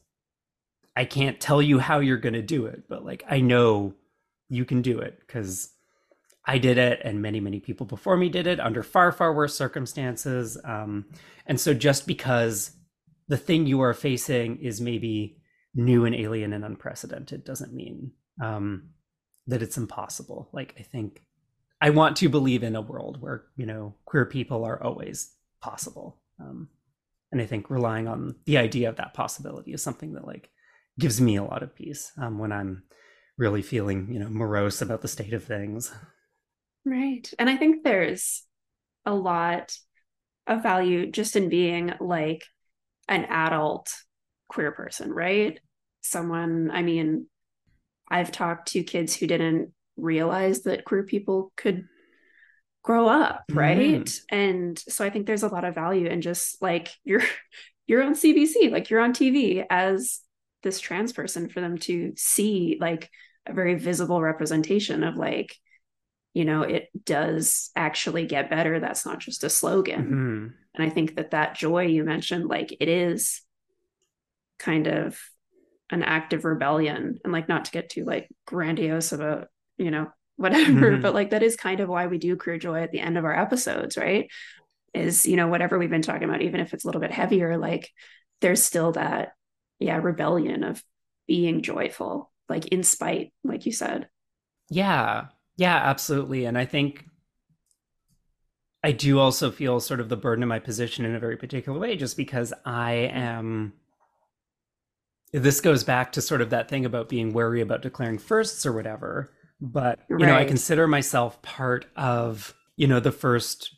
i 0.98 1.06
can't 1.06 1.40
tell 1.40 1.62
you 1.62 1.78
how 1.78 2.00
you're 2.00 2.18
going 2.18 2.34
to 2.34 2.42
do 2.42 2.66
it 2.66 2.86
but 2.90 3.06
like 3.06 3.24
i 3.30 3.40
know 3.40 3.94
you 4.50 4.66
can 4.66 4.82
do 4.82 5.00
it 5.00 5.20
because 5.20 5.70
I 6.46 6.58
did 6.58 6.78
it, 6.78 7.02
and 7.04 7.22
many, 7.22 7.40
many 7.40 7.60
people 7.60 7.86
before 7.86 8.18
me 8.18 8.30
did 8.30 8.48
it 8.48 8.60
under 8.60 8.82
far, 8.82 9.12
far 9.12 9.34
worse 9.34 9.56
circumstances. 9.56 10.58
Um, 10.64 11.06
and 11.46 11.60
so, 11.60 11.74
just 11.74 12.08
because 12.08 12.72
the 13.28 13.38
thing 13.38 13.68
you 13.68 13.82
are 13.82 13.94
facing 13.94 14.58
is 14.62 14.82
maybe 14.82 15.38
new 15.74 16.06
and 16.06 16.16
alien 16.16 16.54
and 16.54 16.66
unprecedented 16.66 17.44
doesn't 17.44 17.74
mean 17.74 18.12
um, 18.42 18.90
that 19.48 19.62
it's 19.62 19.78
impossible. 19.78 20.50
Like, 20.52 20.76
I 20.80 20.84
think 20.84 21.22
I 21.80 21.92
want 21.92 22.18
to 22.18 22.30
believe 22.30 22.64
in 22.64 22.76
a 22.76 22.82
world 22.82 23.22
where, 23.22 23.46
you 23.56 23.66
know, 23.66 23.96
queer 24.06 24.26
people 24.26 24.66
are 24.66 24.82
always 24.82 25.34
possible. 25.62 26.20
Um, 26.40 26.70
and 27.32 27.40
I 27.40 27.46
think 27.46 27.70
relying 27.70 28.08
on 28.08 28.36
the 28.46 28.58
idea 28.58 28.90
of 28.90 28.98
that 28.98 29.14
possibility 29.14 29.74
is 29.74 29.82
something 29.82 30.14
that, 30.14 30.28
like, 30.28 30.50
gives 31.00 31.22
me 31.22 31.38
a 31.38 31.44
lot 31.44 31.64
of 31.64 31.76
peace 31.76 32.12
um, 32.18 32.40
when 32.40 32.52
I'm 32.52 32.84
really 33.38 33.62
feeling, 33.62 34.12
you 34.12 34.20
know, 34.20 34.30
morose 34.30 34.82
about 34.82 35.02
the 35.02 35.08
state 35.08 35.34
of 35.34 35.44
things. 35.44 35.94
Right. 36.86 37.32
And 37.38 37.50
I 37.50 37.58
think 37.58 37.84
there's 37.84 38.44
a 39.06 39.14
lot 39.14 39.76
of 40.48 40.64
value 40.64 41.10
just 41.12 41.36
in 41.36 41.50
being 41.50 41.94
like 42.00 42.44
an 43.08 43.26
adult 43.26 43.94
queer 44.48 44.72
person, 44.72 45.14
right? 45.14 45.60
Someone, 46.02 46.72
I 46.72 46.82
mean, 46.82 47.28
I've 48.10 48.32
talked 48.32 48.70
to 48.70 48.84
kids 48.84 49.16
who 49.16 49.28
didn't 49.28 49.72
realize 49.98 50.64
that 50.64 50.86
queer 50.86 51.04
people 51.04 51.54
could 51.56 51.86
grow 52.84 53.08
up, 53.08 53.44
right? 53.52 54.04
Mm. 54.04 54.22
And 54.30 54.80
so 54.80 55.06
I 55.06 55.10
think 55.10 55.28
there's 55.28 55.44
a 55.44 55.48
lot 55.50 55.64
of 55.64 55.76
value 55.76 56.08
in 56.08 56.22
just 56.22 56.62
like 56.62 56.90
you're 57.04 57.24
you're 57.88 58.04
on 58.04 58.14
CBC, 58.14 58.72
like 58.72 58.90
you're 58.90 59.02
on 59.02 59.14
TV 59.14 59.66
as 59.70 60.22
this 60.64 60.80
trans 60.80 61.14
person 61.14 61.50
for 61.50 61.62
them 61.62 61.78
to 61.80 62.14
see 62.16 62.78
like 62.80 63.10
a 63.48 63.54
very 63.54 63.76
visible 63.76 64.22
representation 64.22 65.04
of 65.04 65.16
like 65.16 65.56
you 66.34 66.46
know 66.46 66.62
it 66.62 66.90
does 67.06 67.72
actually 67.76 68.26
get 68.26 68.50
better. 68.50 68.80
That's 68.80 69.06
not 69.06 69.20
just 69.20 69.44
a 69.44 69.50
slogan. 69.50 70.02
Mm-hmm. 70.02 70.48
and 70.76 70.84
i 70.84 70.90
think 70.90 71.16
that 71.16 71.32
that 71.32 71.56
joy 71.56 71.86
you 71.86 72.04
mentioned 72.04 72.48
like 72.48 72.76
it 72.80 72.88
is 72.88 73.42
kind 74.60 74.88
of 74.88 75.20
an 75.90 76.04
act 76.04 76.34
of 76.34 76.46
rebellion. 76.46 77.20
And 77.24 77.34
like 77.34 77.50
not 77.50 77.66
to 77.66 77.72
get 77.72 77.90
too 77.90 78.06
like 78.06 78.30
grandiose 78.46 79.12
about 79.12 79.48
you 79.78 79.92
know 79.92 80.12
whatever 80.38 80.92
mm-hmm. 80.92 81.02
but 81.02 81.14
like 81.14 81.32
that 81.32 81.44
is 81.44 81.56
kind 81.56 81.82
of 81.82 81.90
why 81.90 82.08
we 82.08 82.18
do 82.18 82.36
queer 82.36 82.58
joy 82.58 82.82
at 82.82 82.92
the 82.92 83.00
end 83.00 83.18
of 83.18 83.26
our 83.26 83.38
episodes 83.38 83.98
right? 83.98 84.30
Is 84.94 85.26
you 85.26 85.36
know 85.36 85.48
whatever 85.48 85.78
we've 85.78 85.90
been 85.90 86.02
talking 86.02 86.28
about 86.28 86.42
even 86.42 86.60
if 86.60 86.74
it's 86.74 86.84
a 86.84 86.88
little 86.88 87.02
bit 87.02 87.12
heavier 87.12 87.58
like 87.58 87.90
there's 88.42 88.64
still 88.64 88.94
that 88.94 89.34
yeah 89.80 89.98
rebellion 89.98 90.64
of 90.64 90.84
being 91.28 91.62
joyful 91.62 92.32
like 92.50 92.68
in 92.68 92.84
spite 92.84 93.34
like 93.44 93.66
you 93.66 93.72
said. 93.72 94.08
Yeah 94.70 95.26
yeah 95.58 95.76
absolutely 95.76 96.46
and 96.46 96.58
i 96.58 96.66
think 96.66 97.06
i 98.84 98.92
do 98.92 99.20
also 99.20 99.52
feel 99.52 99.80
sort 99.80 100.00
of 100.00 100.10
the 100.10 100.18
burden 100.18 100.44
of 100.44 100.50
my 100.50 100.60
position 100.60 101.06
in 101.06 101.16
a 101.16 101.20
very 101.20 101.38
particular 101.38 101.78
way 101.78 101.96
just 101.96 102.18
because 102.18 102.54
i 102.66 102.92
am 102.92 103.74
this 105.34 105.62
goes 105.62 105.84
back 105.84 106.12
to 106.12 106.22
sort 106.22 106.42
of 106.42 106.50
that 106.50 106.70
thing 106.70 106.86
about 106.86 107.10
being 107.10 107.34
wary 107.34 107.62
about 107.62 107.82
declaring 107.82 108.18
firsts 108.18 108.66
or 108.66 108.74
whatever 108.74 109.32
but 109.60 110.00
you 110.10 110.18
right. 110.18 110.26
know 110.26 110.36
i 110.36 110.46
consider 110.46 110.88
myself 110.88 111.42
part 111.42 111.86
of 111.96 112.54
you 112.76 112.88
know 112.88 113.00
the 113.00 113.12
first 113.12 113.76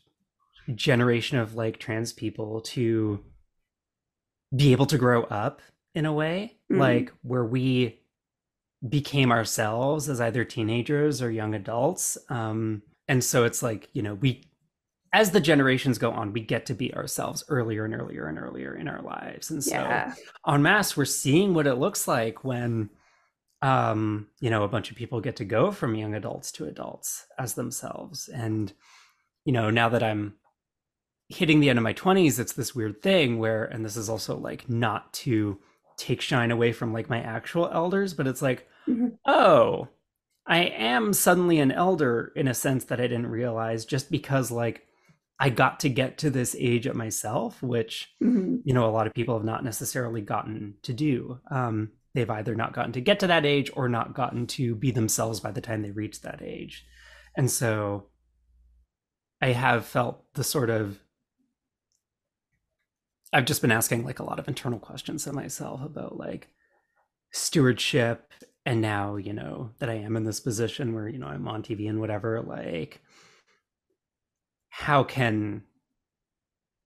generation 0.74 1.38
of 1.38 1.54
like 1.54 1.78
trans 1.78 2.12
people 2.12 2.60
to 2.60 3.22
be 4.54 4.72
able 4.72 4.86
to 4.86 4.98
grow 4.98 5.24
up 5.24 5.60
in 5.94 6.06
a 6.06 6.12
way 6.12 6.56
mm-hmm. 6.70 6.80
like 6.80 7.12
where 7.22 7.44
we 7.44 8.00
became 8.88 9.32
ourselves 9.32 10.08
as 10.08 10.20
either 10.20 10.44
teenagers 10.44 11.22
or 11.22 11.30
young 11.30 11.54
adults. 11.54 12.18
Um 12.28 12.82
and 13.08 13.22
so 13.22 13.44
it's 13.44 13.62
like 13.62 13.88
you 13.92 14.02
know 14.02 14.14
we 14.14 14.44
as 15.12 15.30
the 15.30 15.40
generations 15.40 15.98
go 15.98 16.10
on 16.10 16.32
we 16.32 16.40
get 16.40 16.66
to 16.66 16.74
be 16.74 16.92
ourselves 16.94 17.44
earlier 17.48 17.84
and 17.84 17.94
earlier 17.94 18.26
and 18.26 18.38
earlier 18.38 18.74
in 18.74 18.88
our 18.88 19.02
lives. 19.02 19.50
And 19.50 19.62
so 19.62 19.74
yeah. 19.74 20.14
en 20.46 20.62
masse 20.62 20.96
we're 20.96 21.04
seeing 21.04 21.54
what 21.54 21.66
it 21.66 21.76
looks 21.76 22.08
like 22.08 22.44
when 22.44 22.90
um 23.62 24.28
you 24.40 24.50
know 24.50 24.64
a 24.64 24.68
bunch 24.68 24.90
of 24.90 24.96
people 24.96 25.20
get 25.20 25.36
to 25.36 25.44
go 25.44 25.70
from 25.70 25.94
young 25.94 26.14
adults 26.14 26.52
to 26.52 26.66
adults 26.66 27.26
as 27.38 27.54
themselves. 27.54 28.28
And 28.28 28.72
you 29.44 29.52
know 29.52 29.70
now 29.70 29.88
that 29.88 30.02
i'm 30.02 30.34
hitting 31.28 31.60
the 31.60 31.70
end 31.70 31.78
of 31.78 31.82
my 31.82 31.94
20s 31.94 32.38
it's 32.38 32.52
this 32.52 32.74
weird 32.74 33.00
thing 33.02 33.38
where 33.38 33.64
and 33.64 33.84
this 33.84 33.96
is 33.96 34.08
also 34.08 34.36
like 34.36 34.68
not 34.68 35.12
to 35.12 35.58
take 35.96 36.20
shine 36.20 36.50
away 36.50 36.72
from 36.72 36.92
like 36.92 37.08
my 37.08 37.20
actual 37.20 37.68
elders 37.72 38.14
but 38.14 38.26
it's 38.26 38.42
like 38.42 38.68
mm-hmm. 38.88 39.08
oh 39.26 39.88
i 40.46 40.58
am 40.58 41.12
suddenly 41.12 41.58
an 41.58 41.72
elder 41.72 42.32
in 42.36 42.48
a 42.48 42.54
sense 42.54 42.84
that 42.84 43.00
i 43.00 43.06
didn't 43.06 43.26
realize 43.26 43.84
just 43.84 44.10
because 44.10 44.50
like 44.50 44.86
i 45.38 45.48
got 45.48 45.80
to 45.80 45.88
get 45.88 46.18
to 46.18 46.30
this 46.30 46.54
age 46.58 46.86
of 46.86 46.96
myself 46.96 47.62
which 47.62 48.10
mm-hmm. 48.22 48.56
you 48.64 48.74
know 48.74 48.88
a 48.88 48.92
lot 48.92 49.06
of 49.06 49.14
people 49.14 49.36
have 49.36 49.44
not 49.44 49.64
necessarily 49.64 50.20
gotten 50.20 50.74
to 50.82 50.92
do 50.92 51.38
um 51.50 51.90
they've 52.14 52.30
either 52.30 52.54
not 52.54 52.72
gotten 52.72 52.92
to 52.92 53.00
get 53.00 53.20
to 53.20 53.26
that 53.26 53.46
age 53.46 53.70
or 53.74 53.88
not 53.88 54.14
gotten 54.14 54.46
to 54.46 54.74
be 54.74 54.90
themselves 54.90 55.40
by 55.40 55.50
the 55.50 55.60
time 55.60 55.82
they 55.82 55.90
reach 55.90 56.20
that 56.22 56.42
age 56.42 56.84
and 57.36 57.50
so 57.50 58.06
i 59.40 59.48
have 59.48 59.84
felt 59.84 60.24
the 60.34 60.44
sort 60.44 60.70
of 60.70 60.98
I've 63.34 63.44
just 63.44 63.62
been 63.62 63.72
asking 63.72 64.04
like 64.04 64.20
a 64.20 64.24
lot 64.24 64.38
of 64.38 64.46
internal 64.46 64.78
questions 64.78 65.24
to 65.24 65.32
myself 65.32 65.82
about 65.82 66.16
like 66.16 66.48
stewardship 67.32 68.32
and 68.66 68.80
now, 68.80 69.16
you 69.16 69.32
know, 69.32 69.70
that 69.78 69.90
I 69.90 69.94
am 69.94 70.16
in 70.16 70.24
this 70.24 70.40
position 70.40 70.94
where, 70.94 71.08
you 71.08 71.18
know, 71.18 71.26
I'm 71.26 71.46
on 71.48 71.62
TV 71.62 71.88
and 71.88 72.00
whatever, 72.00 72.40
like 72.40 73.00
how 74.68 75.04
can 75.04 75.62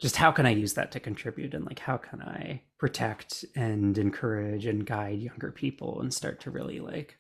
just 0.01 0.17
how 0.17 0.31
can 0.31 0.47
I 0.47 0.51
use 0.51 0.75
that 0.75 0.93
to 0.93 1.01
contribute 1.01 1.55
and 1.55 1.65
like 1.65 1.79
how 1.79 1.97
can 1.97 2.21
I 2.21 2.63
protect 2.79 3.45
and 3.57 3.97
encourage 3.97 4.67
and 4.67 4.87
guide 4.87 5.21
younger 5.21 5.51
people 5.51 6.01
and 6.01 6.13
start 6.13 6.41
to 6.41 6.51
really 6.51 6.79
like 6.81 7.17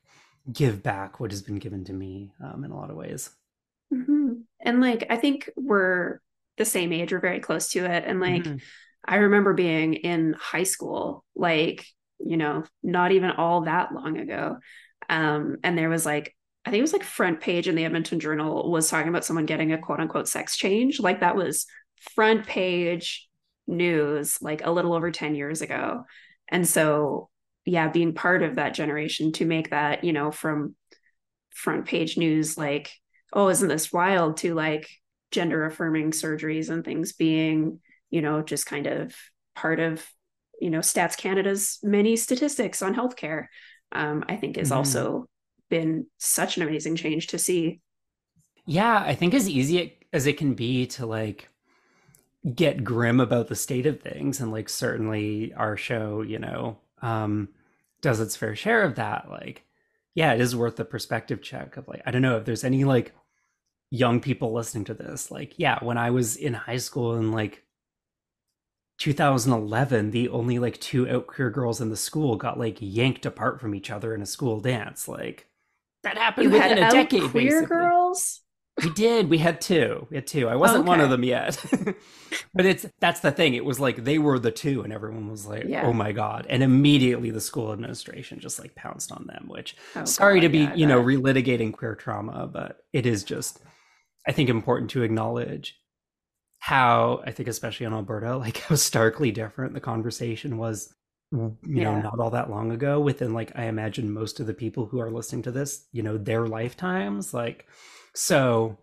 give 0.53 0.83
back 0.83 1.19
what 1.19 1.31
has 1.31 1.43
been 1.43 1.59
given 1.59 1.85
to 1.85 1.93
me 1.93 2.33
um, 2.45 2.65
in 2.65 2.71
a 2.71 2.77
lot 2.77 2.91
of 2.91 2.97
ways. 2.97 3.31
Mm-hmm. 3.93 4.35
And 4.61 4.81
like 4.81 5.07
I 5.11 5.17
think 5.17 5.51
we're 5.57 6.21
the 6.57 6.65
same 6.65 6.93
age, 6.93 7.13
we're 7.13 7.21
very 7.21 7.41
close 7.41 7.71
to 7.73 7.85
it, 7.85 8.05
and 8.07 8.21
like. 8.21 8.43
Mm-hmm 8.43 8.57
I 9.05 9.17
remember 9.17 9.55
being 9.55 9.95
in 9.95 10.35
high 10.39 10.65
school, 10.65 11.25
like, 11.35 11.87
you 12.19 12.37
know, 12.37 12.65
not 12.83 13.13
even 13.13 13.31
all 13.31 13.63
that 13.63 13.93
long 13.93 14.19
ago. 14.19 14.57
Um, 15.09 15.57
and 15.63 15.77
there 15.77 15.89
was 15.89 16.05
like, 16.05 16.35
I 16.65 16.71
think 16.71 16.81
it 16.81 16.83
was 16.83 16.93
like 16.93 17.05
front 17.05 17.41
page 17.41 17.69
in 17.69 17.75
the 17.75 17.85
Edmonton 17.85 18.21
Journal 18.21 18.71
was 18.71 18.91
talking 18.91 19.09
about 19.09 19.25
someone 19.25 19.47
getting 19.47 19.73
a 19.73 19.79
quote 19.79 20.01
unquote 20.01 20.29
sex 20.29 20.57
change. 20.57 21.01
Like 21.01 21.21
that 21.21 21.37
was 21.37 21.67
front 22.15 22.47
page 22.47 23.29
news, 23.67 24.41
like 24.43 24.65
a 24.65 24.71
little 24.71 24.93
over 24.93 25.11
10 25.11 25.35
years 25.35 25.63
ago. 25.63 26.05
And 26.49 26.67
so, 26.67 27.29
yeah, 27.65 27.89
being 27.89 28.15
part 28.15 28.43
of 28.43 28.57
that 28.57 28.75
generation 28.75 29.33
to 29.33 29.45
make 29.45 29.71
that, 29.71 30.05
you 30.05 30.13
know, 30.13 30.31
from 30.31 30.75
front 31.51 31.87
page 31.87 32.17
news, 32.17 32.57
like, 32.57 32.91
oh, 33.33 33.49
isn't 33.49 33.69
this 33.69 33.93
wild 33.93 34.39
to 34.39 34.55
like 34.55 34.89
gender 35.31 35.65
affirming 35.65 36.11
surgeries 36.13 36.71
and 36.71 36.85
things 36.85 37.13
being 37.13 37.81
you 38.11 38.23
know, 38.23 38.43
just 38.43 38.67
kind 38.67 38.87
of 38.87 39.15
part 39.55 39.81
of, 39.81 40.05
you 40.61 40.71
know, 40.71 40.81
Stats 40.81 41.17
Canada's 41.17 41.79
many 41.83 42.17
statistics 42.17 42.83
on 42.83 42.95
healthcare, 42.95 43.47
um, 43.93 44.25
I 44.29 44.37
think 44.37 44.57
has 44.57 44.69
mm-hmm. 44.69 44.79
also 44.79 45.27
been 45.69 46.07
such 46.19 46.57
an 46.57 46.63
amazing 46.63 46.97
change 46.97 47.29
to 47.29 47.39
see. 47.39 47.81
Yeah, 48.67 48.99
I 48.99 49.15
think 49.15 49.35
as 49.35 49.49
easy 49.49 49.99
as 50.13 50.27
it 50.27 50.37
can 50.37 50.55
be 50.55 50.87
to 50.87 51.07
like 51.07 51.49
get 52.55 52.85
grim 52.85 53.21
about 53.21 53.49
the 53.49 53.57
state 53.57 53.87
of 53.87 54.01
things, 54.01 54.41
and 54.41 54.53
like 54.53 54.69
certainly 54.69 55.53
our 55.55 55.77
show, 55.77 56.23
you 56.23 56.39
know, 56.39 56.79
um, 57.03 57.49
does 58.01 58.21
its 58.21 58.37
fair 58.37 58.55
share 58.55 58.83
of 58.83 58.97
that. 58.97 59.31
Like, 59.31 59.65
yeah, 60.15 60.35
it 60.35 60.41
is 60.41 60.57
worth 60.57 60.77
the 60.77 60.85
perspective 60.85 61.43
check 61.43 61.77
of 61.77 61.89
like, 61.89 62.03
I 62.07 62.11
don't 62.11 62.23
know 62.23 62.37
if 62.37 62.45
there's 62.45 62.65
any 62.65 62.85
like 62.85 63.15
young 63.91 64.21
people 64.21 64.53
listening 64.53 64.85
to 64.85 64.95
this. 64.95 65.31
Like, 65.31 65.55
yeah, 65.57 65.79
when 65.83 65.99
I 65.99 66.11
was 66.11 66.37
in 66.37 66.55
high 66.55 66.77
school 66.77 67.15
and 67.15 67.33
like 67.33 67.65
2011 68.99 70.11
the 70.11 70.29
only 70.29 70.59
like 70.59 70.79
two 70.81 71.09
out 71.09 71.27
queer 71.27 71.51
girls 71.51 71.81
in 71.81 71.91
the 71.91 71.97
school 71.97 72.37
got 72.37 72.59
like 72.59 72.77
yanked 72.81 73.25
apart 73.25 73.61
from 73.61 73.75
each 73.75 73.91
other 73.91 74.15
in 74.15 74.21
a 74.21 74.27
school 74.27 74.61
dance 74.61 75.09
like 75.09 75.47
that 76.03 76.19
happened 76.19 76.45
you 76.45 76.51
within 76.51 76.79
a 76.79 76.91
decade 76.91 77.23
queer 77.31 77.61
basically. 77.61 77.67
girls 77.67 78.41
we 78.83 78.91
did 78.91 79.31
we 79.31 79.39
had 79.39 79.61
two 79.61 80.07
we 80.11 80.17
had 80.17 80.27
two 80.27 80.49
i 80.49 80.57
wasn't 80.57 80.81
okay. 80.81 80.89
one 80.89 81.01
of 81.01 81.11
them 81.11 81.23
yet 81.23 81.65
but 82.55 82.67
it's 82.67 82.87
that's 83.01 83.21
the 83.21 83.31
thing 83.31 83.55
it 83.55 83.65
was 83.65 83.79
like 83.79 84.05
they 84.05 84.19
were 84.19 84.39
the 84.39 84.51
two 84.51 84.83
and 84.83 84.93
everyone 84.93 85.31
was 85.31 85.47
like 85.47 85.65
yeah. 85.67 85.87
oh 85.87 85.93
my 85.93 86.13
god 86.13 86.47
and 86.49 86.63
immediately 86.63 87.31
the 87.31 87.41
school 87.41 87.73
administration 87.73 88.41
just 88.41 88.59
like 88.59 88.75
pounced 88.75 89.13
on 89.13 89.27
them 89.27 89.45
which 89.49 89.77
oh, 89.97 90.05
sorry 90.05 90.41
god, 90.41 90.47
to 90.47 90.49
be 90.49 90.59
yeah, 90.59 90.75
you 90.75 90.87
know 90.87 91.03
relitigating 91.03 91.73
queer 91.73 91.95
trauma 91.95 92.49
but 92.53 92.85
it 92.93 93.07
is 93.07 93.25
just 93.25 93.61
i 94.27 94.33
think 94.33 94.49
important 94.49 94.91
to 94.91 95.03
acknowledge 95.03 95.81
how 96.59 97.23
I 97.25 97.31
think, 97.31 97.49
especially 97.49 97.87
in 97.87 97.93
Alberta, 97.93 98.37
like 98.39 98.59
how 98.59 98.75
starkly 98.75 99.31
different 99.31 99.75
the 99.75 99.81
conversation 99.81 100.59
was, 100.59 100.93
you 101.33 101.57
yeah. 101.67 101.85
know, 101.85 102.01
not 102.01 102.19
all 102.19 102.31
that 102.31 102.51
long 102.51 102.73
ago. 102.73 103.01
Within 103.01 103.35
like, 103.35 103.53
I 103.55 103.65
imagine 103.65 104.13
most 104.13 104.41
of 104.41 104.47
the 104.47 104.55
people 104.55 104.87
who 104.87 105.01
are 105.01 105.11
listening 105.11 105.43
to 105.43 105.53
this, 105.53 105.87
you 105.93 106.03
know, 106.03 106.19
their 106.19 106.47
lifetimes. 106.47 107.33
Like, 107.35 107.67
so 108.15 108.79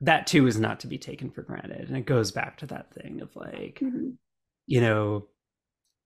that 0.00 0.26
too 0.26 0.46
is 0.46 0.58
not 0.58 0.80
to 0.80 0.86
be 0.86 0.98
taken 0.98 1.30
for 1.30 1.42
granted. 1.42 1.88
And 1.88 1.96
it 1.96 2.06
goes 2.06 2.30
back 2.30 2.58
to 2.58 2.66
that 2.66 2.92
thing 2.92 3.20
of 3.20 3.34
like, 3.36 3.80
mm-hmm. 3.82 4.10
you 4.66 4.80
know, 4.80 5.26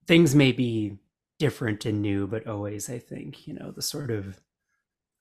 things 0.07 0.35
may 0.35 0.51
be 0.51 0.97
different 1.37 1.85
and 1.85 2.01
new, 2.01 2.27
but 2.27 2.47
always, 2.47 2.89
I 2.89 2.99
think, 2.99 3.47
you 3.47 3.53
know, 3.53 3.71
the 3.71 3.81
sort 3.81 4.11
of 4.11 4.39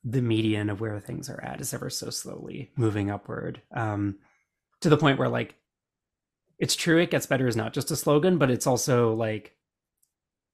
the 0.05 0.22
median 0.22 0.70
of 0.70 0.80
where 0.80 0.99
things 1.01 1.28
are 1.28 1.43
at 1.43 1.61
is 1.61 1.74
ever 1.74 1.91
so 1.91 2.11
slowly 2.11 2.70
moving 2.76 3.11
upward 3.11 3.61
um, 3.72 4.16
to 4.80 4.89
the 4.89 4.97
point 4.97 5.18
where 5.18 5.28
like 5.28 5.55
it's 6.59 6.76
true 6.76 6.98
it 6.98 7.11
gets 7.11 7.26
better 7.26 7.46
is 7.46 7.56
not 7.56 7.72
just 7.72 7.90
a 7.90 7.96
slogan 7.96 8.38
but 8.38 8.50
it's 8.50 8.66
also 8.66 9.12
like 9.14 9.54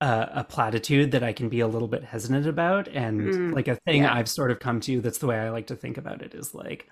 a, 0.01 0.29
a 0.35 0.45
platitude 0.45 1.11
that 1.13 1.23
i 1.23 1.33
can 1.33 1.49
be 1.49 1.61
a 1.61 1.69
little 1.69 1.89
bit 1.89 2.05
hesitant 2.05 2.47
about 2.47 2.89
and 2.89 3.21
mm, 3.21 3.55
like 3.55 3.69
a 3.69 3.77
thing 3.77 4.03
yeah. 4.03 4.15
i've 4.15 4.29
sort 4.29 4.51
of 4.51 4.61
come 4.61 4.81
to 4.81 5.01
that's 5.01 5.19
the 5.19 5.27
way 5.27 5.39
i 5.39 5.51
like 5.51 5.67
to 5.67 5.77
think 5.77 5.97
about 5.97 6.23
it 6.23 6.35
is 6.35 6.55
like 6.55 6.89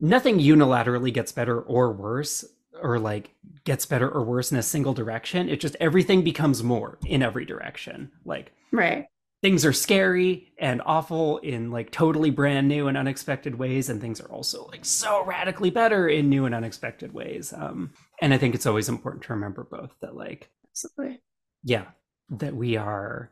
nothing 0.00 0.38
unilaterally 0.38 1.12
gets 1.12 1.32
better 1.32 1.60
or 1.60 1.92
worse 1.92 2.44
or 2.82 2.98
like 2.98 3.34
gets 3.64 3.86
better 3.86 4.08
or 4.08 4.22
worse 4.22 4.52
in 4.52 4.58
a 4.58 4.62
single 4.62 4.94
direction. 4.94 5.48
It 5.48 5.60
just 5.60 5.76
everything 5.80 6.22
becomes 6.22 6.62
more 6.62 6.98
in 7.04 7.22
every 7.22 7.44
direction. 7.44 8.10
Like 8.24 8.52
right 8.72 9.06
things 9.46 9.64
are 9.64 9.72
scary 9.72 10.52
and 10.58 10.82
awful 10.84 11.38
in 11.38 11.70
like 11.70 11.92
totally 11.92 12.30
brand 12.30 12.66
new 12.66 12.88
and 12.88 12.96
unexpected 12.96 13.54
ways 13.54 13.88
and 13.88 14.00
things 14.00 14.20
are 14.20 14.28
also 14.28 14.66
like 14.72 14.84
so 14.84 15.24
radically 15.24 15.70
better 15.70 16.08
in 16.08 16.28
new 16.28 16.46
and 16.46 16.52
unexpected 16.52 17.14
ways 17.14 17.52
um 17.52 17.92
and 18.20 18.34
i 18.34 18.38
think 18.38 18.56
it's 18.56 18.66
always 18.66 18.88
important 18.88 19.22
to 19.22 19.32
remember 19.32 19.62
both 19.62 19.94
that 20.00 20.16
like 20.16 20.50
Absolutely. 20.72 21.20
yeah 21.62 21.84
that 22.28 22.56
we 22.56 22.76
are 22.76 23.30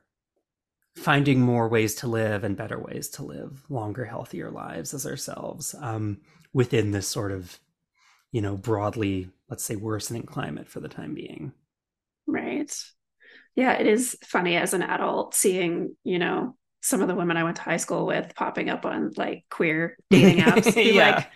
finding 0.95 1.41
more 1.41 1.69
ways 1.69 1.97
to 1.97 2.07
live 2.07 2.45
and 2.45 2.57
better 2.57 2.79
ways 2.79 3.09
to 3.09 3.25
live 3.25 3.65
longer 3.69 4.05
healthier 4.05 4.53
lives 4.53 4.95
as 4.95 5.05
ourselves 5.07 5.75
um 5.81 6.19
within 6.53 6.93
this 6.93 7.09
sort 7.09 7.33
of 7.33 7.59
you 8.31 8.41
know 8.41 8.57
broadly 8.57 9.29
let's 9.49 9.65
say 9.65 9.75
worsening 9.75 10.23
climate 10.23 10.69
for 10.69 10.79
the 10.79 10.89
time 10.89 11.12
being 11.12 11.53
right 12.29 12.73
yeah, 13.57 13.73
it 13.75 13.87
is 13.87 14.17
funny 14.25 14.57
as 14.57 14.75
an 14.75 14.83
adult 14.83 15.35
seeing, 15.35 15.97
you 16.05 16.19
know, 16.19 16.57
some 16.83 17.01
of 17.01 17.09
the 17.09 17.15
women 17.15 17.37
I 17.37 17.45
went 17.45 17.57
to 17.57 17.63
high 17.63 17.79
school 17.79 18.07
with 18.07 18.35
popping 18.35 18.69
up 18.69 18.85
on 18.85 19.13
like 19.17 19.45
queer 19.51 19.97
dating 20.11 20.39
apps. 20.39 20.77
yeah. 20.77 21.17
Like, 21.17 21.31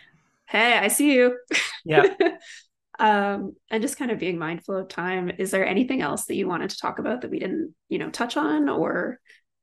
hey, 0.47 0.75
I 0.79 0.89
see 0.89 1.14
you. 1.14 1.39
Yeah. 1.85 2.09
um, 2.99 3.55
and 3.71 3.83
just 3.83 3.99
kind 3.99 4.11
of 4.11 4.19
being 4.19 4.39
mindful 4.39 4.77
of 4.77 4.89
time. 4.89 5.31
Is 5.39 5.51
there 5.51 5.66
anything 5.66 6.03
else 6.03 6.27
that 6.27 6.35
you 6.37 6.49
wanted 6.49 6.71
to 6.71 6.79
talk 6.79 6.99
about 6.99 7.23
that 7.23 7.31
we 7.31 7.39
didn't, 7.39 7.75
you 7.89 7.99
know, 7.99 8.11
touch 8.11 8.37
on 8.37 8.69
or 8.69 9.21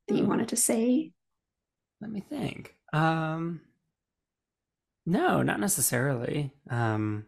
that 0.07 0.15
you 0.15 0.23
Hmm. 0.23 0.29
wanted 0.29 0.49
to 0.49 0.55
say? 0.55 1.11
Let 2.01 2.11
me 2.11 2.21
think. 2.21 2.75
Um, 2.93 3.61
no, 5.05 5.41
not 5.43 5.59
necessarily. 5.59 6.51
Um, 6.69 7.25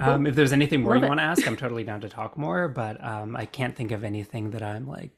um, 0.00 0.18
Cool. 0.22 0.26
if 0.26 0.34
there's 0.34 0.52
anything 0.52 0.82
more 0.82 0.94
Love 0.94 1.02
you 1.04 1.08
want 1.08 1.20
to 1.20 1.24
ask, 1.24 1.46
I'm 1.46 1.56
totally 1.56 1.84
down 1.84 2.00
to 2.02 2.08
talk 2.08 2.36
more, 2.36 2.68
but 2.68 3.02
um, 3.04 3.36
I 3.36 3.46
can't 3.46 3.74
think 3.76 3.92
of 3.92 4.04
anything 4.04 4.50
that 4.50 4.62
I'm 4.62 4.86
like 4.86 5.10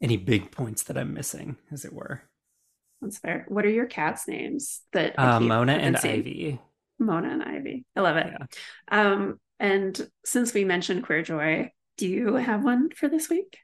any 0.00 0.16
big 0.16 0.50
points 0.52 0.84
that 0.84 0.96
I'm 0.98 1.12
missing, 1.14 1.56
as 1.72 1.84
it 1.84 1.92
were. 1.92 2.22
That's 3.00 3.18
fair. 3.18 3.44
What 3.48 3.64
are 3.64 3.70
your 3.70 3.86
cats' 3.86 4.28
names 4.28 4.80
that 4.92 5.18
Uh, 5.18 5.40
Mona 5.40 5.72
and? 5.72 5.96
Ivy. 5.96 6.60
Mona 6.98 7.30
and 7.30 7.42
Ivy. 7.42 7.84
I 7.96 8.00
love 8.00 8.16
it. 8.16 8.26
Yeah. 8.28 8.46
Um, 8.90 9.40
and 9.60 10.08
since 10.24 10.52
we 10.52 10.64
mentioned 10.64 11.04
Queer 11.04 11.22
Joy, 11.22 11.72
do 11.96 12.06
you 12.08 12.34
have 12.34 12.64
one 12.64 12.90
for 12.90 13.08
this 13.08 13.28
week? 13.28 13.58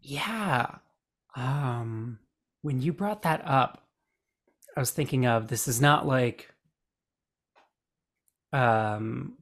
Yeah. 0.00 0.76
Um, 1.36 2.18
when 2.62 2.80
you 2.80 2.92
brought 2.92 3.22
that 3.22 3.42
up, 3.44 3.86
I 4.76 4.80
was 4.80 4.90
thinking 4.90 5.26
of 5.26 5.48
this 5.48 5.68
is 5.68 5.80
not 5.80 6.06
like 6.06 6.50
um 8.52 9.34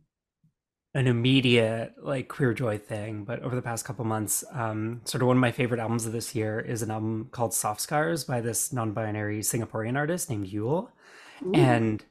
an 0.96 1.06
immediate 1.06 1.92
like 2.02 2.26
queer 2.26 2.54
joy 2.54 2.78
thing, 2.78 3.22
but 3.24 3.42
over 3.42 3.54
the 3.54 3.60
past 3.60 3.84
couple 3.84 4.02
months, 4.06 4.42
um, 4.52 5.02
sort 5.04 5.20
of 5.20 5.28
one 5.28 5.36
of 5.36 5.42
my 5.42 5.52
favorite 5.52 5.78
albums 5.78 6.06
of 6.06 6.12
this 6.12 6.34
year 6.34 6.58
is 6.58 6.80
an 6.80 6.90
album 6.90 7.28
called 7.32 7.52
Soft 7.52 7.82
Scars 7.82 8.24
by 8.24 8.40
this 8.40 8.72
non-binary 8.72 9.40
Singaporean 9.40 9.94
artist 9.94 10.30
named 10.30 10.46
yeule. 10.46 10.88
Ooh. 11.44 11.52
And 11.52 12.02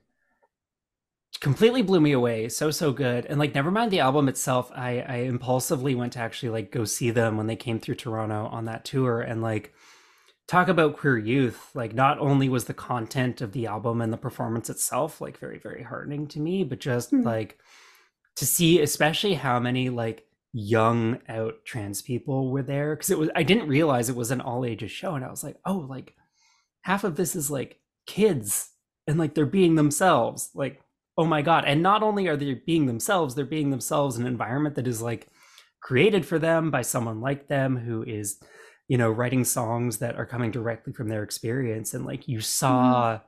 completely 1.41 1.81
blew 1.81 1.99
me 1.99 2.11
away. 2.11 2.47
So 2.47 2.69
so 2.69 2.91
good. 2.91 3.25
And 3.25 3.39
like 3.39 3.55
never 3.55 3.71
mind 3.71 3.89
the 3.89 4.01
album 4.01 4.29
itself, 4.29 4.71
I 4.75 5.01
I 5.01 5.15
impulsively 5.17 5.95
went 5.95 6.13
to 6.13 6.19
actually 6.19 6.49
like 6.49 6.71
go 6.71 6.85
see 6.85 7.09
them 7.09 7.37
when 7.37 7.47
they 7.47 7.55
came 7.55 7.79
through 7.79 7.95
Toronto 7.95 8.45
on 8.51 8.65
that 8.65 8.85
tour 8.85 9.19
and 9.19 9.41
like 9.41 9.73
talk 10.47 10.67
about 10.67 10.97
queer 10.97 11.17
youth. 11.17 11.71
Like 11.73 11.93
not 11.93 12.19
only 12.19 12.49
was 12.49 12.65
the 12.65 12.73
content 12.73 13.41
of 13.41 13.51
the 13.51 13.67
album 13.67 14.01
and 14.01 14.11
the 14.13 14.17
performance 14.17 14.69
itself 14.69 15.21
like 15.21 15.37
very 15.39 15.59
very 15.59 15.83
heartening 15.83 16.27
to 16.29 16.39
me, 16.39 16.63
but 16.63 16.79
just 16.79 17.09
Hmm. 17.11 17.21
like 17.23 17.59
to 18.37 18.45
see 18.45 18.81
especially 18.81 19.33
how 19.35 19.59
many 19.59 19.89
like 19.89 20.25
young 20.53 21.19
out 21.27 21.55
trans 21.65 22.01
people 22.01 22.49
were 22.51 22.63
there 22.63 22.95
because 22.95 23.09
it 23.09 23.19
was 23.19 23.29
I 23.35 23.43
didn't 23.43 23.67
realize 23.67 24.09
it 24.09 24.15
was 24.15 24.31
an 24.31 24.41
all 24.41 24.65
ages 24.65 24.91
show 24.91 25.15
and 25.15 25.25
I 25.25 25.29
was 25.29 25.43
like, 25.43 25.57
"Oh, 25.65 25.85
like 25.89 26.15
half 26.81 27.03
of 27.03 27.15
this 27.15 27.35
is 27.35 27.49
like 27.51 27.79
kids 28.07 28.71
and 29.07 29.17
like 29.19 29.33
they're 29.35 29.45
being 29.45 29.75
themselves." 29.75 30.49
Like 30.53 30.81
oh 31.17 31.25
my 31.25 31.41
god 31.41 31.63
and 31.65 31.81
not 31.81 32.03
only 32.03 32.27
are 32.27 32.35
they 32.35 32.53
being 32.65 32.87
themselves 32.87 33.35
they're 33.35 33.45
being 33.45 33.69
themselves 33.69 34.17
in 34.17 34.23
an 34.23 34.27
environment 34.27 34.75
that 34.75 34.85
is 34.87 35.01
like 35.01 35.27
created 35.81 36.25
for 36.25 36.37
them 36.39 36.69
by 36.71 36.81
someone 36.81 37.21
like 37.21 37.47
them 37.47 37.77
who 37.77 38.03
is 38.03 38.37
you 38.87 38.97
know 38.97 39.09
writing 39.09 39.43
songs 39.43 39.97
that 39.97 40.15
are 40.15 40.25
coming 40.25 40.51
directly 40.51 40.93
from 40.93 41.09
their 41.09 41.23
experience. 41.23 41.93
And 41.93 42.05
like 42.05 42.27
you 42.27 42.39
mm-hmm. 42.39 42.43
saw 42.43 43.19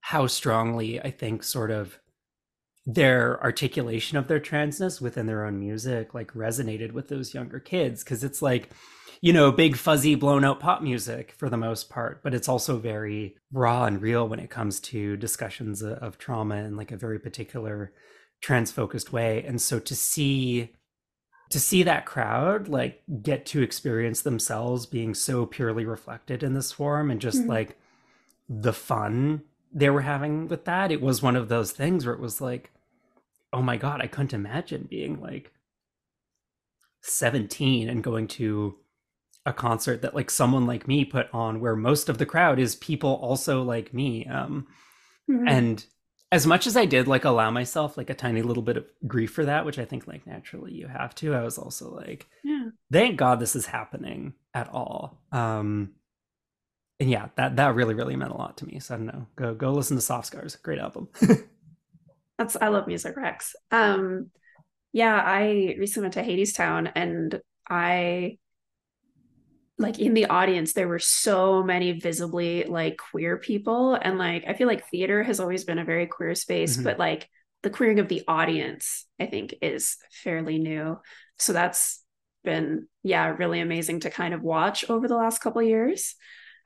how 0.00 0.26
strongly 0.26 1.00
i 1.02 1.10
think 1.10 1.42
sort 1.42 1.70
of 1.70 1.98
their 2.86 3.42
articulation 3.42 4.16
of 4.16 4.28
their 4.28 4.40
transness 4.40 5.00
within 5.00 5.26
their 5.26 5.44
own 5.44 5.58
music 5.58 6.14
like 6.14 6.32
resonated 6.32 6.92
with 6.92 7.08
those 7.08 7.34
younger 7.34 7.60
kids. 7.60 8.02
Because 8.02 8.24
it's 8.24 8.40
like 8.40 8.70
you 9.20 9.32
know 9.32 9.50
big 9.50 9.76
fuzzy 9.76 10.14
blown 10.14 10.44
out 10.44 10.60
pop 10.60 10.80
music 10.80 11.34
for 11.36 11.50
the 11.50 11.56
most 11.56 11.90
part 11.90 12.22
but 12.22 12.32
it's 12.32 12.48
also 12.48 12.78
very 12.78 13.34
raw 13.52 13.84
and 13.84 14.00
real 14.00 14.28
when 14.28 14.38
it 14.38 14.48
comes 14.48 14.78
to 14.78 15.16
discussions 15.16 15.82
of, 15.82 15.98
of 15.98 16.18
trauma 16.18 16.54
in 16.56 16.76
like 16.76 16.92
a 16.92 16.96
very 16.96 17.18
particular 17.18 17.92
trans 18.40 18.70
focused 18.70 19.12
way. 19.12 19.44
And 19.44 19.60
so 19.60 19.78
to 19.80 19.94
see 19.96 20.72
to 21.50 21.58
see 21.60 21.82
that 21.82 22.04
crowd 22.06 22.68
like 22.68 23.02
get 23.22 23.46
to 23.46 23.62
experience 23.62 24.22
themselves 24.22 24.86
being 24.86 25.14
so 25.14 25.46
purely 25.46 25.84
reflected 25.84 26.42
in 26.42 26.52
this 26.54 26.72
form 26.72 27.10
and 27.10 27.20
just 27.20 27.42
Mhm. 27.42 27.48
like 27.48 27.78
the 28.48 28.72
fun 28.72 29.42
they 29.72 29.90
were 29.90 30.00
having 30.02 30.48
with 30.48 30.64
that 30.64 30.90
it 30.90 31.00
was 31.00 31.22
one 31.22 31.36
of 31.36 31.48
those 31.48 31.72
things 31.72 32.04
where 32.06 32.14
it 32.14 32.20
was 32.20 32.40
like 32.40 32.70
oh 33.52 33.62
my 33.62 33.76
god 33.76 34.00
i 34.00 34.06
couldn't 34.06 34.32
imagine 34.34 34.86
being 34.90 35.20
like 35.20 35.52
17 37.02 37.88
and 37.88 38.02
going 38.02 38.26
to 38.28 38.76
a 39.46 39.52
concert 39.52 40.02
that 40.02 40.14
like 40.14 40.30
someone 40.30 40.66
like 40.66 40.88
me 40.88 41.04
put 41.04 41.28
on 41.32 41.60
where 41.60 41.76
most 41.76 42.08
of 42.08 42.18
the 42.18 42.26
crowd 42.26 42.58
is 42.58 42.76
people 42.76 43.14
also 43.14 43.62
like 43.62 43.94
me 43.94 44.26
um 44.26 44.66
Mhm. 45.28 45.48
and 45.48 45.86
as 46.30 46.46
much 46.46 46.66
as 46.66 46.76
i 46.76 46.84
did 46.84 47.08
like 47.08 47.24
allow 47.24 47.50
myself 47.50 47.96
like 47.96 48.10
a 48.10 48.14
tiny 48.14 48.42
little 48.42 48.62
bit 48.62 48.76
of 48.76 48.84
grief 49.06 49.30
for 49.32 49.44
that 49.44 49.64
which 49.64 49.78
i 49.78 49.84
think 49.84 50.06
like 50.06 50.26
naturally 50.26 50.72
you 50.72 50.86
have 50.86 51.14
to 51.14 51.34
i 51.34 51.42
was 51.42 51.58
also 51.58 51.94
like 51.94 52.26
yeah. 52.44 52.66
thank 52.92 53.16
god 53.16 53.40
this 53.40 53.56
is 53.56 53.66
happening 53.66 54.34
at 54.58 54.68
all. 54.72 55.18
Um 55.32 55.92
and 57.00 57.08
yeah 57.08 57.28
that 57.36 57.56
that 57.56 57.74
really 57.74 57.94
really 57.94 58.16
meant 58.16 58.32
a 58.32 58.36
lot 58.36 58.56
to 58.58 58.66
me. 58.66 58.80
So 58.80 58.94
i 58.94 58.96
don't 58.96 59.06
know. 59.06 59.26
Go 59.36 59.54
go 59.54 59.72
listen 59.72 59.96
to 59.96 60.02
soft 60.02 60.26
scars. 60.26 60.56
Great 60.56 60.80
album. 60.80 61.08
That's 62.38 62.56
I 62.56 62.68
love 62.68 62.86
music 62.86 63.16
Rex. 63.16 63.54
Um 63.70 64.30
yeah, 64.92 65.22
I 65.24 65.76
recently 65.78 66.06
went 66.06 66.14
to 66.14 66.22
Hadestown 66.24 66.90
and 66.94 67.40
I 67.68 68.38
like 69.78 69.98
in 69.98 70.14
the 70.14 70.26
audience 70.26 70.72
there 70.72 70.88
were 70.88 70.98
so 70.98 71.62
many 71.62 71.92
visibly 71.92 72.64
like 72.64 72.96
queer 72.96 73.36
people 73.36 73.94
and 73.94 74.18
like 74.18 74.44
I 74.46 74.54
feel 74.54 74.66
like 74.66 74.88
theater 74.88 75.22
has 75.22 75.40
always 75.40 75.64
been 75.64 75.78
a 75.78 75.84
very 75.84 76.06
queer 76.06 76.34
space 76.34 76.76
Mhm. 76.76 76.84
but 76.84 76.98
like 76.98 77.28
the 77.62 77.70
queering 77.70 77.98
of 78.00 78.08
the 78.08 78.22
audience 78.28 79.06
I 79.20 79.26
think 79.26 79.54
is 79.62 79.96
fairly 80.10 80.58
new. 80.58 80.98
So 81.38 81.52
that's 81.52 82.02
been 82.44 82.86
yeah, 83.02 83.28
really 83.36 83.60
amazing 83.60 84.00
to 84.00 84.10
kind 84.10 84.34
of 84.34 84.42
watch 84.42 84.88
over 84.90 85.08
the 85.08 85.16
last 85.16 85.40
couple 85.40 85.60
of 85.62 85.68
years. 85.68 86.14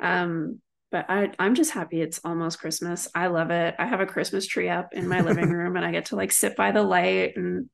Um 0.01 0.61
but 0.91 1.07
I, 1.09 1.33
I'm 1.39 1.55
just 1.55 1.71
happy 1.71 2.03
it's 2.03 2.21
almost 2.23 2.59
Christmas. 2.61 3.09
I 3.15 3.29
love 3.29 3.51
it. 3.51 3.75
I 3.79 3.87
have 3.87 4.01
a 4.01 4.07
Christmas 4.07 4.47
tree 4.47 4.69
up 4.69 4.91
in 4.93 5.09
my 5.09 5.23
living 5.23 5.49
room 5.51 5.77
and 5.77 5.85
I 5.87 5.91
get 5.91 6.07
to 6.07 6.17
like 6.17 6.33
sit 6.33 6.55
by 6.55 6.71
the 6.73 6.83
light 6.83 7.33
and, 7.37 7.71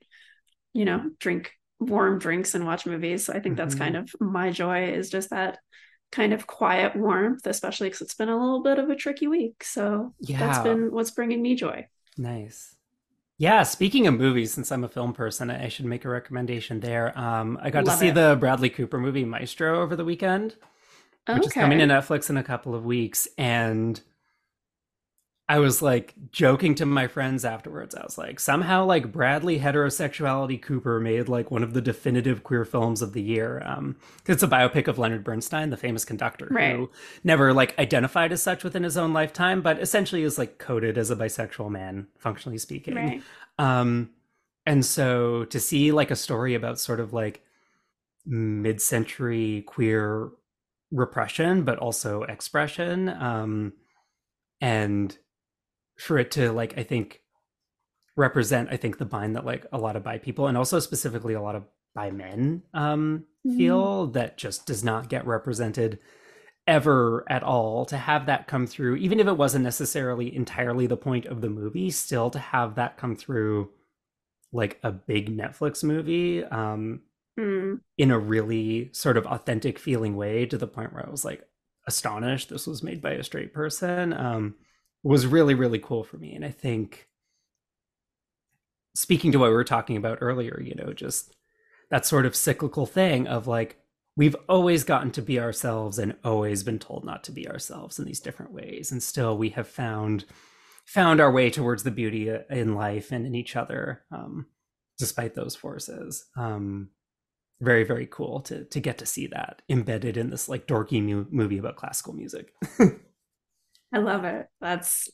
you 0.73 0.85
know, 0.85 1.11
drink 1.19 1.53
warm 1.81 2.19
drinks 2.19 2.55
and 2.55 2.67
watch 2.67 2.87
movies. 2.87 3.25
So 3.27 3.33
I 3.33 3.41
think 3.41 3.57
that's 3.57 3.75
Mhm. 3.75 3.79
kind 3.79 3.97
of 3.97 4.11
my 4.21 4.51
joy 4.51 4.91
is 4.93 5.11
just 5.11 5.31
that 5.31 5.59
kind 6.11 6.33
of 6.33 6.47
quiet 6.47 6.97
warmth, 6.97 7.47
especially 7.47 7.89
because 7.89 8.01
it's 8.01 8.15
been 8.15 8.29
a 8.31 8.39
little 8.39 8.63
bit 8.63 8.79
of 8.79 8.89
a 8.91 8.97
tricky 8.97 9.27
week. 9.27 9.63
So 9.63 10.15
yeah. 10.21 10.39
that's 10.39 10.59
been 10.61 10.91
what's 10.91 11.11
bringing 11.11 11.43
me 11.43 11.55
joy. 11.55 11.87
Nice. 12.17 12.75
Yeah, 13.41 13.63
speaking 13.63 14.09
of 14.09 14.15
movies, 14.15 14.53
since 14.53 14.73
I'm 14.73 14.83
a 14.83 14.89
film 14.89 15.13
person, 15.13 15.49
I 15.51 15.69
should 15.69 15.85
make 15.85 16.05
a 16.05 16.09
recommendation 16.09 16.81
there. 16.81 17.17
Um, 17.17 17.57
I 17.63 17.71
got 17.71 17.85
Love 17.85 17.95
to 17.95 18.01
see 18.01 18.09
it. 18.09 18.15
the 18.15 18.37
Bradley 18.41 18.69
Cooper 18.71 18.99
movie 18.99 19.25
Maestro 19.25 19.81
over 19.81 19.95
the 19.95 20.05
weekend, 20.05 20.57
which 21.29 21.47
is 21.47 21.53
coming 21.53 21.79
to 21.79 21.85
Netflix 21.85 22.31
in 22.31 22.37
a 22.37 22.43
couple 22.43 22.75
of 22.75 22.85
weeks. 22.85 23.29
And 23.39 24.01
I 25.51 25.61
was 25.61 25.81
like 25.81 26.13
joking 26.31 26.75
to 26.75 26.85
my 26.85 27.07
friends 27.07 27.43
afterwards. 27.43 27.95
I 27.95 28.03
was 28.03 28.19
like, 28.19 28.39
somehow 28.39 28.85
like 28.85 29.11
Bradley 29.11 29.59
heterosexuality 29.61 30.61
Cooper 30.61 31.01
made 31.01 31.27
like 31.29 31.51
one 31.51 31.63
of 31.63 31.73
the 31.73 31.81
definitive 31.81 32.45
queer 32.45 32.67
films 32.67 33.01
of 33.01 33.15
the 33.15 33.23
year. 33.23 33.63
Um, 33.65 33.97
it's 34.27 34.43
a 34.43 34.47
biopic 34.49 34.89
of 34.89 34.99
Leonard 34.99 35.25
Bernstein, 35.25 35.71
the 35.71 35.79
famous 35.79 36.05
conductor, 36.05 36.49
Right. 36.51 36.77
who 36.77 36.91
never 37.25 37.55
like 37.55 37.79
identified 37.79 38.31
as 38.31 38.43
such 38.43 38.63
within 38.63 38.83
his 38.83 38.99
own 38.99 39.15
lifetime, 39.15 39.63
but 39.63 39.81
essentially 39.81 40.23
is 40.23 40.37
like 40.37 40.59
coded 40.59 40.99
as 40.99 41.11
a 41.11 41.17
bisexual 41.17 41.71
man, 41.71 42.09
functionally 42.19 42.59
speaking. 42.59 42.97
Right. 42.97 43.23
Um, 43.59 44.11
and 44.67 44.85
so 44.85 45.47
to 45.47 45.59
see 45.59 45.93
like 45.93 46.11
a 46.11 46.17
story 46.17 46.55
about 46.55 46.79
sort 46.79 47.01
of 47.01 47.15
like 47.15 47.41
mid-century 48.27 49.63
queer 49.67 50.29
repression, 50.91 51.63
but 51.65 51.79
also 51.79 52.23
expression, 52.25 53.09
um, 53.09 53.73
and 54.61 55.17
for 55.99 56.19
it 56.19 56.31
to 56.33 56.53
like, 56.53 56.79
I 56.79 56.83
think, 56.83 57.23
represent, 58.17 58.69
I 58.71 58.77
think, 58.77 58.99
the 58.99 59.05
bind 59.05 59.37
that 59.37 59.45
like 59.47 59.67
a 59.73 59.79
lot 59.79 59.97
of 59.97 60.03
bi 60.03 60.19
people 60.19 60.47
and 60.49 60.57
also 60.57 60.79
specifically 60.81 61.35
a 61.35 61.41
lot 61.43 61.55
of 61.55 61.65
bi 61.95 62.11
men 62.11 62.63
um, 62.75 63.25
Mhm. 63.47 63.57
feel 63.57 64.07
that 64.09 64.37
just 64.37 64.67
does 64.67 64.83
not 64.85 65.09
get 65.09 65.27
represented 65.27 65.99
ever 66.67 67.25
at 67.31 67.43
all 67.43 67.87
to 67.87 67.97
have 67.97 68.27
that 68.27 68.47
come 68.47 68.67
through 68.67 68.97
even 68.97 69.21
if 69.21 69.27
it 69.27 69.37
wasn't 69.39 69.65
necessarily 69.65 70.35
entirely 70.35 70.87
the 70.87 70.99
point 70.99 71.25
of 71.25 71.41
the 71.41 71.49
movie 71.49 71.91
still 71.91 72.29
to 72.31 72.39
have 72.39 72.75
that 72.75 72.99
come 72.99 73.17
through 73.17 73.71
like 74.53 74.79
a 74.83 74.93
big 74.93 75.35
netflix 75.37 75.83
movie 75.85 76.45
um 76.45 77.01
Mm. 77.39 77.81
in 77.97 78.11
a 78.11 78.19
really 78.19 78.91
sort 78.93 79.17
of 79.17 79.25
authentic 79.25 79.79
feeling 79.79 80.17
way 80.17 80.45
to 80.45 80.59
the 80.59 80.67
point 80.67 80.93
where 80.93 81.07
i 81.07 81.11
was 81.11 81.25
like 81.25 81.43
astonished 81.87 82.49
this 82.51 82.67
was 82.67 82.83
made 82.83 83.01
by 83.01 83.13
a 83.13 83.23
straight 83.23 83.55
person 83.55 84.13
um 84.13 84.57
was 85.03 85.27
really 85.27 85.55
really 85.55 85.79
cool 85.79 86.05
for 86.05 86.17
me 86.17 86.35
and 86.35 86.45
i 86.45 86.51
think 86.51 87.09
speaking 88.95 89.33
to 89.33 89.39
what 89.39 89.49
we 89.49 89.55
were 89.55 89.65
talking 89.65 89.97
about 89.97 90.19
earlier 90.21 90.61
you 90.65 90.75
know 90.75 90.93
just 90.93 91.35
that 91.91 92.05
sort 92.05 92.27
of 92.27 92.37
cyclical 92.37 92.87
thing 92.87 93.27
of 93.27 93.47
like 93.47 93.79
we've 94.17 94.37
always 94.49 94.83
gotten 94.83 95.11
to 95.13 95.23
be 95.23 95.39
ourselves 95.39 95.99
and 95.99 96.17
always 96.25 96.63
been 96.63 96.79
told 96.79 97.05
not 97.05 97.23
to 97.23 97.33
be 97.33 97.49
ourselves 97.49 97.99
in 97.99 98.05
these 98.05 98.21
different 98.21 98.53
ways 98.53 98.91
and 98.91 99.03
still 99.03 99.39
we 99.39 99.51
have 99.51 99.69
found 99.69 100.25
found 100.89 101.21
our 101.21 101.31
way 101.31 101.51
towards 101.51 101.83
the 101.83 101.91
beauty 101.91 102.35
in 102.49 102.75
life 102.75 103.13
and 103.13 103.27
in 103.27 103.35
each 103.35 103.57
other, 103.57 104.03
um, 104.11 104.47
despite 104.99 105.35
those 105.35 105.55
forces. 105.55 106.25
Um, 106.35 106.89
very 107.61 107.83
very 107.85 108.07
cool 108.07 108.41
to 108.41 108.65
to 108.65 108.81
get 108.81 108.99
to 108.99 109.05
see 109.05 109.27
that 109.27 109.63
embedded 109.69 110.17
in 110.17 110.31
this 110.31 110.49
like 110.49 110.69
dorky 110.69 111.03
mu- 111.03 111.27
movie 111.31 111.59
about 111.59 111.77
classical 111.77 112.15
music. 112.15 112.55
I 113.93 113.99
love 113.99 114.25
it. 114.25 114.47
That's 114.61 115.09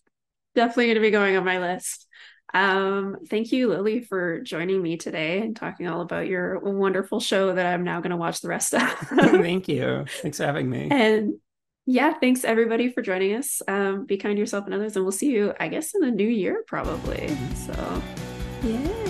definitely 0.54 0.86
going 0.86 0.94
to 0.96 1.00
be 1.00 1.10
going 1.10 1.36
on 1.36 1.44
my 1.44 1.58
list. 1.58 2.06
Um, 2.52 3.16
thank 3.28 3.50
you, 3.50 3.68
Lily, 3.68 4.00
for 4.00 4.40
joining 4.40 4.80
me 4.80 4.96
today 4.96 5.40
and 5.40 5.56
talking 5.56 5.88
all 5.88 6.00
about 6.00 6.28
your 6.28 6.60
wonderful 6.60 7.18
show 7.18 7.52
that 7.52 7.66
I'm 7.66 7.82
now 7.82 8.00
going 8.00 8.10
to 8.10 8.16
watch 8.16 8.40
the 8.40 8.48
rest 8.48 8.74
of. 8.74 8.82
thank 9.08 9.66
you. 9.68 10.04
Thanks 10.22 10.38
for 10.38 10.44
having 10.44 10.70
me. 10.70 10.88
And 10.90 11.34
yeah, 11.86 12.14
thanks 12.14 12.44
everybody 12.44 12.92
for 12.92 13.02
joining 13.02 13.34
us. 13.34 13.60
Um, 13.66 14.06
be 14.06 14.16
kind 14.16 14.36
to 14.36 14.40
yourself 14.40 14.66
and 14.66 14.74
others, 14.74 14.94
and 14.94 15.04
we'll 15.04 15.12
see 15.12 15.30
you, 15.30 15.52
I 15.58 15.68
guess, 15.68 15.94
in 15.94 16.00
the 16.00 16.12
new 16.12 16.28
year, 16.28 16.62
probably. 16.66 17.36
So, 17.66 18.02
yeah. 18.62 19.03